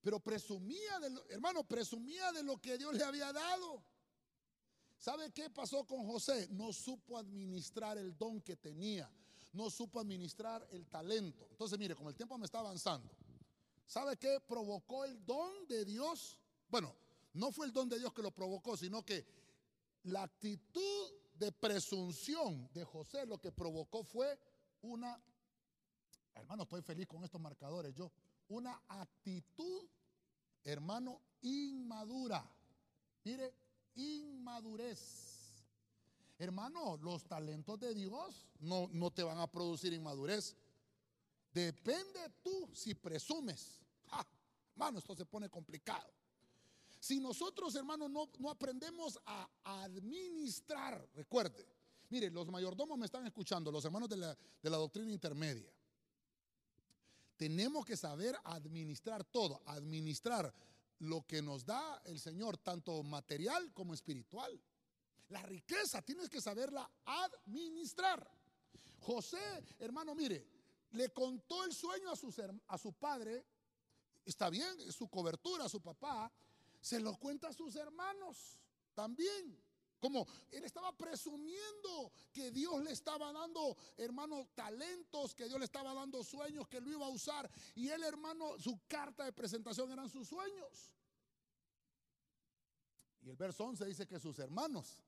Pero 0.00 0.20
presumía 0.20 1.00
de 1.00 1.10
lo, 1.10 1.28
hermano, 1.28 1.64
presumía 1.64 2.30
de 2.32 2.42
lo 2.44 2.60
que 2.60 2.78
Dios 2.78 2.94
le 2.94 3.02
había 3.02 3.32
dado. 3.32 3.82
¿Sabe 4.96 5.30
qué 5.32 5.50
pasó 5.50 5.84
con 5.84 6.06
José? 6.06 6.48
No 6.50 6.72
supo 6.72 7.18
administrar 7.18 7.98
el 7.98 8.16
don 8.16 8.40
que 8.40 8.56
tenía. 8.56 9.10
No 9.52 9.70
supo 9.70 9.98
administrar 9.98 10.66
el 10.70 10.86
talento. 10.86 11.48
Entonces, 11.50 11.78
mire, 11.78 11.94
como 11.96 12.10
el 12.10 12.14
tiempo 12.14 12.38
me 12.38 12.44
está 12.44 12.60
avanzando, 12.60 13.10
¿sabe 13.86 14.16
qué 14.16 14.38
provocó 14.46 15.04
el 15.04 15.24
don 15.24 15.66
de 15.66 15.84
Dios? 15.84 16.38
Bueno, 16.68 16.94
no 17.32 17.50
fue 17.50 17.66
el 17.66 17.72
don 17.72 17.88
de 17.88 17.98
Dios 17.98 18.12
que 18.12 18.22
lo 18.22 18.30
provocó, 18.30 18.76
sino 18.76 19.04
que 19.04 19.26
la 20.04 20.22
actitud 20.22 21.12
de 21.38 21.52
presunción 21.52 22.68
de 22.72 22.84
José 22.84 23.24
lo 23.26 23.38
que 23.38 23.52
provocó 23.52 24.02
fue 24.02 24.38
una, 24.82 25.20
hermano, 26.34 26.64
estoy 26.64 26.82
feliz 26.82 27.06
con 27.06 27.24
estos 27.24 27.40
marcadores, 27.40 27.94
yo, 27.94 28.10
una 28.48 28.82
actitud, 28.88 29.86
hermano, 30.64 31.20
inmadura. 31.42 32.44
Mire, 33.24 33.54
inmadurez. 33.94 35.38
Hermano, 36.38 36.96
los 36.98 37.24
talentos 37.24 37.78
de 37.80 37.94
Dios 37.94 38.46
no, 38.60 38.88
no 38.92 39.10
te 39.10 39.22
van 39.22 39.38
a 39.38 39.50
producir 39.50 39.92
inmadurez. 39.92 40.56
Depende 41.52 42.30
tú 42.42 42.70
si 42.72 42.94
presumes. 42.94 43.80
hermano, 44.72 44.98
esto 44.98 45.14
se 45.16 45.26
pone 45.26 45.48
complicado. 45.48 46.17
Si 47.00 47.20
nosotros, 47.20 47.74
hermanos, 47.76 48.10
no, 48.10 48.28
no 48.38 48.50
aprendemos 48.50 49.18
a, 49.24 49.48
administrar, 49.64 51.08
recuerde, 51.14 51.66
mire, 52.08 52.30
los 52.30 52.48
mayordomos 52.48 52.98
me 52.98 53.06
están 53.06 53.26
escuchando, 53.26 53.70
los 53.70 53.84
hermanos 53.84 54.08
de 54.08 54.16
la, 54.16 54.36
de 54.62 54.70
la 54.70 54.76
doctrina 54.76 55.12
intermedia. 55.12 55.72
Tenemos 57.36 57.84
que 57.84 57.96
saber 57.96 58.36
administrar 58.44 59.24
todo, 59.24 59.62
administrar 59.66 60.52
lo 61.00 61.24
que 61.24 61.40
nos 61.40 61.64
da 61.64 62.02
el 62.06 62.18
Señor, 62.18 62.58
tanto 62.58 63.02
material 63.04 63.72
como 63.72 63.94
espiritual. 63.94 64.60
La 65.28 65.42
riqueza 65.42 66.02
tienes 66.02 66.28
que 66.28 66.40
saberla 66.40 66.90
administrar. 67.04 68.28
José, 69.00 69.38
hermano, 69.78 70.14
mire, 70.16 70.44
le 70.92 71.10
contó 71.10 71.64
el 71.64 71.72
sueño 71.72 72.10
a 72.10 72.16
su, 72.16 72.34
a 72.66 72.78
su 72.78 72.92
padre, 72.94 73.44
está 74.24 74.50
bien, 74.50 74.90
su 74.90 75.08
cobertura, 75.08 75.66
a 75.66 75.68
su 75.68 75.80
papá, 75.80 76.32
se 76.80 77.00
lo 77.00 77.16
cuenta 77.16 77.48
a 77.48 77.52
sus 77.52 77.76
hermanos 77.76 78.60
también. 78.94 79.62
Como 80.00 80.26
él 80.52 80.62
estaba 80.64 80.96
presumiendo 80.96 82.12
que 82.32 82.52
Dios 82.52 82.82
le 82.84 82.92
estaba 82.92 83.32
dando, 83.32 83.76
hermano, 83.96 84.48
talentos, 84.54 85.34
que 85.34 85.46
Dios 85.46 85.58
le 85.58 85.64
estaba 85.64 85.92
dando 85.92 86.22
sueños, 86.22 86.68
que 86.68 86.80
lo 86.80 86.88
iba 86.90 87.06
a 87.06 87.10
usar. 87.10 87.50
Y 87.74 87.88
él, 87.88 88.04
hermano, 88.04 88.58
su 88.60 88.80
carta 88.86 89.24
de 89.24 89.32
presentación 89.32 89.90
eran 89.90 90.08
sus 90.08 90.28
sueños. 90.28 90.92
Y 93.22 93.30
el 93.30 93.36
verso 93.36 93.64
11 93.64 93.84
dice 93.86 94.06
que 94.06 94.20
sus 94.20 94.38
hermanos, 94.38 95.02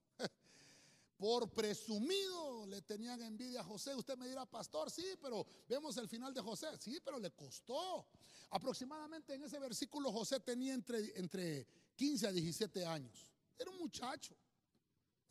por 1.20 1.50
presumido, 1.50 2.64
le 2.64 2.80
tenían 2.80 3.20
envidia 3.20 3.60
a 3.60 3.64
José. 3.64 3.94
Usted 3.94 4.16
me 4.16 4.26
dirá, 4.26 4.46
pastor, 4.46 4.90
sí, 4.90 5.04
pero 5.20 5.46
vemos 5.68 5.94
el 5.98 6.08
final 6.08 6.32
de 6.32 6.40
José. 6.40 6.68
Sí, 6.78 6.98
pero 7.04 7.18
le 7.18 7.30
costó. 7.32 8.06
Aproximadamente 8.48 9.34
en 9.34 9.42
ese 9.42 9.58
versículo 9.58 10.10
José 10.10 10.40
tenía 10.40 10.72
entre, 10.72 11.12
entre 11.20 11.66
15 11.94 12.26
a 12.26 12.32
17 12.32 12.86
años. 12.86 13.30
Era 13.58 13.70
un 13.70 13.76
muchacho 13.76 14.34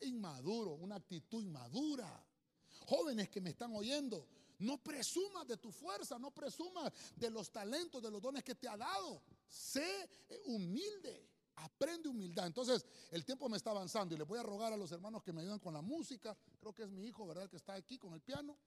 inmaduro, 0.02 0.76
una 0.76 0.98
actitud 0.98 1.42
inmadura. 1.42 2.24
Jóvenes 2.86 3.28
que 3.30 3.42
me 3.42 3.50
están 3.50 3.76
oyendo, 3.76 4.28
no 4.60 4.78
presumas 4.78 5.48
de 5.48 5.58
tu 5.58 5.72
fuerza, 5.72 6.20
no 6.20 6.30
presumas 6.30 6.94
de 7.16 7.32
los 7.32 7.52
talentos, 7.52 8.04
de 8.04 8.12
los 8.12 8.22
dones 8.22 8.44
que 8.44 8.54
te 8.54 8.68
ha 8.68 8.78
dado. 8.78 9.24
Sé 9.48 10.08
eh, 10.30 10.42
humilde, 10.46 11.29
aprende 11.60 12.10
humildad. 12.10 12.48
Entonces, 12.48 12.86
el 13.12 13.26
tiempo 13.26 13.50
me 13.50 13.58
está 13.58 13.72
avanzando 13.72 14.16
y 14.16 14.18
le 14.18 14.24
voy 14.24 14.40
a 14.40 14.44
rogar 14.44 14.74
a 14.74 14.78
los 14.78 14.92
hermanos 14.92 15.24
que 15.24 15.34
me 15.34 15.42
ayudan 15.42 15.60
con 15.60 15.74
la 15.74 15.82
música. 15.82 16.36
Creo 16.60 16.74
que 16.74 16.84
es 16.84 16.90
mi 16.90 17.06
hijo, 17.06 17.28
¿verdad? 17.28 17.50
Que 17.50 17.58
está 17.58 17.74
aquí 17.74 17.98
con 17.98 18.14
el 18.14 18.22
piano. 18.22 18.58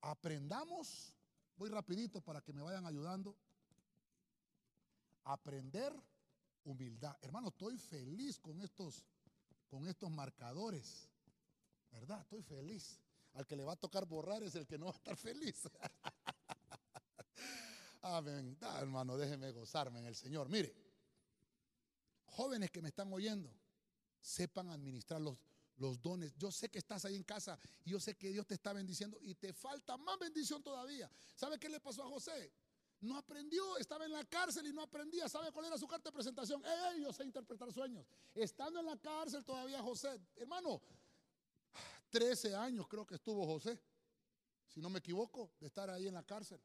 Aprendamos, 0.00 1.14
voy 1.56 1.70
rapidito 1.70 2.20
para 2.20 2.40
que 2.40 2.52
me 2.52 2.62
vayan 2.62 2.86
ayudando 2.86 3.36
aprender 5.24 5.92
humildad. 6.64 7.16
Hermano, 7.22 7.48
estoy 7.48 7.78
feliz 7.78 8.38
con 8.38 8.60
estos, 8.60 9.04
con 9.68 9.86
estos 9.86 10.10
marcadores. 10.10 11.08
¿Verdad? 11.90 12.20
Estoy 12.20 12.42
feliz. 12.42 13.00
Al 13.34 13.46
que 13.46 13.56
le 13.56 13.64
va 13.64 13.72
a 13.72 13.76
tocar 13.76 14.06
borrar 14.06 14.42
es 14.42 14.54
el 14.54 14.66
que 14.66 14.78
no 14.78 14.86
va 14.86 14.92
a 14.92 14.96
estar 14.96 15.16
feliz. 15.16 15.68
Amén. 18.02 18.56
hermano, 18.78 19.16
déjeme 19.16 19.52
gozarme 19.52 20.00
en 20.00 20.06
el 20.06 20.16
Señor. 20.16 20.48
Mire, 20.48 20.89
jóvenes 22.40 22.70
que 22.70 22.80
me 22.80 22.88
están 22.88 23.12
oyendo, 23.12 23.52
sepan 24.18 24.70
administrar 24.70 25.20
los, 25.20 25.36
dones. 26.02 26.34
Yo 26.36 26.50
sé 26.50 26.70
que 26.70 26.78
estás 26.78 27.04
ahí 27.04 27.16
en 27.16 27.22
casa 27.22 27.58
y 27.84 27.90
yo 27.90 28.00
sé 28.00 28.14
que 28.14 28.30
Dios 28.30 28.46
te 28.46 28.54
está 28.54 28.72
bendiciendo 28.72 29.18
y 29.20 29.34
te 29.34 29.52
falta 29.52 29.96
más 29.96 30.18
bendición 30.18 30.62
todavía. 30.62 31.10
¿Sabe 31.34 31.58
qué 31.58 31.68
le 31.68 31.80
pasó 31.80 32.02
a 32.02 32.08
José? 32.08 32.52
No 33.00 33.16
aprendió, 33.16 33.78
estaba 33.78 34.04
en 34.04 34.12
la 34.12 34.24
cárcel 34.24 34.66
y 34.66 34.72
no 34.72 34.82
aprendía. 34.82 35.26
¿Sabe 35.28 35.50
cuál 35.52 35.66
era 35.66 35.78
su 35.78 35.86
carta 35.86 36.10
de 36.10 36.14
presentación? 36.14 36.62
Ellos 36.64 37.08
yo 37.08 37.12
sé 37.14 37.24
interpretar 37.24 37.72
sueños. 37.72 38.06
Estando 38.34 38.80
en 38.80 38.86
la 38.86 38.96
cárcel 38.98 39.42
todavía 39.44 39.82
José, 39.82 40.20
hermano, 40.36 40.82
13 42.10 42.54
años 42.54 42.86
creo 42.88 43.06
que 43.06 43.14
estuvo 43.14 43.46
José, 43.46 43.80
si 44.66 44.80
no 44.80 44.90
me 44.90 44.98
equivoco, 44.98 45.52
de 45.60 45.66
estar 45.66 45.88
ahí 45.88 46.08
en 46.08 46.14
la 46.14 46.22
cárcel. 46.22 46.60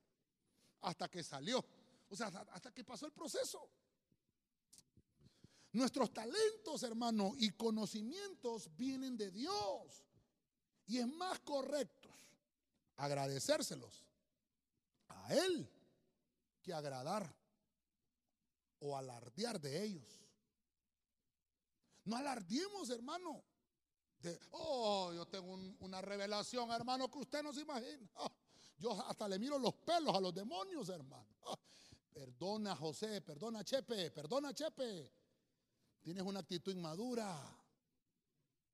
Hasta 0.82 1.10
que 1.10 1.24
salió. 1.24 1.64
O 2.10 2.16
sea, 2.16 2.28
hasta, 2.28 2.72
que 2.72 2.84
pasó 2.84 3.06
el 3.06 3.14
proceso. 3.14 3.70
Nuestros 5.76 6.14
talentos, 6.14 6.84
hermano, 6.84 7.34
y 7.38 7.52
conocimientos 7.52 8.74
vienen 8.78 9.18
de 9.18 9.30
Dios. 9.30 10.06
Y 10.88 11.00
es 11.00 11.08
más 11.08 11.38
correcto 11.42 12.10
agradecérselos 12.96 14.06
a 15.10 15.36
Él 15.36 15.70
que 16.62 16.74
agradar 16.74 17.30
o 18.80 18.96
alardear 18.96 19.60
de 19.60 19.84
ellos. 19.84 20.18
No 22.06 22.16
alardiemos, 22.16 22.90
hermano. 22.90 23.44
De, 24.20 24.40
oh, 24.52 25.12
yo 25.12 25.26
tengo 25.26 25.60
una 25.80 26.02
revelación, 26.02 26.72
hermano, 26.72 27.12
que 27.12 27.20
usted 27.20 27.44
no 27.44 27.52
se 27.52 27.62
imagina. 27.62 28.10
Yo 28.78 28.92
hasta 29.08 29.28
le 29.28 29.40
miro 29.40 29.60
los 29.60 29.74
pelos 29.74 30.16
a 30.16 30.22
los 30.22 30.34
demonios, 30.34 30.88
hermano. 30.88 31.36
Perdona, 32.14 32.78
José, 32.78 33.22
perdona, 33.22 33.64
Chepe, 33.66 34.10
perdona, 34.12 34.54
Chepe. 34.54 35.25
Tienes 36.06 36.24
una 36.24 36.42
actitud 36.42 36.72
inmadura. 36.72 37.36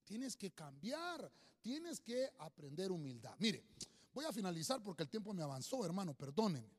Tienes 0.04 0.36
que 0.36 0.52
cambiar. 0.52 1.32
Tienes 1.62 2.02
que 2.02 2.30
aprender 2.40 2.92
humildad. 2.92 3.34
Mire, 3.40 3.64
voy 4.14 4.26
a 4.26 4.34
finalizar 4.34 4.84
porque 4.84 5.04
el 5.04 5.10
tiempo 5.10 5.34
me 5.34 5.42
avanzó, 5.42 5.86
hermano, 5.86 6.14
perdóneme. 6.14 6.76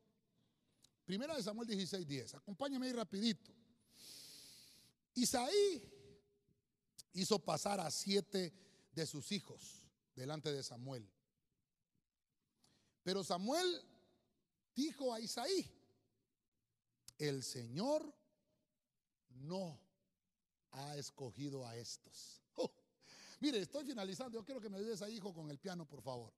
Primera 1.07 1.35
de 1.35 1.43
Samuel 1.43 1.67
16, 1.69 2.07
10. 2.07 2.35
Acompáñame 2.35 2.85
ahí 2.85 2.93
rapidito. 2.93 3.51
Isaí 5.15 5.91
hizo 7.15 7.39
pasar 7.39 7.81
a 7.81 7.91
siete 7.91 8.53
de 8.93 9.07
sus 9.07 9.33
hijos 9.33 9.89
delante 10.15 10.53
de 10.53 10.63
Samuel. 10.63 11.11
Pero 13.03 13.25
Samuel 13.25 13.81
dijo 14.75 15.15
a 15.15 15.21
Isaí, 15.21 15.67
el 17.17 17.43
Señor 17.43 18.15
no 19.31 19.82
ha 20.73 20.97
escogido 20.97 21.67
a 21.67 21.77
estos. 21.77 22.43
Oh, 22.57 22.71
mire, 23.41 23.61
estoy 23.61 23.85
finalizando. 23.85 24.39
Yo 24.39 24.45
quiero 24.45 24.61
que 24.61 24.69
me 24.69 24.79
ayudes 24.79 25.01
ahí, 25.03 25.17
hijo, 25.17 25.33
con 25.33 25.51
el 25.51 25.59
piano, 25.59 25.87
por 25.87 26.03
favor. 26.03 26.33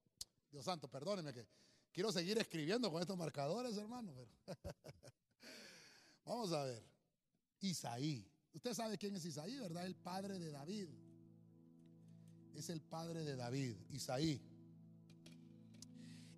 Dios 0.50 0.64
santo, 0.64 0.88
perdóneme 0.88 1.32
que 1.32 1.46
Quiero 1.94 2.10
seguir 2.10 2.36
escribiendo 2.38 2.90
con 2.90 3.00
estos 3.00 3.16
marcadores, 3.16 3.76
hermano. 3.76 4.12
Vamos 6.26 6.52
a 6.52 6.64
ver. 6.64 6.82
Isaí. 7.60 8.28
Usted 8.52 8.74
sabe 8.74 8.98
quién 8.98 9.14
es 9.14 9.24
Isaí, 9.24 9.56
¿verdad? 9.58 9.86
El 9.86 9.94
padre 9.94 10.40
de 10.40 10.50
David. 10.50 10.88
Es 12.56 12.68
el 12.68 12.80
padre 12.80 13.22
de 13.22 13.36
David, 13.36 13.76
Isaí. 13.90 14.42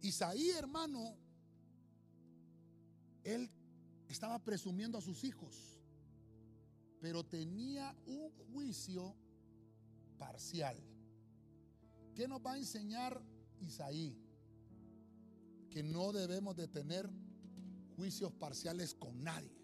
Isaí, 0.02 0.50
hermano, 0.50 1.16
él 3.24 3.50
estaba 4.10 4.38
presumiendo 4.44 4.98
a 4.98 5.00
sus 5.00 5.24
hijos, 5.24 5.75
pero 7.00 7.24
tenía 7.24 7.94
un 8.06 8.30
juicio 8.52 9.14
parcial. 10.18 10.76
¿Qué 12.14 12.26
nos 12.26 12.40
va 12.44 12.52
a 12.52 12.58
enseñar 12.58 13.22
Isaí? 13.60 14.16
Que 15.70 15.82
no 15.82 16.12
debemos 16.12 16.56
de 16.56 16.68
tener 16.68 17.08
juicios 17.96 18.32
parciales 18.32 18.94
con 18.94 19.22
nadie. 19.22 19.56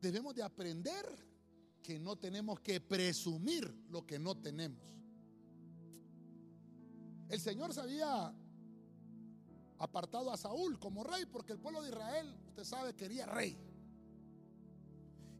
Debemos 0.00 0.34
de 0.34 0.42
aprender 0.42 1.04
que 1.82 1.98
no 1.98 2.16
tenemos 2.16 2.60
que 2.60 2.80
presumir 2.80 3.72
lo 3.90 4.06
que 4.06 4.18
no 4.18 4.36
tenemos. 4.36 4.82
El 7.28 7.40
Señor 7.40 7.74
se 7.74 7.80
había 7.80 8.34
apartado 9.78 10.32
a 10.32 10.36
Saúl 10.36 10.78
como 10.78 11.04
rey 11.04 11.26
porque 11.26 11.52
el 11.52 11.58
pueblo 11.58 11.82
de 11.82 11.90
Israel, 11.90 12.34
usted 12.48 12.64
sabe, 12.64 12.94
quería 12.94 13.26
rey. 13.26 13.56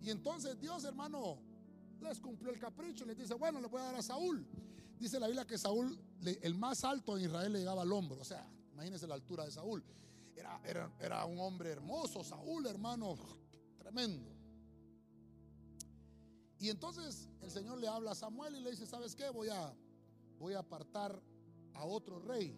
Y 0.01 0.11
entonces 0.11 0.59
Dios, 0.61 0.85
hermano, 0.85 1.39
les 2.01 2.21
cumplió 2.21 2.51
el 2.51 2.59
capricho, 2.59 3.05
les 3.05 3.17
dice, 3.17 3.35
bueno, 3.35 3.61
le 3.61 3.67
voy 3.67 3.81
a 3.81 3.85
dar 3.85 3.97
a 3.97 4.03
Saúl. 4.03 4.47
Dice 4.99 5.21
la 5.21 5.27
Biblia 5.27 5.47
que 5.47 5.59
Saúl, 5.59 5.99
el 6.23 6.55
más 6.55 6.85
alto 6.85 7.17
en 7.17 7.25
Israel 7.25 7.53
le 7.53 7.61
llegaba 7.61 7.83
al 7.83 7.93
hombro, 7.93 8.21
o 8.21 8.25
sea, 8.25 8.47
imagínense 8.73 9.07
la 9.07 9.15
altura 9.15 9.45
de 9.45 9.53
Saúl. 9.53 9.85
Era, 10.35 10.61
era, 10.65 10.93
era 11.01 11.25
un 11.25 11.39
hombre 11.41 11.71
hermoso, 11.71 12.23
Saúl, 12.23 12.67
hermano, 12.67 13.17
tremendo. 13.79 14.39
Y 16.61 16.71
entonces 16.71 17.29
el 17.43 17.51
Señor 17.51 17.79
le 17.79 17.89
habla 17.89 18.13
a 18.13 18.15
Samuel 18.15 18.57
y 18.57 18.61
le 18.61 18.71
dice, 18.71 18.87
¿sabes 18.87 19.15
qué? 19.15 19.31
Voy 19.31 19.49
a, 19.49 19.73
voy 20.39 20.55
a 20.55 20.61
apartar 20.61 21.21
a 21.75 21.85
otro 21.85 22.19
rey. 22.21 22.57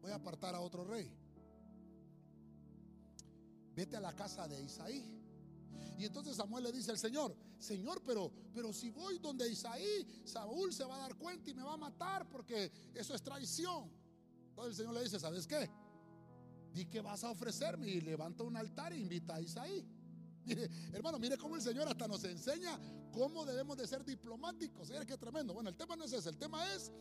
Voy 0.00 0.12
a 0.12 0.16
apartar 0.16 0.54
a 0.54 0.60
otro 0.60 0.84
rey. 0.84 1.10
Vete 3.74 3.96
a 3.96 4.00
la 4.00 4.14
casa 4.14 4.46
de 4.46 4.62
Isaí. 4.62 5.04
Y 5.98 6.04
entonces 6.04 6.36
Samuel 6.36 6.64
le 6.64 6.72
dice 6.72 6.92
al 6.92 6.98
Señor, 6.98 7.34
Señor, 7.58 8.00
pero, 8.06 8.30
pero 8.54 8.72
si 8.72 8.90
voy 8.90 9.18
donde 9.18 9.50
Isaí, 9.50 10.06
Saúl 10.24 10.72
se 10.72 10.84
va 10.84 10.94
a 10.94 10.98
dar 10.98 11.16
cuenta 11.16 11.50
y 11.50 11.54
me 11.54 11.62
va 11.62 11.74
a 11.74 11.76
matar 11.76 12.28
porque 12.28 12.70
eso 12.94 13.14
es 13.14 13.22
traición. 13.22 13.90
Entonces 14.50 14.70
el 14.70 14.76
Señor 14.76 14.94
le 14.94 15.02
dice, 15.02 15.18
¿sabes 15.18 15.46
qué? 15.46 15.68
Di 16.72 16.86
que 16.86 17.00
vas 17.00 17.24
a 17.24 17.30
ofrecerme 17.30 17.88
y 17.88 18.00
levanta 18.00 18.44
un 18.44 18.56
altar 18.56 18.92
e 18.92 18.98
invita 18.98 19.34
a 19.34 19.40
Isaí. 19.40 19.84
Hermano, 20.92 21.18
mire 21.18 21.36
cómo 21.36 21.56
el 21.56 21.62
Señor 21.62 21.88
hasta 21.88 22.06
nos 22.06 22.22
enseña 22.22 22.78
cómo 23.12 23.44
debemos 23.44 23.76
de 23.76 23.88
ser 23.88 24.04
diplomáticos. 24.04 24.90
Mire 24.90 25.04
qué 25.04 25.16
tremendo. 25.16 25.52
Bueno, 25.52 25.68
el 25.68 25.76
tema 25.76 25.96
no 25.96 26.04
es 26.04 26.12
ese, 26.12 26.28
el 26.28 26.38
tema 26.38 26.72
es 26.74 26.92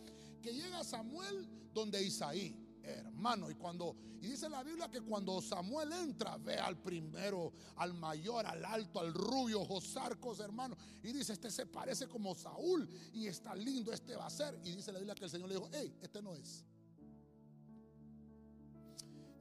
que 0.41 0.53
llega 0.53 0.84
Samuel 0.84 1.47
donde 1.72 2.03
Isaí 2.03 2.66
hermano. 2.88 3.50
Y 3.50 3.56
cuando, 3.56 3.96
y 4.22 4.28
dice 4.28 4.50
la 4.50 4.64
Biblia 4.64 4.90
que 4.90 5.02
cuando 5.02 5.42
Samuel 5.42 5.92
entra, 5.94 6.38
ve 6.38 6.58
al 6.58 6.78
primero, 6.78 7.54
al 7.76 7.94
mayor, 7.94 8.46
al 8.46 8.64
alto, 8.66 9.00
al 9.00 9.14
rubio, 9.14 9.66
Josarcos, 9.66 10.40
hermano. 10.40 10.78
Y 11.04 11.12
dice, 11.12 11.34
este 11.34 11.52
se 11.52 11.66
parece 11.66 12.08
como 12.08 12.36
Saúl 12.36 12.90
y 13.14 13.28
está 13.28 13.56
lindo, 13.56 13.92
este 13.92 14.16
va 14.16 14.28
a 14.28 14.30
ser. 14.30 14.60
Y 14.64 14.76
dice 14.76 14.92
la 14.92 15.00
Biblia 15.00 15.16
que 15.16 15.26
el 15.26 15.30
Señor 15.30 15.50
le 15.50 15.56
dijo, 15.56 15.70
hey, 15.74 15.96
este 16.02 16.22
no 16.22 16.34
es. 16.34 16.64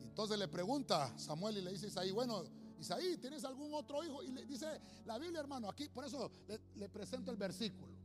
Entonces 0.01 0.39
le 0.39 0.49
pregunta 0.49 1.13
Samuel 1.19 1.59
y 1.59 1.63
le 1.63 1.73
dice 1.73 1.89
Isaí, 1.89 2.11
bueno, 2.11 2.45
Isaí, 2.79 3.17
¿tienes 3.19 3.45
algún 3.45 3.73
otro 3.75 4.03
hijo? 4.05 4.23
Y 4.23 4.33
le 4.33 4.47
dice 4.47 4.67
la 5.05 5.19
Biblia, 5.19 5.41
hermano, 5.41 5.69
aquí, 5.69 5.89
por 5.89 6.05
eso 6.05 6.31
le, 6.49 6.61
le 6.75 6.89
presento 6.89 7.31
el 7.31 7.37
versículo. 7.37 7.96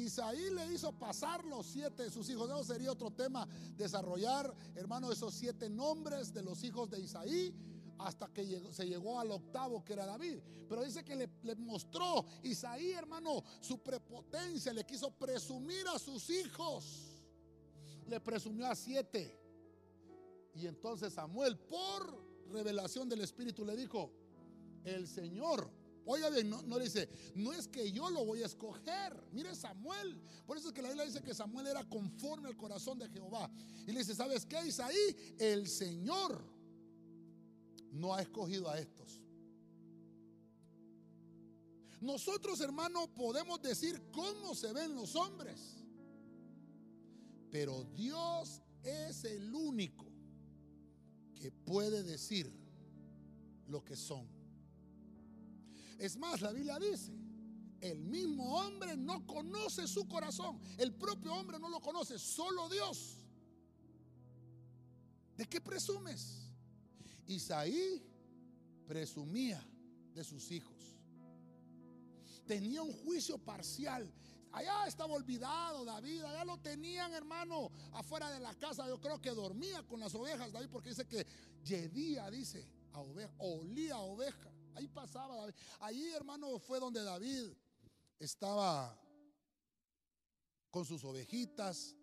Isaí 0.00 0.50
le 0.50 0.72
hizo 0.72 0.92
pasar 0.92 1.44
los 1.44 1.66
siete 1.66 2.04
de 2.04 2.10
sus 2.10 2.28
hijos. 2.30 2.48
Eso 2.48 2.64
sería 2.64 2.92
otro 2.92 3.10
tema, 3.10 3.46
desarrollar, 3.76 4.54
hermano, 4.74 5.12
esos 5.12 5.34
siete 5.34 5.68
nombres 5.68 6.32
de 6.32 6.42
los 6.42 6.62
hijos 6.64 6.90
de 6.90 7.00
Isaí 7.00 7.54
hasta 7.98 8.28
que 8.28 8.72
se 8.72 8.86
llegó 8.86 9.20
al 9.20 9.30
octavo 9.30 9.84
que 9.84 9.92
era 9.92 10.06
David. 10.06 10.38
Pero 10.68 10.82
dice 10.82 11.04
que 11.04 11.14
le, 11.14 11.30
le, 11.42 11.54
mostró 11.56 12.24
Isaí, 12.42 12.92
hermano, 12.92 13.42
su 13.60 13.78
prepotencia, 13.82 14.72
le 14.72 14.84
quiso 14.84 15.10
presumir 15.12 15.86
a 15.88 15.98
sus 15.98 16.28
hijos. 16.30 17.22
Le 18.08 18.20
presumió 18.20 18.66
a 18.66 18.74
siete. 18.74 19.38
Y 20.54 20.66
entonces 20.66 21.12
Samuel, 21.12 21.58
por 21.58 22.24
revelación 22.50 23.08
del 23.08 23.22
Espíritu, 23.22 23.64
le 23.64 23.76
dijo, 23.76 24.10
el 24.84 25.08
Señor 25.08 25.70
Oiga 26.06 26.28
bien, 26.30 26.50
no, 26.50 26.60
no, 26.62 26.78
dice, 26.78 27.08
no 27.34 27.52
es 27.52 27.66
que 27.68 27.90
yo 27.90 28.10
lo 28.10 28.24
voy 28.24 28.42
a 28.42 28.46
escoger. 28.46 29.22
Mire 29.32 29.54
Samuel. 29.54 30.20
Por 30.46 30.58
eso 30.58 30.68
es 30.68 30.74
que 30.74 30.82
la 30.82 30.88
Biblia 30.88 31.06
dice 31.06 31.22
que 31.22 31.34
Samuel 31.34 31.66
era 31.66 31.88
conforme 31.88 32.48
al 32.48 32.56
corazón 32.56 32.98
de 32.98 33.08
Jehová. 33.08 33.50
Y 33.86 33.92
le 33.92 34.00
dice, 34.00 34.14
¿sabes 34.14 34.44
qué, 34.44 34.66
Isaí? 34.66 35.34
El 35.38 35.66
Señor 35.68 36.44
no 37.92 38.14
ha 38.14 38.22
escogido 38.22 38.68
a 38.68 38.78
estos. 38.78 39.22
Nosotros, 42.00 42.60
hermano, 42.60 43.06
podemos 43.14 43.62
decir 43.62 44.10
cómo 44.12 44.54
se 44.54 44.72
ven 44.74 44.94
los 44.94 45.16
hombres. 45.16 45.84
Pero 47.50 47.84
Dios 47.94 48.60
es 48.82 49.24
el 49.24 49.54
único 49.54 50.04
que 51.34 51.50
puede 51.50 52.02
decir 52.02 52.52
lo 53.68 53.82
que 53.84 53.96
son. 53.96 54.33
Es 55.98 56.16
más, 56.16 56.40
la 56.40 56.52
Biblia 56.52 56.78
dice, 56.78 57.12
el 57.80 58.00
mismo 58.00 58.56
hombre 58.56 58.96
no 58.96 59.26
conoce 59.26 59.86
su 59.86 60.08
corazón. 60.08 60.58
El 60.78 60.94
propio 60.94 61.34
hombre 61.34 61.58
no 61.58 61.68
lo 61.68 61.80
conoce, 61.80 62.18
solo 62.18 62.68
Dios. 62.68 63.18
¿De 65.36 65.46
qué 65.46 65.60
presumes? 65.60 66.48
Isaí 67.26 68.02
presumía 68.86 69.62
de 70.14 70.24
sus 70.24 70.50
hijos. 70.50 70.96
Tenía 72.46 72.82
un 72.82 72.92
juicio 72.92 73.38
parcial. 73.38 74.10
Allá 74.52 74.86
estaba 74.86 75.14
olvidado 75.14 75.84
David, 75.84 76.22
allá 76.22 76.44
lo 76.44 76.56
tenían 76.58 77.12
hermano 77.12 77.72
afuera 77.92 78.30
de 78.30 78.38
la 78.38 78.54
casa. 78.54 78.86
Yo 78.86 79.00
creo 79.00 79.20
que 79.20 79.30
dormía 79.30 79.82
con 79.82 79.98
las 79.98 80.14
ovejas 80.14 80.52
David 80.52 80.68
porque 80.70 80.90
dice 80.90 81.06
que 81.06 81.26
yedía, 81.64 82.30
dice, 82.30 82.64
a 82.92 83.00
oveja, 83.00 83.32
olía 83.38 83.96
a 83.96 84.00
oveja. 84.00 84.53
Ahí 84.74 84.88
pasaba 84.88 85.36
David. 85.36 85.54
Ahí, 85.80 86.04
hermano, 86.12 86.58
fue 86.58 86.80
donde 86.80 87.02
David 87.02 87.52
estaba 88.18 88.98
con 90.70 90.84
sus 90.84 91.04
ovejitas. 91.04 91.94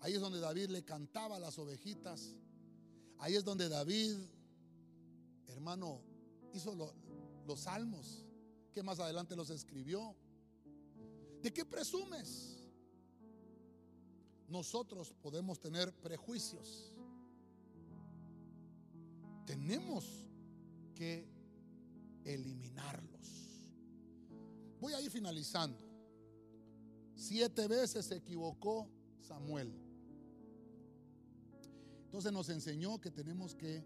Ahí 0.00 0.14
es 0.14 0.20
donde 0.20 0.40
David 0.40 0.70
le 0.70 0.84
cantaba 0.84 1.36
a 1.36 1.40
las 1.40 1.58
ovejitas. 1.58 2.36
Ahí 3.18 3.34
es 3.34 3.44
donde 3.44 3.68
David, 3.68 4.16
hermano, 5.48 6.00
hizo 6.52 6.74
los 7.46 7.60
salmos, 7.60 8.24
que 8.72 8.82
más 8.82 9.00
adelante 9.00 9.34
los 9.34 9.50
escribió. 9.50 10.14
¿De 11.42 11.52
qué 11.52 11.64
presumes? 11.64 12.70
Nosotros 14.46 15.12
podemos 15.20 15.58
tener 15.58 15.92
prejuicios. 15.94 16.92
Tenemos 19.44 20.04
que 20.94 21.37
eliminarlos. 22.24 23.72
Voy 24.80 24.92
a 24.92 25.00
ir 25.00 25.10
finalizando. 25.10 25.84
Siete 27.14 27.66
veces 27.66 28.06
se 28.06 28.16
equivocó 28.16 28.88
Samuel. 29.20 29.72
Entonces 32.04 32.32
nos 32.32 32.48
enseñó 32.48 33.00
que 33.00 33.10
tenemos 33.10 33.54
que 33.54 33.84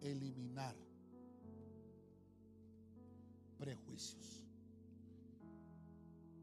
eliminar 0.00 0.76
prejuicios. 3.58 4.44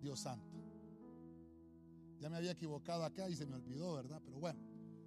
Dios 0.02 0.20
santo. 0.20 0.58
Ya 2.20 2.30
me 2.30 2.38
había 2.38 2.52
equivocado 2.52 3.04
acá 3.04 3.30
y 3.30 3.36
se 3.36 3.46
me 3.46 3.56
olvidó, 3.56 3.94
¿verdad? 3.94 4.22
Pero 4.26 4.40
bueno, 4.40 4.60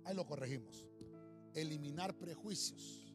ahí 0.04 0.14
lo 0.14 0.26
corregimos. 0.26 0.86
Eliminar 1.54 2.16
prejuicios. 2.16 3.09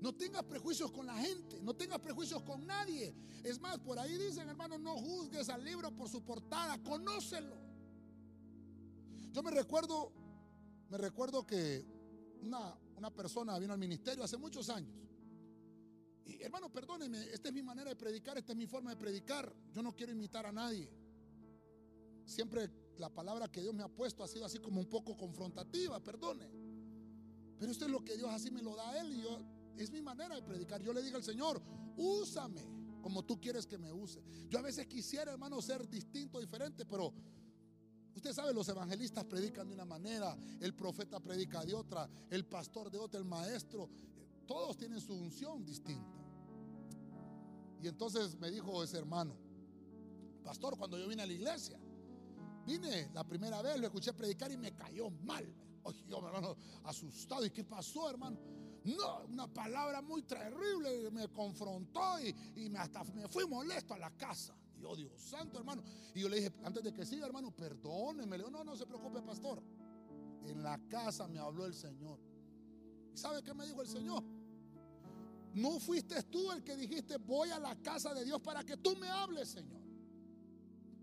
No 0.00 0.14
tengas 0.14 0.42
prejuicios 0.44 0.90
con 0.90 1.06
la 1.06 1.14
gente, 1.16 1.60
no 1.62 1.74
tengas 1.74 1.98
prejuicios 2.00 2.42
con 2.42 2.66
nadie. 2.66 3.14
Es 3.44 3.60
más, 3.60 3.78
por 3.78 3.98
ahí 3.98 4.16
dicen, 4.16 4.48
hermano, 4.48 4.78
no 4.78 4.96
juzgues 4.96 5.48
al 5.50 5.62
libro 5.62 5.94
por 5.94 6.08
su 6.08 6.22
portada, 6.22 6.82
conócelo. 6.82 7.56
Yo 9.30 9.42
me 9.42 9.50
recuerdo, 9.50 10.10
me 10.88 10.96
recuerdo 10.96 11.46
que 11.46 11.84
una, 12.42 12.74
una 12.96 13.10
persona 13.10 13.58
vino 13.58 13.74
al 13.74 13.78
ministerio 13.78 14.24
hace 14.24 14.38
muchos 14.38 14.70
años. 14.70 14.96
Y 16.24 16.42
hermano, 16.42 16.72
perdóneme, 16.72 17.22
esta 17.32 17.48
es 17.48 17.54
mi 17.54 17.62
manera 17.62 17.90
de 17.90 17.96
predicar, 17.96 18.38
esta 18.38 18.52
es 18.52 18.58
mi 18.58 18.66
forma 18.66 18.90
de 18.90 18.96
predicar. 18.96 19.54
Yo 19.72 19.82
no 19.82 19.94
quiero 19.94 20.12
imitar 20.12 20.46
a 20.46 20.52
nadie. 20.52 20.90
Siempre 22.24 22.70
la 22.96 23.10
palabra 23.10 23.50
que 23.52 23.60
Dios 23.60 23.74
me 23.74 23.82
ha 23.82 23.88
puesto 23.88 24.24
ha 24.24 24.28
sido 24.28 24.46
así 24.46 24.60
como 24.60 24.80
un 24.80 24.88
poco 24.88 25.14
confrontativa, 25.16 26.02
perdone. 26.02 26.48
Pero 27.58 27.70
esto 27.70 27.84
es 27.84 27.90
lo 27.90 28.02
que 28.02 28.16
Dios 28.16 28.30
así 28.30 28.50
me 28.50 28.62
lo 28.62 28.74
da 28.74 28.90
a 28.90 29.00
Él 29.00 29.12
y 29.12 29.22
yo 29.22 29.59
es 29.76 29.90
mi 29.90 30.00
manera 30.02 30.34
de 30.34 30.42
predicar. 30.42 30.82
Yo 30.82 30.92
le 30.92 31.02
digo 31.02 31.16
al 31.16 31.24
Señor, 31.24 31.62
úsame 31.96 32.66
como 33.00 33.24
tú 33.24 33.40
quieres 33.40 33.66
que 33.66 33.78
me 33.78 33.92
use. 33.92 34.22
Yo 34.48 34.58
a 34.58 34.62
veces 34.62 34.86
quisiera, 34.86 35.32
hermano, 35.32 35.60
ser 35.62 35.88
distinto, 35.88 36.40
diferente, 36.40 36.84
pero 36.84 37.12
usted 38.14 38.32
sabe, 38.32 38.52
los 38.52 38.68
evangelistas 38.68 39.24
predican 39.24 39.68
de 39.68 39.74
una 39.74 39.84
manera, 39.84 40.36
el 40.60 40.74
profeta 40.74 41.20
predica 41.20 41.64
de 41.64 41.74
otra, 41.74 42.08
el 42.28 42.44
pastor 42.44 42.90
de 42.90 42.98
otra, 42.98 43.18
el 43.18 43.26
maestro. 43.26 43.88
Todos 44.46 44.76
tienen 44.76 45.00
su 45.00 45.14
unción 45.14 45.64
distinta. 45.64 46.18
Y 47.82 47.88
entonces 47.88 48.38
me 48.38 48.50
dijo 48.50 48.82
ese 48.82 48.98
hermano, 48.98 49.34
Pastor, 50.44 50.76
cuando 50.76 50.98
yo 50.98 51.08
vine 51.08 51.22
a 51.22 51.26
la 51.26 51.32
iglesia, 51.32 51.78
vine 52.66 53.10
la 53.12 53.24
primera 53.24 53.62
vez, 53.62 53.78
lo 53.78 53.86
escuché 53.86 54.12
predicar 54.12 54.50
y 54.50 54.56
me 54.56 54.72
cayó 54.72 55.10
mal. 55.10 55.46
Oye, 55.82 56.04
yo, 56.08 56.18
hermano, 56.26 56.56
asustado. 56.84 57.44
¿Y 57.44 57.50
qué 57.50 57.64
pasó, 57.64 58.10
hermano? 58.10 58.38
No, 58.84 59.24
una 59.28 59.46
palabra 59.46 60.00
muy 60.00 60.22
terrible 60.22 61.10
me 61.10 61.28
confrontó 61.28 62.18
y, 62.20 62.68
me 62.70 62.78
hasta 62.78 63.04
me 63.04 63.28
fui 63.28 63.46
molesto 63.46 63.94
a 63.94 63.98
la 63.98 64.10
casa. 64.10 64.54
Y 64.80 64.84
oh 64.84 64.96
Dios 64.96 65.12
santo, 65.20 65.58
hermano. 65.58 65.82
Y 66.14 66.20
yo 66.20 66.28
le 66.28 66.36
dije, 66.36 66.52
antes 66.64 66.82
de 66.82 66.92
que 66.92 67.04
siga, 67.04 67.26
hermano, 67.26 67.50
perdóneme. 67.54 68.38
Le 68.38 68.44
digo, 68.44 68.50
no, 68.50 68.64
no 68.64 68.76
se 68.76 68.86
preocupe, 68.86 69.20
pastor. 69.20 69.62
En 70.46 70.62
la 70.62 70.78
casa 70.88 71.28
me 71.28 71.38
habló 71.38 71.66
el 71.66 71.74
Señor. 71.74 72.18
¿Sabe 73.12 73.42
qué 73.42 73.52
me 73.52 73.66
dijo 73.66 73.82
el 73.82 73.88
Señor? 73.88 74.24
No 75.54 75.80
fuiste 75.80 76.22
tú 76.24 76.50
el 76.52 76.62
que 76.62 76.76
dijiste, 76.76 77.18
voy 77.18 77.50
a 77.50 77.58
la 77.58 77.76
casa 77.82 78.14
de 78.14 78.24
Dios 78.24 78.40
para 78.40 78.64
que 78.64 78.76
tú 78.76 78.96
me 78.96 79.08
hables, 79.08 79.48
Señor. 79.48 79.80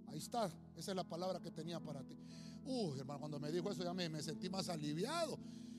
Ahí 0.08 0.18
está, 0.18 0.46
esa 0.76 0.92
es 0.92 0.96
la 0.96 1.04
palabra 1.04 1.40
que 1.40 1.52
tenía 1.52 1.80
para 1.80 2.04
ti. 2.04 2.18
Uy, 2.66 3.00
hermano, 3.00 3.20
cuando 3.20 3.40
me 3.40 3.52
dijo 3.52 3.70
eso 3.70 3.84
ya 3.84 3.94
me, 3.94 4.10
me 4.10 4.24
sentí 4.24 4.50
más 4.50 4.70
aliviado. 4.70 5.38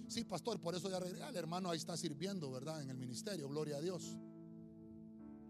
Sí, 0.09 0.25
pastor, 0.25 0.59
por 0.59 0.75
eso 0.75 0.89
ya 0.91 1.29
el 1.29 1.37
hermano 1.37 1.71
ahí 1.71 1.77
está 1.77 1.97
sirviendo, 1.97 2.51
¿verdad? 2.51 2.81
En 2.81 2.89
el 2.89 2.97
ministerio, 2.97 3.47
gloria 3.49 3.77
a 3.77 3.81
Dios. 3.81 4.17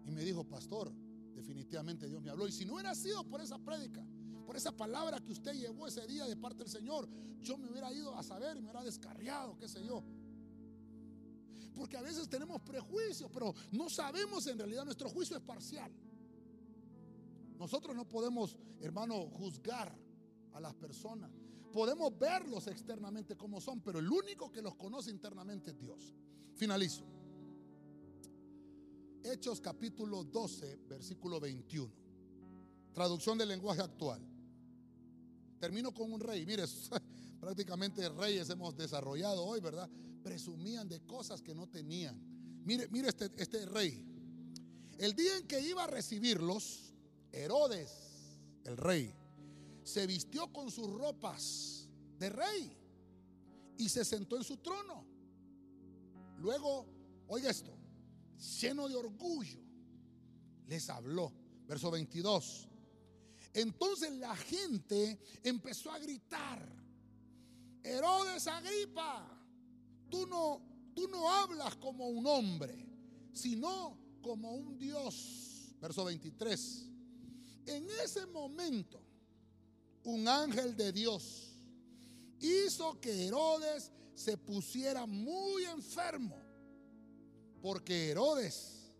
Y 0.05 0.11
me 0.11 0.21
dijo, 0.23 0.43
pastor, 0.43 0.91
definitivamente 1.33 2.07
Dios 2.09 2.21
me 2.21 2.29
habló. 2.29 2.45
Y 2.45 2.51
si 2.51 2.65
no 2.65 2.73
hubiera 2.73 2.93
sido 2.93 3.23
por 3.23 3.39
esa 3.39 3.57
prédica, 3.57 4.05
por 4.45 4.57
esa 4.57 4.75
palabra 4.75 5.21
que 5.21 5.31
usted 5.31 5.53
llevó 5.53 5.87
ese 5.87 6.05
día 6.07 6.25
de 6.25 6.35
parte 6.35 6.63
del 6.63 6.69
Señor, 6.69 7.07
yo 7.41 7.57
me 7.57 7.69
hubiera 7.69 7.93
ido 7.93 8.13
a 8.17 8.21
saber 8.21 8.57
y 8.57 8.59
me 8.59 8.65
hubiera 8.65 8.83
descarriado, 8.83 9.57
qué 9.57 9.69
sé 9.69 9.81
yo. 9.85 10.03
Porque 11.73 11.95
a 11.95 12.01
veces 12.01 12.27
tenemos 12.27 12.61
prejuicios, 12.61 13.31
pero 13.33 13.55
no 13.71 13.89
sabemos 13.89 14.45
en 14.47 14.57
realidad, 14.57 14.83
nuestro 14.83 15.09
juicio 15.09 15.37
es 15.37 15.43
parcial. 15.43 15.89
Nosotros 17.57 17.95
no 17.95 18.05
podemos, 18.05 18.57
hermano, 18.81 19.29
juzgar 19.29 19.95
a 20.51 20.59
las 20.59 20.73
personas. 20.73 21.31
Podemos 21.71 22.17
verlos 22.17 22.67
externamente 22.67 23.35
como 23.35 23.61
son, 23.61 23.81
pero 23.81 23.99
el 23.99 24.09
único 24.09 24.51
que 24.51 24.61
los 24.61 24.75
conoce 24.75 25.11
internamente 25.11 25.71
es 25.71 25.79
Dios. 25.79 26.13
Finalizo. 26.55 27.03
Hechos 29.23 29.61
capítulo 29.61 30.23
12, 30.23 30.79
versículo 30.87 31.39
21. 31.39 31.91
Traducción 32.93 33.37
del 33.37 33.49
lenguaje 33.49 33.81
actual. 33.81 34.21
Termino 35.59 35.93
con 35.93 36.11
un 36.11 36.19
rey. 36.19 36.45
Mire, 36.45 36.63
prácticamente 37.39 38.07
reyes 38.09 38.49
hemos 38.49 38.75
desarrollado 38.75 39.43
hoy, 39.45 39.59
¿verdad? 39.59 39.89
Presumían 40.23 40.87
de 40.87 41.01
cosas 41.01 41.41
que 41.41 41.53
no 41.53 41.67
tenían. 41.67 42.19
Mire, 42.65 42.87
mire 42.89 43.09
este, 43.09 43.29
este 43.37 43.65
rey. 43.65 44.05
El 44.97 45.15
día 45.15 45.37
en 45.37 45.47
que 45.47 45.61
iba 45.61 45.83
a 45.83 45.87
recibirlos, 45.87 46.93
Herodes, 47.31 48.37
el 48.65 48.75
rey, 48.75 49.13
se 49.83 50.05
vistió 50.07 50.51
con 50.51 50.71
sus 50.71 50.89
ropas 50.89 51.87
de 52.17 52.29
rey 52.29 52.77
y 53.77 53.89
se 53.89 54.03
sentó 54.03 54.37
en 54.37 54.43
su 54.43 54.57
trono. 54.57 55.05
Luego, 56.37 56.85
oiga 57.27 57.49
esto, 57.49 57.75
lleno 58.59 58.87
de 58.87 58.95
orgullo, 58.95 59.59
les 60.67 60.89
habló. 60.89 61.33
Verso 61.67 61.91
22. 61.91 62.67
Entonces 63.53 64.11
la 64.13 64.35
gente 64.35 65.19
empezó 65.43 65.91
a 65.91 65.99
gritar, 65.99 66.67
Herodes 67.83 68.47
Agripa, 68.47 69.39
tú 70.09 70.25
no, 70.27 70.61
tú 70.95 71.07
no 71.07 71.29
hablas 71.29 71.75
como 71.75 72.07
un 72.07 72.25
hombre, 72.25 72.87
sino 73.33 73.97
como 74.21 74.51
un 74.51 74.77
Dios. 74.77 75.75
Verso 75.79 76.05
23. 76.05 76.85
En 77.67 77.87
ese 78.03 78.25
momento, 78.27 79.01
un 80.03 80.27
ángel 80.27 80.75
de 80.75 80.91
Dios 80.91 81.53
hizo 82.39 82.99
que 82.99 83.27
Herodes 83.27 83.91
se 84.13 84.37
pusiera 84.37 85.05
muy 85.05 85.65
enfermo, 85.65 86.37
porque 87.61 88.09
Herodes 88.09 88.91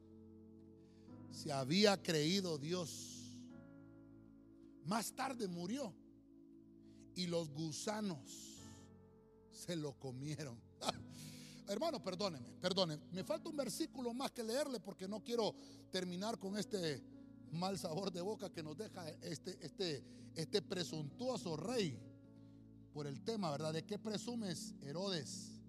se 1.31 1.51
había 1.51 2.01
creído 2.01 2.57
Dios. 2.57 3.37
Más 4.85 5.13
tarde 5.13 5.47
murió 5.47 5.93
y 7.15 7.27
los 7.27 7.49
gusanos 7.49 8.59
se 9.51 9.75
lo 9.75 9.93
comieron. 9.99 10.59
Hermano, 11.67 12.01
perdóneme, 12.01 12.49
perdóneme. 12.59 13.03
Me 13.11 13.23
falta 13.23 13.49
un 13.49 13.55
versículo 13.55 14.13
más 14.13 14.31
que 14.31 14.43
leerle 14.43 14.79
porque 14.79 15.07
no 15.07 15.23
quiero 15.23 15.53
terminar 15.91 16.39
con 16.39 16.57
este 16.57 17.03
mal 17.51 17.77
sabor 17.77 18.11
de 18.11 18.21
boca 18.21 18.51
que 18.51 18.63
nos 18.63 18.77
deja 18.77 19.09
este, 19.21 19.57
este, 19.65 20.03
este 20.35 20.61
presuntuoso 20.61 21.57
rey 21.57 21.97
por 22.93 23.07
el 23.07 23.21
tema, 23.23 23.51
¿verdad? 23.51 23.73
¿De 23.73 23.85
qué 23.85 23.99
presumes, 23.99 24.75
Herodes? 24.81 25.59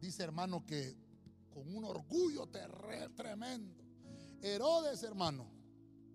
Dice 0.00 0.22
hermano 0.22 0.64
que 0.66 0.96
con 1.50 1.74
un 1.74 1.84
orgullo 1.84 2.48
tremendo. 3.16 3.74
Herodes, 4.42 5.02
hermano, 5.02 5.46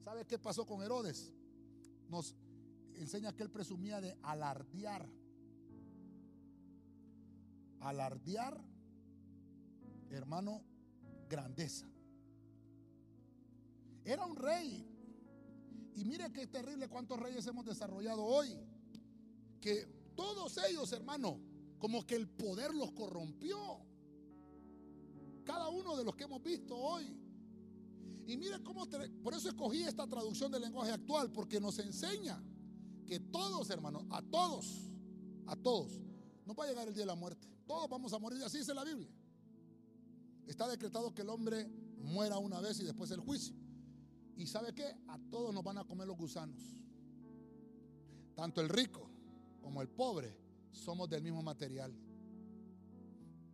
¿sabe 0.04 0.26
qué 0.26 0.38
pasó 0.38 0.66
con 0.66 0.84
Herodes? 0.84 1.34
Nos 2.08 2.36
enseña 2.94 3.36
que 3.36 3.44
él 3.44 3.50
presumía 3.50 4.00
de 4.00 4.16
alardear. 4.22 5.10
Alardear, 7.80 8.64
hermano, 10.12 10.62
grandeza. 11.28 11.91
Era 14.04 14.26
un 14.26 14.36
rey. 14.36 14.88
Y 15.94 16.06
mire 16.06 16.32
qué 16.32 16.48
terrible 16.48 16.88
cuántos 16.88 17.20
reyes 17.20 17.46
hemos 17.48 17.66
desarrollado 17.66 18.24
hoy. 18.24 18.58
Que 19.60 19.86
todos 20.16 20.58
ellos, 20.70 20.92
hermano, 20.94 21.40
como 21.78 22.06
que 22.06 22.16
el 22.16 22.28
poder 22.28 22.74
los 22.74 22.92
corrompió. 22.92 23.80
Cada 25.44 25.70
uno 25.70 25.98
de 25.98 26.04
los 26.04 26.16
que 26.16 26.24
hemos 26.24 26.42
visto 26.42 26.78
hoy. 26.78 27.18
Y 28.28 28.38
mire 28.38 28.62
cómo, 28.64 28.88
por 29.24 29.34
eso 29.34 29.50
escogí 29.50 29.84
esta 29.84 30.08
traducción 30.08 30.52
del 30.52 30.62
lenguaje 30.62 30.92
actual, 30.92 31.32
porque 31.32 31.60
nos 31.60 31.80
enseña 31.80 32.42
que 33.06 33.20
todos, 33.20 33.70
hermanos, 33.70 34.06
a 34.10 34.22
todos, 34.22 34.92
a 35.48 35.56
todos, 35.56 36.00
no 36.46 36.54
va 36.54 36.66
a 36.66 36.68
llegar 36.68 36.88
el 36.88 36.94
día 36.94 37.04
de 37.04 37.08
la 37.08 37.16
muerte. 37.16 37.48
Todos 37.68 37.90
vamos 37.90 38.14
a 38.14 38.20
morir, 38.20 38.42
así 38.44 38.60
dice 38.60 38.74
la 38.74 38.84
Biblia. 38.84 39.10
Está 40.48 40.68
decretado 40.68 41.14
que 41.14 41.22
el 41.24 41.30
hombre 41.30 41.68
muera 41.98 42.38
una 42.38 42.62
vez 42.62 42.80
y 42.80 42.84
después 42.84 43.12
el 43.12 43.20
juicio. 43.20 43.56
Y 44.42 44.48
sabe 44.48 44.74
qué? 44.74 44.96
A 45.10 45.20
todos 45.30 45.54
nos 45.54 45.64
van 45.64 45.78
a 45.78 45.84
comer 45.84 46.08
los 46.08 46.18
gusanos. 46.18 46.60
Tanto 48.36 48.60
el 48.60 48.70
rico 48.70 49.08
como 49.62 49.84
el 49.84 49.88
pobre 49.88 50.36
somos 50.72 51.08
del 51.08 51.22
mismo 51.22 51.44
material. 51.44 51.94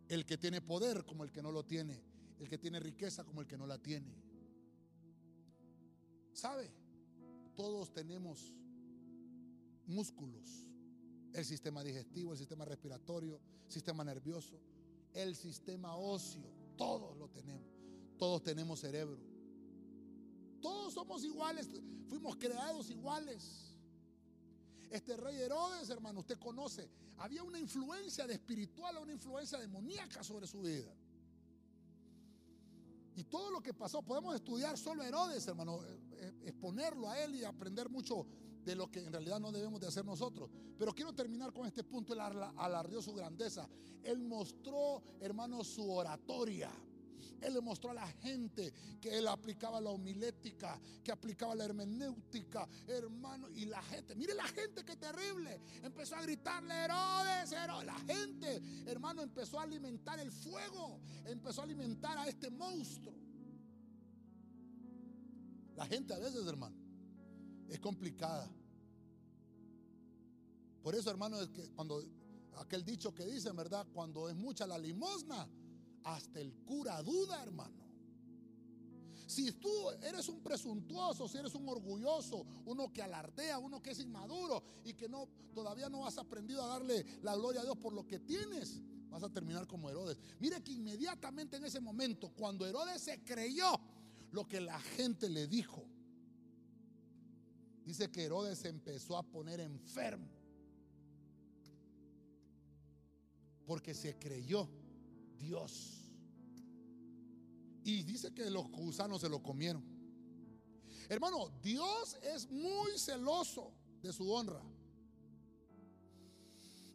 El 0.08 0.24
que 0.24 0.38
tiene 0.38 0.62
poder 0.62 1.04
como 1.04 1.24
el 1.24 1.30
que 1.30 1.42
no 1.42 1.52
lo 1.52 1.62
tiene. 1.62 2.02
El 2.38 2.48
que 2.48 2.56
tiene 2.56 2.80
riqueza 2.80 3.22
como 3.22 3.42
el 3.42 3.46
que 3.46 3.58
no 3.58 3.66
la 3.66 3.76
tiene. 3.76 4.14
¿Sabe? 6.32 6.70
Todos 7.54 7.92
tenemos 7.92 8.54
músculos. 9.84 10.70
El 11.34 11.44
sistema 11.44 11.84
digestivo, 11.84 12.32
el 12.32 12.38
sistema 12.38 12.64
respiratorio, 12.64 13.38
sistema 13.68 14.04
nervioso, 14.04 14.58
el 15.12 15.36
sistema 15.36 15.96
óseo. 15.96 16.50
Todos 16.78 17.14
lo 17.18 17.28
tenemos. 17.28 17.76
Todos 18.16 18.42
tenemos 18.42 18.80
cerebro. 18.80 19.27
Todos 20.60 20.94
somos 20.94 21.24
iguales, 21.24 21.68
fuimos 22.08 22.36
creados 22.36 22.90
iguales. 22.90 23.74
Este 24.90 25.16
rey 25.16 25.36
Herodes, 25.36 25.90
hermano, 25.90 26.20
usted 26.20 26.38
conoce, 26.38 26.88
había 27.18 27.42
una 27.42 27.58
influencia 27.58 28.26
de 28.26 28.34
espiritual, 28.34 28.96
una 28.98 29.12
influencia 29.12 29.58
demoníaca 29.58 30.22
sobre 30.22 30.46
su 30.46 30.62
vida. 30.62 30.94
Y 33.16 33.24
todo 33.24 33.50
lo 33.50 33.60
que 33.60 33.74
pasó, 33.74 34.00
podemos 34.02 34.34
estudiar 34.34 34.78
solo 34.78 35.02
Herodes, 35.02 35.46
hermano, 35.48 35.84
eh, 35.84 36.00
eh, 36.12 36.32
exponerlo 36.44 37.10
a 37.10 37.18
él 37.22 37.34
y 37.34 37.44
aprender 37.44 37.88
mucho 37.88 38.26
de 38.64 38.76
lo 38.76 38.90
que 38.90 39.00
en 39.00 39.12
realidad 39.12 39.40
no 39.40 39.50
debemos 39.50 39.80
de 39.80 39.88
hacer 39.88 40.04
nosotros. 40.04 40.50
Pero 40.78 40.94
quiero 40.94 41.12
terminar 41.12 41.52
con 41.52 41.66
este 41.66 41.82
punto, 41.82 42.12
él 42.12 42.20
alardeó 42.20 43.02
su 43.02 43.12
grandeza. 43.12 43.68
Él 44.04 44.20
mostró, 44.20 45.02
hermano, 45.20 45.64
su 45.64 45.90
oratoria. 45.90 46.70
Él 47.40 47.54
le 47.54 47.60
mostró 47.60 47.90
a 47.90 47.94
la 47.94 48.06
gente 48.06 48.72
que 49.00 49.16
él 49.16 49.28
aplicaba 49.28 49.80
la 49.80 49.90
homilética, 49.90 50.80
que 51.04 51.12
aplicaba 51.12 51.54
la 51.54 51.64
hermenéutica, 51.64 52.68
hermano. 52.86 53.48
Y 53.50 53.66
la 53.66 53.82
gente, 53.82 54.14
mire 54.14 54.34
la 54.34 54.48
gente 54.48 54.84
que 54.84 54.96
terrible. 54.96 55.60
Empezó 55.82 56.16
a 56.16 56.22
gritarle, 56.22 56.74
Herodes, 56.74 57.52
Herodes. 57.52 57.86
La 57.86 57.98
gente, 58.00 58.62
hermano, 58.86 59.22
empezó 59.22 59.60
a 59.60 59.62
alimentar 59.62 60.18
el 60.18 60.32
fuego. 60.32 61.00
Empezó 61.26 61.60
a 61.60 61.64
alimentar 61.64 62.18
a 62.18 62.26
este 62.28 62.50
monstruo. 62.50 63.14
La 65.76 65.86
gente 65.86 66.12
a 66.12 66.18
veces, 66.18 66.44
hermano, 66.46 66.76
es 67.68 67.78
complicada. 67.78 68.50
Por 70.82 70.94
eso, 70.94 71.10
hermano, 71.10 71.40
es 71.40 71.48
que 71.50 71.70
cuando 71.70 72.02
aquel 72.56 72.84
dicho 72.84 73.14
que 73.14 73.24
dicen, 73.24 73.54
¿verdad? 73.54 73.86
Cuando 73.92 74.28
es 74.28 74.34
mucha 74.34 74.66
la 74.66 74.78
limosna, 74.78 75.48
hasta 76.04 76.40
el 76.40 76.54
cura 76.64 77.02
duda, 77.02 77.42
hermano. 77.42 77.88
Si 79.28 79.52
tú 79.52 79.90
eres 80.02 80.26
un 80.30 80.40
presuntuoso, 80.40 81.28
si 81.28 81.36
eres 81.36 81.54
un 81.54 81.68
orgulloso, 81.68 82.46
uno 82.64 82.90
que 82.90 83.02
alardea, 83.02 83.58
uno 83.58 83.82
que 83.82 83.90
es 83.90 84.00
inmaduro 84.00 84.62
y 84.84 84.94
que 84.94 85.06
no 85.06 85.28
todavía 85.52 85.90
no 85.90 86.06
has 86.06 86.16
aprendido 86.16 86.62
a 86.62 86.66
darle 86.66 87.04
la 87.22 87.36
gloria 87.36 87.60
a 87.60 87.64
Dios 87.64 87.76
por 87.76 87.92
lo 87.92 88.06
que 88.06 88.20
tienes, 88.20 88.80
vas 89.10 89.22
a 89.22 89.28
terminar 89.28 89.66
como 89.66 89.90
Herodes. 89.90 90.18
Mire 90.40 90.62
que 90.62 90.72
inmediatamente 90.72 91.58
en 91.58 91.64
ese 91.66 91.78
momento, 91.78 92.30
cuando 92.30 92.66
Herodes 92.66 93.02
se 93.02 93.22
creyó 93.22 93.78
lo 94.32 94.48
que 94.48 94.62
la 94.62 94.80
gente 94.80 95.28
le 95.28 95.46
dijo, 95.46 95.84
dice 97.84 98.10
que 98.10 98.24
Herodes 98.24 98.60
se 98.60 98.68
empezó 98.68 99.18
a 99.18 99.22
poner 99.22 99.60
enfermo. 99.60 100.28
Porque 103.66 103.92
se 103.92 104.18
creyó 104.18 104.68
Dios. 105.38 106.12
Y 107.84 108.02
dice 108.02 108.32
que 108.34 108.50
los 108.50 108.70
gusanos 108.70 109.20
se 109.20 109.28
lo 109.28 109.42
comieron. 109.42 109.84
Hermano, 111.08 111.50
Dios 111.62 112.16
es 112.22 112.50
muy 112.50 112.98
celoso 112.98 113.72
de 114.02 114.12
su 114.12 114.30
honra. 114.30 114.62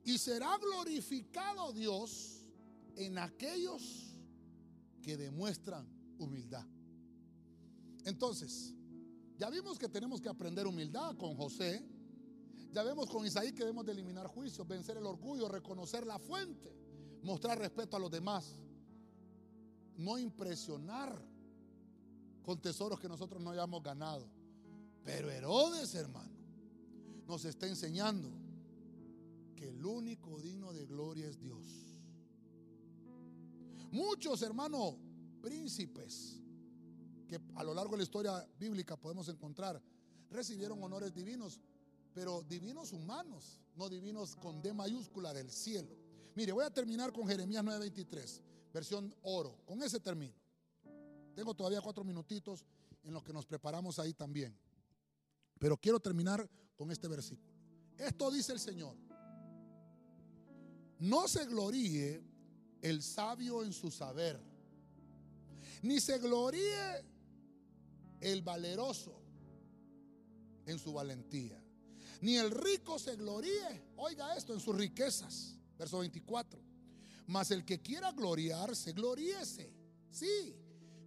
Y 0.06 0.18
será 0.18 0.58
glorificado 0.58 1.74
Dios 1.74 2.46
en 2.96 3.18
aquellos 3.18 4.16
que 5.02 5.18
demuestran 5.18 5.88
humildad. 6.20 6.66
Entonces, 8.06 8.76
ya 9.38 9.50
vimos 9.50 9.80
que 9.80 9.90
tenemos 9.90 10.22
que 10.22 10.30
aprender 10.30 10.68
humildad 10.68 11.16
con 11.18 11.36
José. 11.36 11.84
Ya 12.72 12.84
vemos 12.84 13.10
con 13.10 13.26
Isaí 13.26 13.52
que 13.54 13.60
debemos 13.64 13.86
de 13.86 13.94
eliminar 13.94 14.28
juicios, 14.28 14.68
vencer 14.68 14.98
el 14.98 15.06
orgullo, 15.06 15.48
reconocer 15.48 16.06
la 16.06 16.20
fuente, 16.20 16.76
mostrar 17.24 17.58
respeto 17.58 17.98
a 17.98 18.00
los 18.00 18.12
demás. 18.12 18.60
No 19.98 20.18
impresionar 20.18 21.20
con 22.44 22.62
tesoros 22.62 23.00
que 23.00 23.08
nosotros 23.08 23.42
no 23.42 23.52
hayamos 23.52 23.82
ganado. 23.82 24.28
Pero 25.04 25.32
Herodes, 25.32 25.96
hermano, 25.96 26.32
nos 27.28 27.46
está 27.46 27.68
enseñando 27.68 28.30
que 29.56 29.70
el 29.70 29.86
único 29.86 30.40
digno 30.42 30.74
de 30.74 30.86
gloria 30.86 31.28
es 31.28 31.40
Dios. 31.40 31.66
Muchos, 33.92 34.42
hermanos, 34.42 34.96
príncipes 35.42 36.40
que 37.28 37.40
a 37.56 37.64
lo 37.64 37.74
largo 37.74 37.92
de 37.92 37.98
la 37.98 38.04
historia 38.04 38.48
bíblica 38.60 38.98
podemos 38.98 39.28
encontrar, 39.30 39.82
recibieron 40.30 40.84
honores 40.84 41.14
divinos, 41.14 41.60
pero 42.14 42.42
divinos 42.44 42.92
humanos, 42.92 43.60
no 43.76 43.90
divinos 43.90 44.36
con 44.36 44.62
D 44.62 44.74
mayúscula 44.74 45.34
del 45.34 45.50
cielo. 45.52 46.03
Mire, 46.36 46.52
voy 46.52 46.66
a 46.66 46.70
terminar 46.70 47.12
con 47.12 47.28
Jeremías 47.28 47.64
9:23, 47.64 48.42
versión 48.74 49.14
oro. 49.22 49.60
Con 49.66 49.82
ese 49.84 50.00
termino. 50.00 50.34
Tengo 51.36 51.54
todavía 51.54 51.82
cuatro 51.82 52.04
minutitos 52.04 52.66
en 53.04 53.14
los 53.14 53.24
que 53.24 53.34
nos 53.34 53.46
preparamos 53.46 54.00
ahí 54.00 54.14
también. 54.14 54.58
Pero 55.60 55.78
quiero 55.78 56.00
terminar 56.00 56.50
con 56.76 56.92
este 56.92 57.08
versículo. 57.08 57.54
Esto 57.98 58.32
dice 58.32 58.54
el 58.54 58.60
Señor. 58.60 58.96
No 61.00 61.28
se 61.28 61.46
gloríe 61.46 62.24
el 62.82 63.02
sabio 63.02 63.64
en 63.64 63.74
su 63.74 63.92
saber, 63.92 64.40
ni 65.82 66.00
se 66.00 66.18
gloríe 66.20 67.06
el 68.20 68.42
valeroso 68.42 69.22
en 70.66 70.80
su 70.80 70.94
valentía, 70.94 71.62
ni 72.22 72.38
el 72.38 72.52
rico 72.52 72.98
se 73.00 73.16
gloríe, 73.16 73.84
oiga 73.98 74.36
esto, 74.36 74.54
en 74.54 74.60
sus 74.60 74.76
riquezas. 74.76 75.58
Verso 75.78 76.00
24. 76.00 76.60
Mas 77.28 77.52
el 77.52 77.66
que 77.66 77.82
quiera 77.82 78.12
gloriarse, 78.12 78.92
gloríese. 78.94 79.74
Sí, 80.10 80.56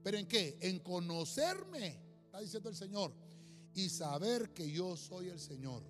pero 0.03 0.19
¿en 0.19 0.27
qué? 0.27 0.59
En 0.61 0.81
conocerme, 0.81 2.01
está 2.25 2.41
diciendo 2.41 2.69
el 2.69 2.77
Señor, 2.77 3.12
y 3.75 3.89
saber 3.89 4.55
que 4.55 4.71
yo 4.71 4.97
soy 4.97 5.29
el 5.29 5.39
Señor. 5.39 5.83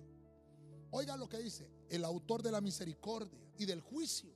Oiga 0.91 1.15
lo 1.17 1.27
que 1.29 1.37
dice, 1.39 1.69
el 1.89 2.03
autor 2.03 2.43
de 2.43 2.51
la 2.51 2.61
misericordia 2.61 3.39
y 3.57 3.65
del 3.65 3.81
juicio 3.81 4.33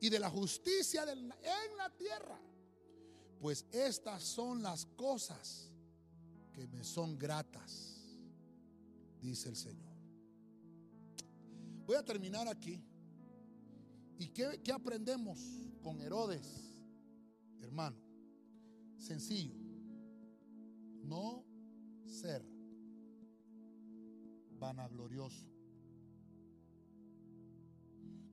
y 0.00 0.08
de 0.08 0.18
la 0.18 0.30
justicia 0.30 1.04
en 1.12 1.28
la 1.76 1.90
tierra. 1.96 2.40
Pues 3.40 3.66
estas 3.70 4.22
son 4.22 4.62
las 4.62 4.86
cosas 4.86 5.72
que 6.52 6.66
me 6.66 6.82
son 6.84 7.18
gratas, 7.18 8.00
dice 9.20 9.48
el 9.48 9.56
Señor. 9.56 9.96
Voy 11.86 11.96
a 11.96 12.04
terminar 12.04 12.48
aquí. 12.48 12.82
¿Y 14.18 14.28
qué, 14.28 14.60
qué 14.64 14.72
aprendemos 14.72 15.38
con 15.82 16.00
Herodes, 16.00 16.74
hermano? 17.60 17.96
Sencillo. 18.98 19.54
No 21.02 21.44
ser 22.04 22.44
vanaglorioso. 24.58 25.46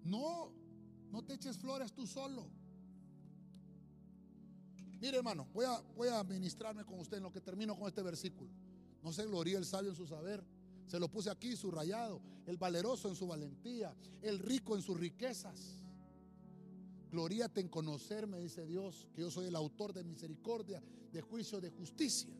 No, 0.04 0.52
no 1.12 1.24
te 1.24 1.34
eches 1.34 1.58
flores 1.58 1.94
tú 1.94 2.06
solo. 2.06 2.50
Mire, 5.00 5.18
hermano, 5.18 5.48
voy 5.54 5.66
a, 5.66 5.80
voy 5.96 6.08
a 6.10 6.24
ministrarme 6.24 6.84
con 6.84 7.00
usted 7.00 7.18
en 7.18 7.24
lo 7.24 7.32
que 7.32 7.42
termino 7.42 7.78
con 7.78 7.88
este 7.88 8.02
versículo. 8.02 8.50
No 9.04 9.14
se 9.14 9.26
gloría 9.26 9.58
el 9.58 9.66
sabio 9.66 9.92
en 9.92 9.96
su 9.96 10.08
saber. 10.08 10.44
Se 10.88 11.00
lo 11.00 11.10
puse 11.10 11.30
aquí 11.30 11.56
subrayado. 11.56 12.22
El 12.46 12.58
valeroso 12.58 13.10
en 13.10 13.16
su 13.16 13.28
valentía. 13.28 13.96
El 14.22 14.40
rico 14.40 14.76
en 14.76 14.82
sus 14.82 15.00
riquezas. 15.00 15.80
Gloríate 17.12 17.62
en 17.62 17.70
conocerme, 17.70 18.40
dice 18.40 18.66
Dios, 18.66 19.08
que 19.14 19.22
yo 19.22 19.32
soy 19.32 19.46
el 19.48 19.56
autor 19.56 19.94
de 19.94 20.04
misericordia, 20.04 20.82
de 21.12 21.22
juicio, 21.22 21.62
de 21.62 21.70
justicia. 21.70 22.34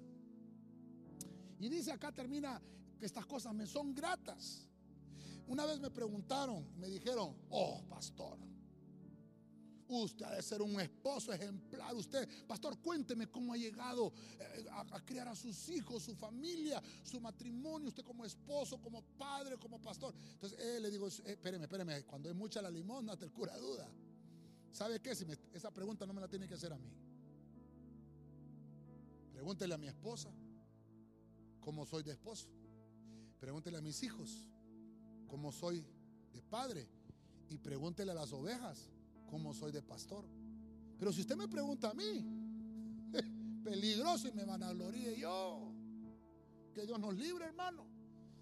Y 1.60 1.70
dice 1.70 1.92
acá 1.92 2.12
termina 2.12 2.62
que 3.00 3.06
estas 3.06 3.26
cosas 3.26 3.54
me 3.54 3.66
son 3.66 3.94
gratas. 3.96 4.68
Una 5.48 5.66
vez 5.66 5.80
me 5.80 5.92
preguntaron, 5.92 6.68
me 6.78 6.90
dijeron, 6.90 7.36
oh 7.50 7.84
pastor, 7.88 8.38
usted 9.88 10.26
ha 10.26 10.36
de 10.36 10.42
ser 10.42 10.62
un 10.62 10.80
esposo 10.80 11.32
ejemplar. 11.32 11.94
Usted, 11.96 12.28
pastor, 12.48 12.78
cuénteme 12.80 13.28
cómo 13.28 13.54
ha 13.54 13.58
llegado 13.58 14.12
eh, 14.40 14.66
a, 14.72 15.00
criar 15.02 15.28
a 15.28 15.36
sus 15.36 15.70
hijos, 15.70 16.04
su 16.04 16.16
familia, 16.16 16.82
su 17.04 17.20
matrimonio, 17.20 17.90
usted 17.90 18.04
como 18.04 18.26
esposo, 18.26 18.80
como 18.82 19.02
padre, 19.02 19.58
como 19.58 19.80
pastor. 19.80 20.14
Entonces 20.34 20.60
eh, 20.60 20.80
le 20.80 20.90
digo, 20.90 21.08
eh, 21.08 21.12
espéreme, 21.26 21.66
espéreme, 21.66 22.04
cuando 22.04 22.30
hay 22.30 22.36
mucha 22.36 22.62
la 22.62 22.72
limosna, 22.72 23.16
te 23.16 23.30
cura 23.30 23.58
duda. 23.58 23.88
¿Sabe 24.72 25.00
qué? 25.00 25.16
Si 25.16 25.26
esa 25.54 25.72
pregunta 25.72 26.06
no 26.06 26.14
me 26.14 26.22
la 26.22 26.28
tiene 26.28 26.48
que 26.48 26.56
hacer 26.56 26.74
a 26.74 26.78
mí. 26.78 26.92
Pregúntele 29.32 29.74
a 29.74 29.78
mi 29.78 29.88
esposa 29.88 30.30
cómo 31.62 31.86
soy 31.86 32.04
de 32.04 32.12
esposo. 32.12 32.48
Pregúntele 33.40 33.78
a 33.78 33.82
mis 33.82 34.02
hijos 34.04 34.50
cómo 35.28 35.52
soy 35.52 35.86
de 36.34 36.42
padre. 36.42 36.88
Y 37.50 37.58
pregúntele 37.58 38.12
a 38.12 38.16
las 38.16 38.34
ovejas 38.34 38.90
cómo 39.26 39.54
soy 39.54 39.72
de 39.72 39.82
pastor. 39.82 40.26
Pero 40.98 41.12
si 41.12 41.22
usted 41.22 41.36
me 41.36 41.48
pregunta 41.48 41.90
a 41.90 41.94
mí, 41.94 42.26
peligroso 43.64 44.28
y 44.28 44.32
me 44.32 44.46
van 44.46 44.64
a 44.64 44.72
glorir 44.74 45.16
yo. 45.16 45.72
Que 46.74 46.86
Dios 46.86 47.00
nos 47.00 47.16
libre, 47.16 47.46
hermano. 47.46 47.86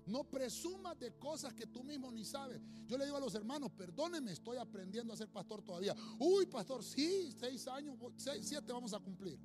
No 0.06 0.26
presumas 0.26 1.00
de 1.00 1.14
cosas 1.18 1.54
que 1.54 1.66
tú 1.66 1.84
mismo 1.84 2.12
ni 2.12 2.26
sabes. 2.26 2.62
Yo 2.88 2.98
le 2.98 3.06
digo 3.06 3.18
a 3.18 3.22
los 3.22 3.34
hermanos, 3.36 3.72
perdónenme, 3.72 4.34
estoy 4.34 4.58
aprendiendo 4.58 5.14
a 5.14 5.18
ser 5.18 5.30
pastor 5.30 5.62
todavía. 5.62 5.96
Uy, 6.20 6.46
pastor, 6.46 6.84
sí, 6.84 7.32
seis 7.40 7.68
años, 7.68 7.98
siete 8.42 8.74
vamos 8.74 8.94
a 8.94 9.00
cumplir. 9.00 9.40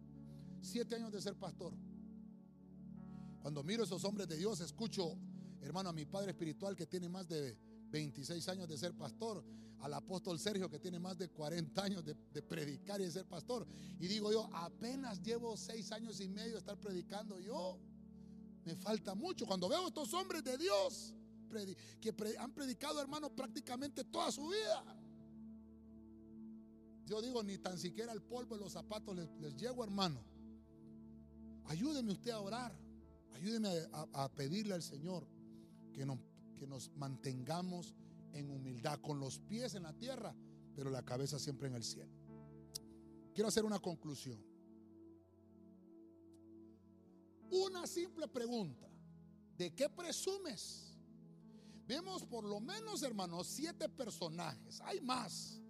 Siete 0.60 0.96
años 0.96 1.12
de 1.12 1.20
ser 1.22 1.36
pastor. 1.36 1.74
Cuando 3.40 3.62
miro 3.62 3.82
a 3.82 3.86
esos 3.86 4.04
hombres 4.04 4.26
de 4.26 4.36
Dios, 4.36 4.60
escucho, 4.60 5.16
hermano, 5.62 5.90
a 5.90 5.92
mi 5.92 6.04
padre 6.04 6.32
espiritual 6.32 6.74
que 6.74 6.86
tiene 6.86 7.08
más 7.08 7.28
de 7.28 7.56
26 7.90 8.48
años 8.48 8.68
de 8.68 8.76
ser 8.76 8.94
pastor, 8.94 9.44
al 9.80 9.94
apóstol 9.94 10.38
Sergio 10.38 10.68
que 10.68 10.78
tiene 10.78 10.98
más 10.98 11.16
de 11.18 11.28
40 11.28 11.82
años 11.82 12.04
de, 12.04 12.14
predicar 12.42 13.00
y 13.00 13.04
de 13.04 13.10
ser 13.10 13.26
pastor. 13.26 13.66
Y 13.98 14.06
digo 14.06 14.32
yo, 14.32 14.48
apenas 14.52 15.22
llevo 15.22 15.56
seis 15.56 15.92
años 15.92 16.20
y 16.20 16.28
medio 16.28 16.52
de 16.52 16.58
estar 16.58 16.78
predicando 16.78 17.38
yo. 17.40 17.78
Me 18.64 18.76
falta 18.76 19.14
mucho. 19.14 19.46
Cuando 19.46 19.68
veo 19.68 19.84
a 19.84 19.88
estos 19.88 20.12
hombres 20.14 20.44
de 20.44 20.58
Dios 20.58 21.14
que 22.00 22.14
han 22.38 22.52
predicado, 22.52 23.00
hermano, 23.00 23.30
prácticamente 23.30 24.04
toda 24.04 24.30
su 24.30 24.48
vida. 24.48 24.84
Yo 27.06 27.22
digo, 27.22 27.42
ni 27.42 27.56
tan 27.58 27.78
siquiera 27.78 28.12
el 28.12 28.20
polvo 28.20 28.56
de 28.56 28.64
los 28.64 28.72
zapatos 28.72 29.16
les, 29.16 29.56
llego, 29.56 29.82
hermano. 29.82 30.22
Ayúdeme 31.64 32.12
usted 32.12 32.32
a 32.32 32.40
orar. 32.40 32.76
Ayúdeme 33.34 33.70
a 33.92 34.28
pedirle 34.34 34.74
al 34.74 34.82
Señor 34.82 35.26
que 35.94 36.04
nos 36.04 36.18
que 36.58 36.66
nos 36.66 36.90
mantengamos 36.96 37.94
en 38.32 38.50
humildad, 38.50 39.00
con 39.00 39.18
los 39.18 39.38
pies 39.38 39.74
en 39.74 39.84
la 39.84 39.92
tierra, 39.92 40.34
pero 40.74 40.90
la 40.90 41.04
cabeza 41.04 41.38
siempre 41.38 41.68
en 41.68 41.74
el 41.74 41.84
cielo. 41.84 42.12
Quiero 43.34 43.48
hacer 43.48 43.64
una 43.64 43.78
conclusión. 43.78 44.42
Una 47.50 47.86
simple 47.86 48.28
pregunta. 48.28 48.88
¿De 49.56 49.74
qué 49.74 49.88
presumes? 49.88 50.96
Vemos 51.86 52.24
por 52.24 52.44
lo 52.44 52.60
menos, 52.60 53.02
hermanos, 53.02 53.46
siete 53.46 53.88
personajes. 53.88 54.80
Hay 54.82 55.00
más. 55.00 55.60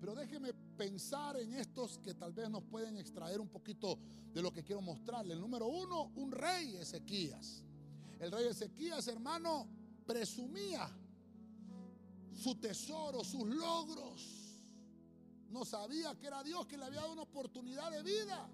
Pero 0.00 0.14
déjeme 0.14 0.52
pensar 0.76 1.36
en 1.38 1.54
estos 1.54 1.98
que 1.98 2.14
tal 2.14 2.32
vez 2.32 2.50
nos 2.50 2.64
pueden 2.64 2.96
extraer 2.96 3.40
un 3.40 3.48
poquito 3.48 3.98
de 4.32 4.42
lo 4.42 4.52
que 4.52 4.64
quiero 4.64 4.80
mostrarle. 4.80 5.34
El 5.34 5.40
número 5.40 5.66
uno, 5.66 6.10
un 6.16 6.32
rey 6.32 6.76
Ezequías. 6.76 7.62
El 8.18 8.32
rey 8.32 8.46
Ezequías, 8.46 9.06
hermano, 9.08 9.68
presumía 10.06 10.90
su 12.34 12.54
tesoro, 12.56 13.24
sus 13.24 13.46
logros. 13.46 14.40
No 15.50 15.64
sabía 15.64 16.14
que 16.16 16.26
era 16.26 16.42
Dios 16.42 16.66
que 16.66 16.76
le 16.76 16.84
había 16.84 17.00
dado 17.00 17.12
una 17.12 17.22
oportunidad 17.22 17.90
de 17.90 18.02
vida. 18.02 18.48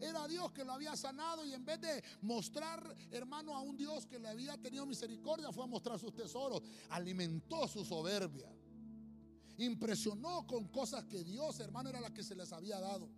Era 0.00 0.26
Dios 0.26 0.50
que 0.52 0.64
lo 0.64 0.72
había 0.72 0.96
sanado 0.96 1.44
y 1.44 1.52
en 1.52 1.64
vez 1.64 1.80
de 1.80 2.02
mostrar, 2.22 2.96
hermano, 3.10 3.54
a 3.54 3.60
un 3.60 3.76
Dios 3.76 4.06
que 4.06 4.18
le 4.18 4.28
había 4.28 4.56
tenido 4.56 4.86
misericordia, 4.86 5.52
fue 5.52 5.64
a 5.64 5.66
mostrar 5.66 5.98
sus 5.98 6.14
tesoros. 6.14 6.62
Alimentó 6.88 7.68
su 7.68 7.84
soberbia. 7.84 8.50
Impresionó 9.58 10.46
con 10.46 10.68
cosas 10.68 11.04
que 11.04 11.22
Dios, 11.22 11.60
hermano, 11.60 11.90
era 11.90 12.00
la 12.00 12.14
que 12.14 12.22
se 12.22 12.34
les 12.34 12.50
había 12.52 12.80
dado. 12.80 13.10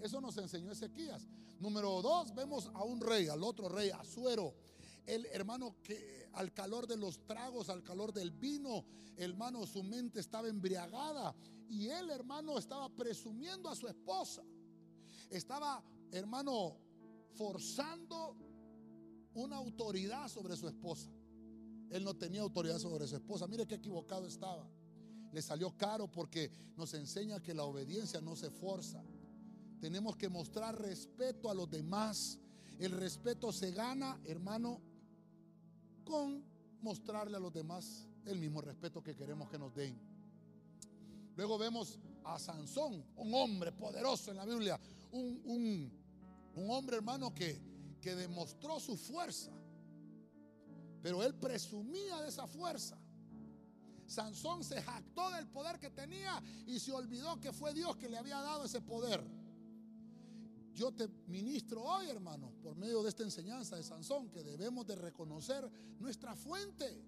Eso 0.00 0.20
nos 0.20 0.36
enseñó 0.38 0.72
Ezequías. 0.72 1.28
Número 1.60 2.00
dos, 2.00 2.34
vemos 2.34 2.70
a 2.74 2.82
un 2.82 3.00
rey, 3.00 3.28
al 3.28 3.42
otro 3.42 3.68
rey, 3.68 3.90
Azuero. 3.90 4.54
El 5.06 5.26
hermano 5.26 5.76
que 5.82 6.28
al 6.32 6.52
calor 6.52 6.86
de 6.86 6.96
los 6.96 7.26
tragos, 7.26 7.68
al 7.68 7.82
calor 7.82 8.12
del 8.12 8.30
vino, 8.30 8.84
hermano, 9.16 9.66
su 9.66 9.82
mente 9.82 10.20
estaba 10.20 10.48
embriagada 10.48 11.34
y 11.68 11.88
él, 11.88 12.10
hermano, 12.10 12.58
estaba 12.58 12.88
presumiendo 12.88 13.68
a 13.68 13.74
su 13.74 13.88
esposa. 13.88 14.42
Estaba, 15.30 15.82
hermano, 16.10 16.76
forzando 17.34 18.36
una 19.34 19.56
autoridad 19.56 20.28
sobre 20.28 20.56
su 20.56 20.68
esposa. 20.68 21.10
Él 21.90 22.04
no 22.04 22.14
tenía 22.14 22.42
autoridad 22.42 22.78
sobre 22.78 23.06
su 23.06 23.16
esposa. 23.16 23.46
Mire 23.46 23.66
qué 23.66 23.76
equivocado 23.76 24.26
estaba. 24.26 24.68
Le 25.32 25.42
salió 25.42 25.76
caro 25.76 26.10
porque 26.10 26.50
nos 26.76 26.94
enseña 26.94 27.40
que 27.40 27.54
la 27.54 27.64
obediencia 27.64 28.20
no 28.20 28.36
se 28.36 28.50
forza. 28.50 29.02
Tenemos 29.80 30.16
que 30.16 30.28
mostrar 30.28 30.80
respeto 30.80 31.50
a 31.50 31.54
los 31.54 31.68
demás. 31.68 32.38
El 32.78 32.92
respeto 32.92 33.52
se 33.52 33.72
gana, 33.72 34.20
hermano, 34.24 34.80
con 36.04 36.44
mostrarle 36.80 37.36
a 37.36 37.40
los 37.40 37.52
demás 37.52 38.06
el 38.24 38.38
mismo 38.38 38.60
respeto 38.60 39.02
que 39.02 39.14
queremos 39.14 39.48
que 39.48 39.58
nos 39.58 39.74
den. 39.74 39.98
Luego 41.36 41.58
vemos 41.58 41.98
a 42.24 42.38
Sansón, 42.38 43.04
un 43.16 43.34
hombre 43.34 43.72
poderoso 43.72 44.30
en 44.30 44.36
la 44.36 44.44
Biblia, 44.44 44.78
un, 45.12 45.90
hombre 46.68 46.96
hermano 46.96 47.34
que, 47.34 47.60
que 48.00 48.14
demostró 48.14 48.78
su 48.78 48.96
fuerza, 48.96 49.50
pero 51.02 51.22
él 51.22 51.34
presumía 51.34 52.20
de 52.20 52.28
esa 52.28 52.46
fuerza. 52.46 52.98
Sansón 54.06 54.62
se 54.62 54.82
jactó 54.82 55.30
del 55.30 55.46
poder 55.46 55.78
que 55.78 55.90
tenía 55.90 56.42
y 56.66 56.78
se 56.78 56.92
olvidó 56.92 57.40
que 57.40 57.52
fue 57.52 57.72
Dios 57.72 57.96
que 57.96 58.08
le 58.08 58.18
había 58.18 58.40
dado 58.40 58.64
ese 58.64 58.80
poder. 58.80 59.24
Yo 60.74 60.90
te 60.92 61.08
ministro 61.26 61.82
hoy, 61.82 62.08
hermano, 62.08 62.52
por 62.62 62.76
medio 62.76 63.02
de 63.02 63.10
esta 63.10 63.22
enseñanza 63.22 63.76
de 63.76 63.82
Sansón, 63.82 64.30
que 64.30 64.42
debemos 64.42 64.86
de 64.86 64.96
reconocer 64.96 65.68
nuestra 65.98 66.34
fuente. 66.34 67.04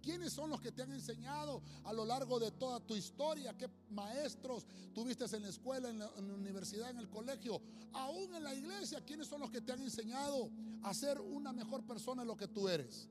¿Quiénes 0.00 0.32
son 0.32 0.48
los 0.48 0.60
que 0.62 0.72
te 0.72 0.82
han 0.82 0.92
enseñado 0.92 1.62
a 1.84 1.92
lo 1.92 2.06
largo 2.06 2.40
de 2.40 2.50
toda 2.52 2.80
tu 2.80 2.96
historia? 2.96 3.56
¿Qué 3.56 3.68
maestros 3.90 4.66
tuviste 4.94 5.24
en 5.36 5.42
la 5.42 5.48
escuela, 5.50 5.90
en 5.90 5.98
la, 5.98 6.10
universidad, 6.34 6.88
en 6.88 6.98
el 6.98 7.10
colegio? 7.10 7.60
Aún 7.92 8.34
en 8.34 8.42
la 8.42 8.54
iglesia, 8.54 9.04
¿quiénes 9.04 9.26
son 9.26 9.40
los 9.40 9.50
que 9.50 9.60
te 9.60 9.72
han 9.72 9.82
enseñado 9.82 10.50
a 10.82 10.94
ser 10.94 11.20
una 11.20 11.52
mejor 11.52 11.84
persona 11.84 12.22
de 12.22 12.26
lo 12.28 12.36
que 12.36 12.48
tú 12.48 12.68
eres? 12.68 13.10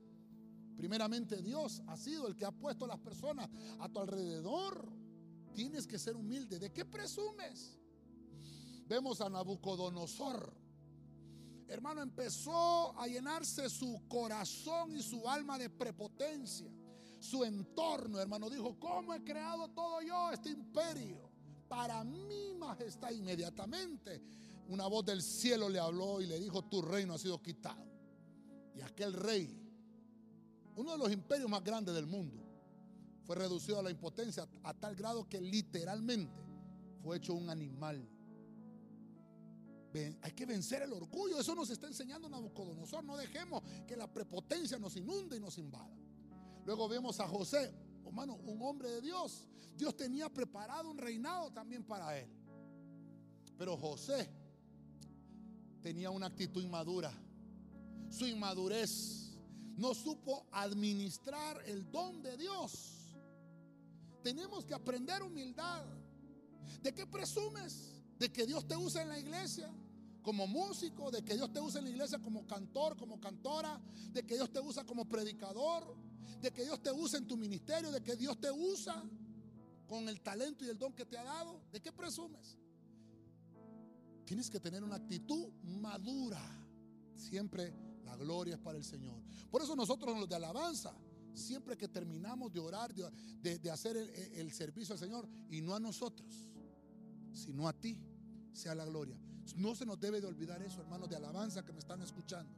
Primeramente 0.76 1.42
Dios 1.42 1.80
ha 1.86 1.96
sido 1.96 2.26
el 2.26 2.34
que 2.34 2.44
ha 2.44 2.52
puesto 2.52 2.86
a 2.86 2.88
las 2.88 2.98
personas 2.98 3.48
a 3.78 3.88
tu 3.88 4.00
alrededor. 4.00 4.90
Tienes 5.54 5.86
que 5.86 5.98
ser 5.98 6.16
humilde. 6.16 6.58
¿De 6.58 6.72
qué 6.72 6.84
presumes? 6.84 7.79
Vemos 8.90 9.20
a 9.20 9.28
Nabucodonosor. 9.28 10.52
Hermano, 11.68 12.02
empezó 12.02 12.92
a 12.98 13.06
llenarse 13.06 13.70
su 13.70 14.02
corazón 14.08 14.96
y 14.96 15.00
su 15.00 15.28
alma 15.28 15.56
de 15.56 15.70
prepotencia. 15.70 16.68
Su 17.20 17.44
entorno, 17.44 18.18
hermano, 18.18 18.50
dijo, 18.50 18.80
¿cómo 18.80 19.14
he 19.14 19.22
creado 19.22 19.68
todo 19.68 20.02
yo 20.02 20.32
este 20.32 20.50
imperio? 20.50 21.30
Para 21.68 22.02
mi 22.02 22.52
majestad 22.58 23.12
inmediatamente. 23.12 24.20
Una 24.66 24.88
voz 24.88 25.06
del 25.06 25.22
cielo 25.22 25.68
le 25.68 25.78
habló 25.78 26.20
y 26.20 26.26
le 26.26 26.40
dijo, 26.40 26.64
tu 26.64 26.82
reino 26.82 27.14
ha 27.14 27.18
sido 27.18 27.40
quitado. 27.40 27.86
Y 28.74 28.80
aquel 28.80 29.12
rey, 29.12 29.56
uno 30.74 30.90
de 30.90 30.98
los 30.98 31.12
imperios 31.12 31.48
más 31.48 31.62
grandes 31.62 31.94
del 31.94 32.08
mundo, 32.08 32.44
fue 33.22 33.36
reducido 33.36 33.78
a 33.78 33.84
la 33.84 33.92
impotencia 33.92 34.48
a 34.64 34.74
tal 34.74 34.96
grado 34.96 35.28
que 35.28 35.40
literalmente 35.40 36.42
fue 37.04 37.18
hecho 37.18 37.34
un 37.34 37.50
animal 37.50 38.04
hay 39.92 40.32
que 40.32 40.46
vencer 40.46 40.82
el 40.82 40.92
orgullo. 40.92 41.40
Eso 41.40 41.54
nos 41.54 41.70
está 41.70 41.86
enseñando 41.86 42.28
Nabucodonosor. 42.28 43.04
No 43.04 43.16
dejemos 43.16 43.62
que 43.86 43.96
la 43.96 44.06
prepotencia 44.06 44.78
nos 44.78 44.96
inunde 44.96 45.36
y 45.36 45.40
nos 45.40 45.58
invada. 45.58 45.90
Luego 46.64 46.88
vemos 46.88 47.18
a 47.20 47.26
José, 47.26 47.72
hermano, 48.04 48.36
un 48.36 48.62
hombre 48.62 48.90
de 48.90 49.00
Dios. 49.00 49.48
Dios 49.76 49.96
tenía 49.96 50.28
preparado 50.28 50.90
un 50.90 50.98
reinado 50.98 51.50
también 51.52 51.84
para 51.84 52.16
él. 52.18 52.28
Pero 53.58 53.76
José 53.76 54.30
tenía 55.82 56.10
una 56.10 56.26
actitud 56.26 56.62
inmadura. 56.62 57.12
Su 58.10 58.26
inmadurez 58.26 59.36
no 59.76 59.94
supo 59.94 60.46
administrar 60.52 61.62
el 61.66 61.90
don 61.90 62.22
de 62.22 62.36
Dios. 62.36 63.16
Tenemos 64.22 64.64
que 64.64 64.74
aprender 64.74 65.22
humildad. 65.22 65.84
¿De 66.82 66.94
qué 66.94 67.06
presumes? 67.06 68.00
de 68.20 68.30
que 68.30 68.46
Dios 68.46 68.68
te 68.68 68.76
usa 68.76 69.00
en 69.02 69.08
la 69.08 69.18
iglesia 69.18 69.72
como 70.22 70.46
músico, 70.46 71.10
de 71.10 71.22
que 71.22 71.34
Dios 71.34 71.52
te 71.52 71.60
usa 71.60 71.78
en 71.78 71.84
la 71.84 71.90
iglesia 71.90 72.18
como 72.18 72.46
cantor, 72.46 72.96
como 72.96 73.20
cantora, 73.20 73.80
de 74.12 74.24
que 74.24 74.34
Dios 74.34 74.52
te 74.52 74.60
usa 74.60 74.84
como 74.84 75.06
predicador, 75.06 75.96
de 76.40 76.50
que 76.50 76.64
Dios 76.64 76.82
te 76.82 76.92
usa 76.92 77.18
en 77.18 77.26
tu 77.26 77.36
ministerio, 77.36 77.90
de 77.90 78.02
que 78.02 78.16
Dios 78.16 78.38
te 78.40 78.50
usa 78.50 79.02
con 79.86 80.08
el 80.08 80.20
talento 80.20 80.64
y 80.64 80.68
el 80.68 80.78
don 80.78 80.92
que 80.92 81.04
te 81.04 81.18
ha 81.18 81.24
dado. 81.24 81.60
¿De 81.72 81.80
qué 81.80 81.92
presumes? 81.92 82.56
Tienes 84.24 84.48
que 84.48 84.60
tener 84.60 84.84
una 84.84 84.96
actitud 84.96 85.52
madura. 85.64 86.40
Siempre 87.16 87.74
la 88.04 88.16
gloria 88.16 88.54
es 88.54 88.60
para 88.60 88.78
el 88.78 88.84
Señor. 88.84 89.20
Por 89.50 89.62
eso 89.62 89.74
nosotros 89.74 90.18
los 90.18 90.28
de 90.28 90.36
alabanza, 90.36 90.94
siempre 91.34 91.76
que 91.76 91.88
terminamos 91.88 92.52
de 92.52 92.60
orar, 92.60 92.94
de, 92.94 93.70
hacer 93.70 93.96
el, 93.96 94.10
el 94.10 94.52
servicio 94.52 94.94
al 94.94 94.98
Señor, 94.98 95.28
y 95.50 95.60
no 95.60 95.74
a 95.74 95.80
nosotros, 95.80 96.48
sino 97.32 97.68
a 97.68 97.72
ti 97.72 97.98
sea 98.52 98.74
la 98.74 98.84
gloria. 98.84 99.16
No 99.56 99.74
se 99.74 99.86
nos 99.86 100.00
debe 100.00 100.20
de 100.20 100.26
olvidar 100.26 100.62
eso, 100.62 100.80
hermanos 100.80 101.08
de 101.08 101.16
alabanza 101.16 101.64
que 101.64 101.72
me 101.72 101.80
están 101.80 102.00
escuchando. 102.02 102.52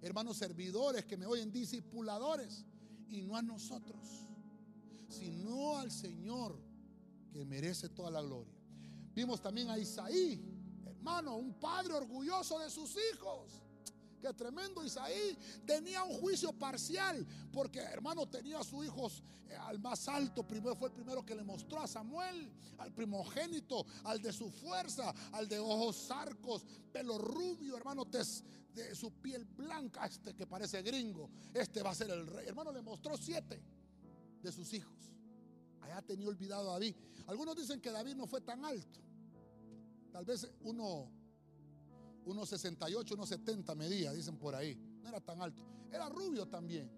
Hermanos 0.00 0.36
servidores 0.36 1.04
que 1.04 1.16
me 1.16 1.26
oyen, 1.26 1.52
discipuladores. 1.52 2.64
Y 3.08 3.20
no 3.22 3.36
a 3.36 3.42
nosotros, 3.42 4.00
sino 5.08 5.76
al 5.76 5.90
Señor 5.90 6.58
que 7.30 7.44
merece 7.44 7.90
toda 7.90 8.10
la 8.10 8.22
gloria. 8.22 8.54
Vimos 9.14 9.42
también 9.42 9.68
a 9.68 9.78
Isaí, 9.78 10.42
hermano, 10.86 11.36
un 11.36 11.52
padre 11.54 11.92
orgulloso 11.92 12.58
de 12.58 12.70
sus 12.70 12.96
hijos. 13.12 13.61
Qué 14.22 14.32
tremendo 14.34 14.84
Isaí. 14.84 15.36
Tenía 15.66 16.04
un 16.04 16.14
juicio 16.14 16.52
parcial 16.52 17.26
porque, 17.52 17.80
hermano, 17.80 18.28
tenía 18.28 18.60
a 18.60 18.64
sus 18.64 18.86
hijos 18.86 19.20
eh, 19.48 19.56
al 19.56 19.80
más 19.80 20.06
alto. 20.06 20.46
Primero 20.46 20.76
fue 20.76 20.90
el 20.90 20.94
primero 20.94 21.26
que 21.26 21.34
le 21.34 21.42
mostró 21.42 21.80
a 21.80 21.88
Samuel, 21.88 22.48
al 22.78 22.92
primogénito, 22.92 23.84
al 24.04 24.22
de 24.22 24.32
su 24.32 24.48
fuerza, 24.48 25.12
al 25.32 25.48
de 25.48 25.58
ojos 25.58 26.08
arcos, 26.12 26.64
pelo 26.92 27.18
rubio, 27.18 27.76
hermano, 27.76 28.04
de 28.04 28.94
su 28.94 29.10
piel 29.20 29.44
blanca, 29.44 30.06
este 30.06 30.36
que 30.36 30.46
parece 30.46 30.82
gringo. 30.82 31.28
Este 31.52 31.82
va 31.82 31.90
a 31.90 31.94
ser 31.94 32.10
el 32.10 32.24
rey. 32.24 32.46
Hermano, 32.46 32.70
le 32.70 32.80
mostró 32.80 33.16
siete 33.16 33.60
de 34.40 34.52
sus 34.52 34.72
hijos. 34.72 35.10
Allá 35.80 36.00
tenía 36.00 36.28
olvidado 36.28 36.70
a 36.70 36.74
David. 36.74 36.94
Algunos 37.26 37.56
dicen 37.56 37.80
que 37.80 37.90
David 37.90 38.14
no 38.14 38.28
fue 38.28 38.40
tan 38.40 38.64
alto. 38.64 39.00
Tal 40.12 40.24
vez 40.24 40.48
uno 40.60 41.10
unos 42.24 42.48
68, 42.48 43.14
unos 43.14 43.28
70 43.28 43.74
medía, 43.74 44.12
dicen 44.12 44.36
por 44.36 44.54
ahí. 44.54 44.76
No 45.02 45.08
era 45.08 45.20
tan 45.20 45.40
alto. 45.42 45.62
Era 45.90 46.08
rubio 46.08 46.46
también. 46.46 46.90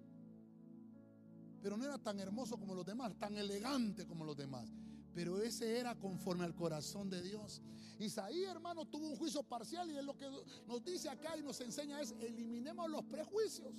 Pero 1.63 1.77
no 1.77 1.85
era 1.85 1.99
tan 1.99 2.21
hermoso 2.21 2.59
como 2.59 2.75
los 2.75 2.85
demás, 2.85 3.19
tan 3.19 3.37
elegante 3.37 4.07
como 4.07 4.25
los 4.25 4.37
demás. 4.37 4.71
Pero 5.15 5.41
ese 5.41 5.79
era 5.79 5.95
conforme 5.95 6.45
al 6.45 6.55
corazón 6.55 7.09
de 7.09 7.23
Dios. 7.23 7.63
Isaí, 7.99 8.45
hermano, 8.45 8.85
tuvo 8.85 9.09
un 9.09 9.17
juicio 9.17 9.43
parcial 9.43 9.91
y 9.91 9.97
es 9.97 10.05
lo 10.05 10.17
que 10.17 10.29
nos 10.67 10.85
dice 10.85 11.09
acá 11.09 11.37
y 11.39 11.43
nos 11.43 11.61
enseña 11.61 12.01
es 12.01 12.15
eliminemos 12.21 12.91
los 12.91 13.05
prejuicios. 13.05 13.73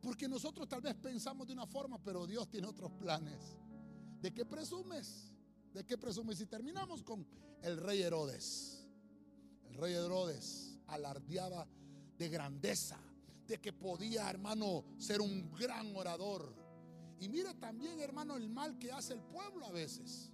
Porque 0.00 0.26
nosotros 0.26 0.68
tal 0.68 0.80
vez 0.80 0.96
pensamos 0.96 1.46
de 1.46 1.52
una 1.52 1.66
forma, 1.66 2.02
pero 2.02 2.26
Dios 2.26 2.48
tiene 2.50 2.66
otros 2.66 2.90
planes. 2.92 3.56
¿De 4.20 4.32
qué 4.32 4.44
presumes? 4.44 5.32
¿De 5.72 5.84
qué 5.84 5.96
presumes? 5.96 6.40
Y 6.40 6.46
terminamos 6.46 7.02
con 7.02 7.24
el 7.62 7.76
rey 7.76 8.02
Herodes 8.02 8.81
el 9.72 9.78
rey 9.78 9.94
Herodes 9.94 10.78
alardeaba 10.88 11.66
de 12.18 12.28
grandeza, 12.28 12.98
de 13.46 13.58
que 13.58 13.72
podía, 13.72 14.28
hermano, 14.28 14.84
ser 14.98 15.20
un 15.20 15.50
gran 15.52 15.96
orador. 15.96 16.54
Y 17.18 17.28
mire 17.28 17.54
también, 17.54 17.98
hermano, 18.00 18.36
el 18.36 18.50
mal 18.50 18.78
que 18.78 18.92
hace 18.92 19.14
el 19.14 19.22
pueblo 19.22 19.64
a 19.66 19.70
veces. 19.70 20.30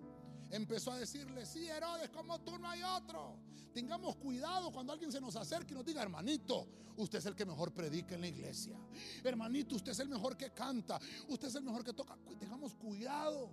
empezó 0.51 0.93
a 0.93 0.99
decirle, 0.99 1.45
sí, 1.47 1.68
Herodes, 1.68 2.11
como 2.11 2.41
tú 2.41 2.59
no 2.59 2.68
hay 2.68 2.82
otro. 2.82 3.39
Tengamos 3.72 4.16
cuidado 4.16 4.72
cuando 4.72 4.93
alguien 4.93 5.12
se 5.12 5.20
nos 5.20 5.36
acerque 5.36 5.72
y 5.72 5.76
nos 5.76 5.84
diga, 5.84 6.03
hermanito, 6.03 6.66
usted 6.97 7.18
es 7.18 7.26
el 7.26 7.36
que 7.36 7.45
mejor 7.45 7.72
predica 7.72 8.14
en 8.14 8.22
la 8.22 8.28
iglesia. 8.28 8.76
Hermanito, 9.22 9.76
usted 9.76 9.93
es 9.93 10.01
el 10.01 10.09
mejor 10.09 10.36
que 10.36 10.51
canta. 10.51 10.99
Usted 11.28 11.49
es 11.49 11.55
el 11.55 11.62
mejor 11.62 11.84
que 11.84 11.93
toca. 11.93 12.16
Tengamos 12.41 12.74
cuidado. 12.74 13.51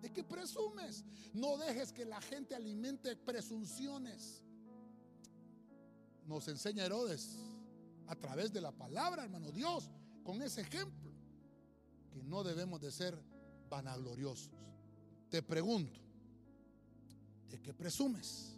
¿De 0.00 0.12
qué 0.12 0.24
presumes? 0.24 1.04
No 1.32 1.56
dejes 1.56 1.92
que 1.92 2.04
la 2.04 2.20
gente 2.20 2.54
alimente 2.54 3.16
presunciones. 3.16 4.42
Nos 6.26 6.48
enseña 6.48 6.84
Herodes 6.84 7.38
a 8.08 8.16
través 8.16 8.52
de 8.52 8.60
la 8.60 8.72
palabra, 8.72 9.24
hermano 9.24 9.52
Dios, 9.52 9.88
con 10.24 10.42
ese 10.42 10.62
ejemplo, 10.62 11.12
que 12.10 12.22
no 12.22 12.42
debemos 12.42 12.80
de 12.80 12.90
ser 12.90 13.18
vanagloriosos. 13.68 14.50
Te 15.28 15.42
pregunto, 15.42 16.00
¿de 17.48 17.60
qué 17.60 17.72
presumes? 17.72 18.55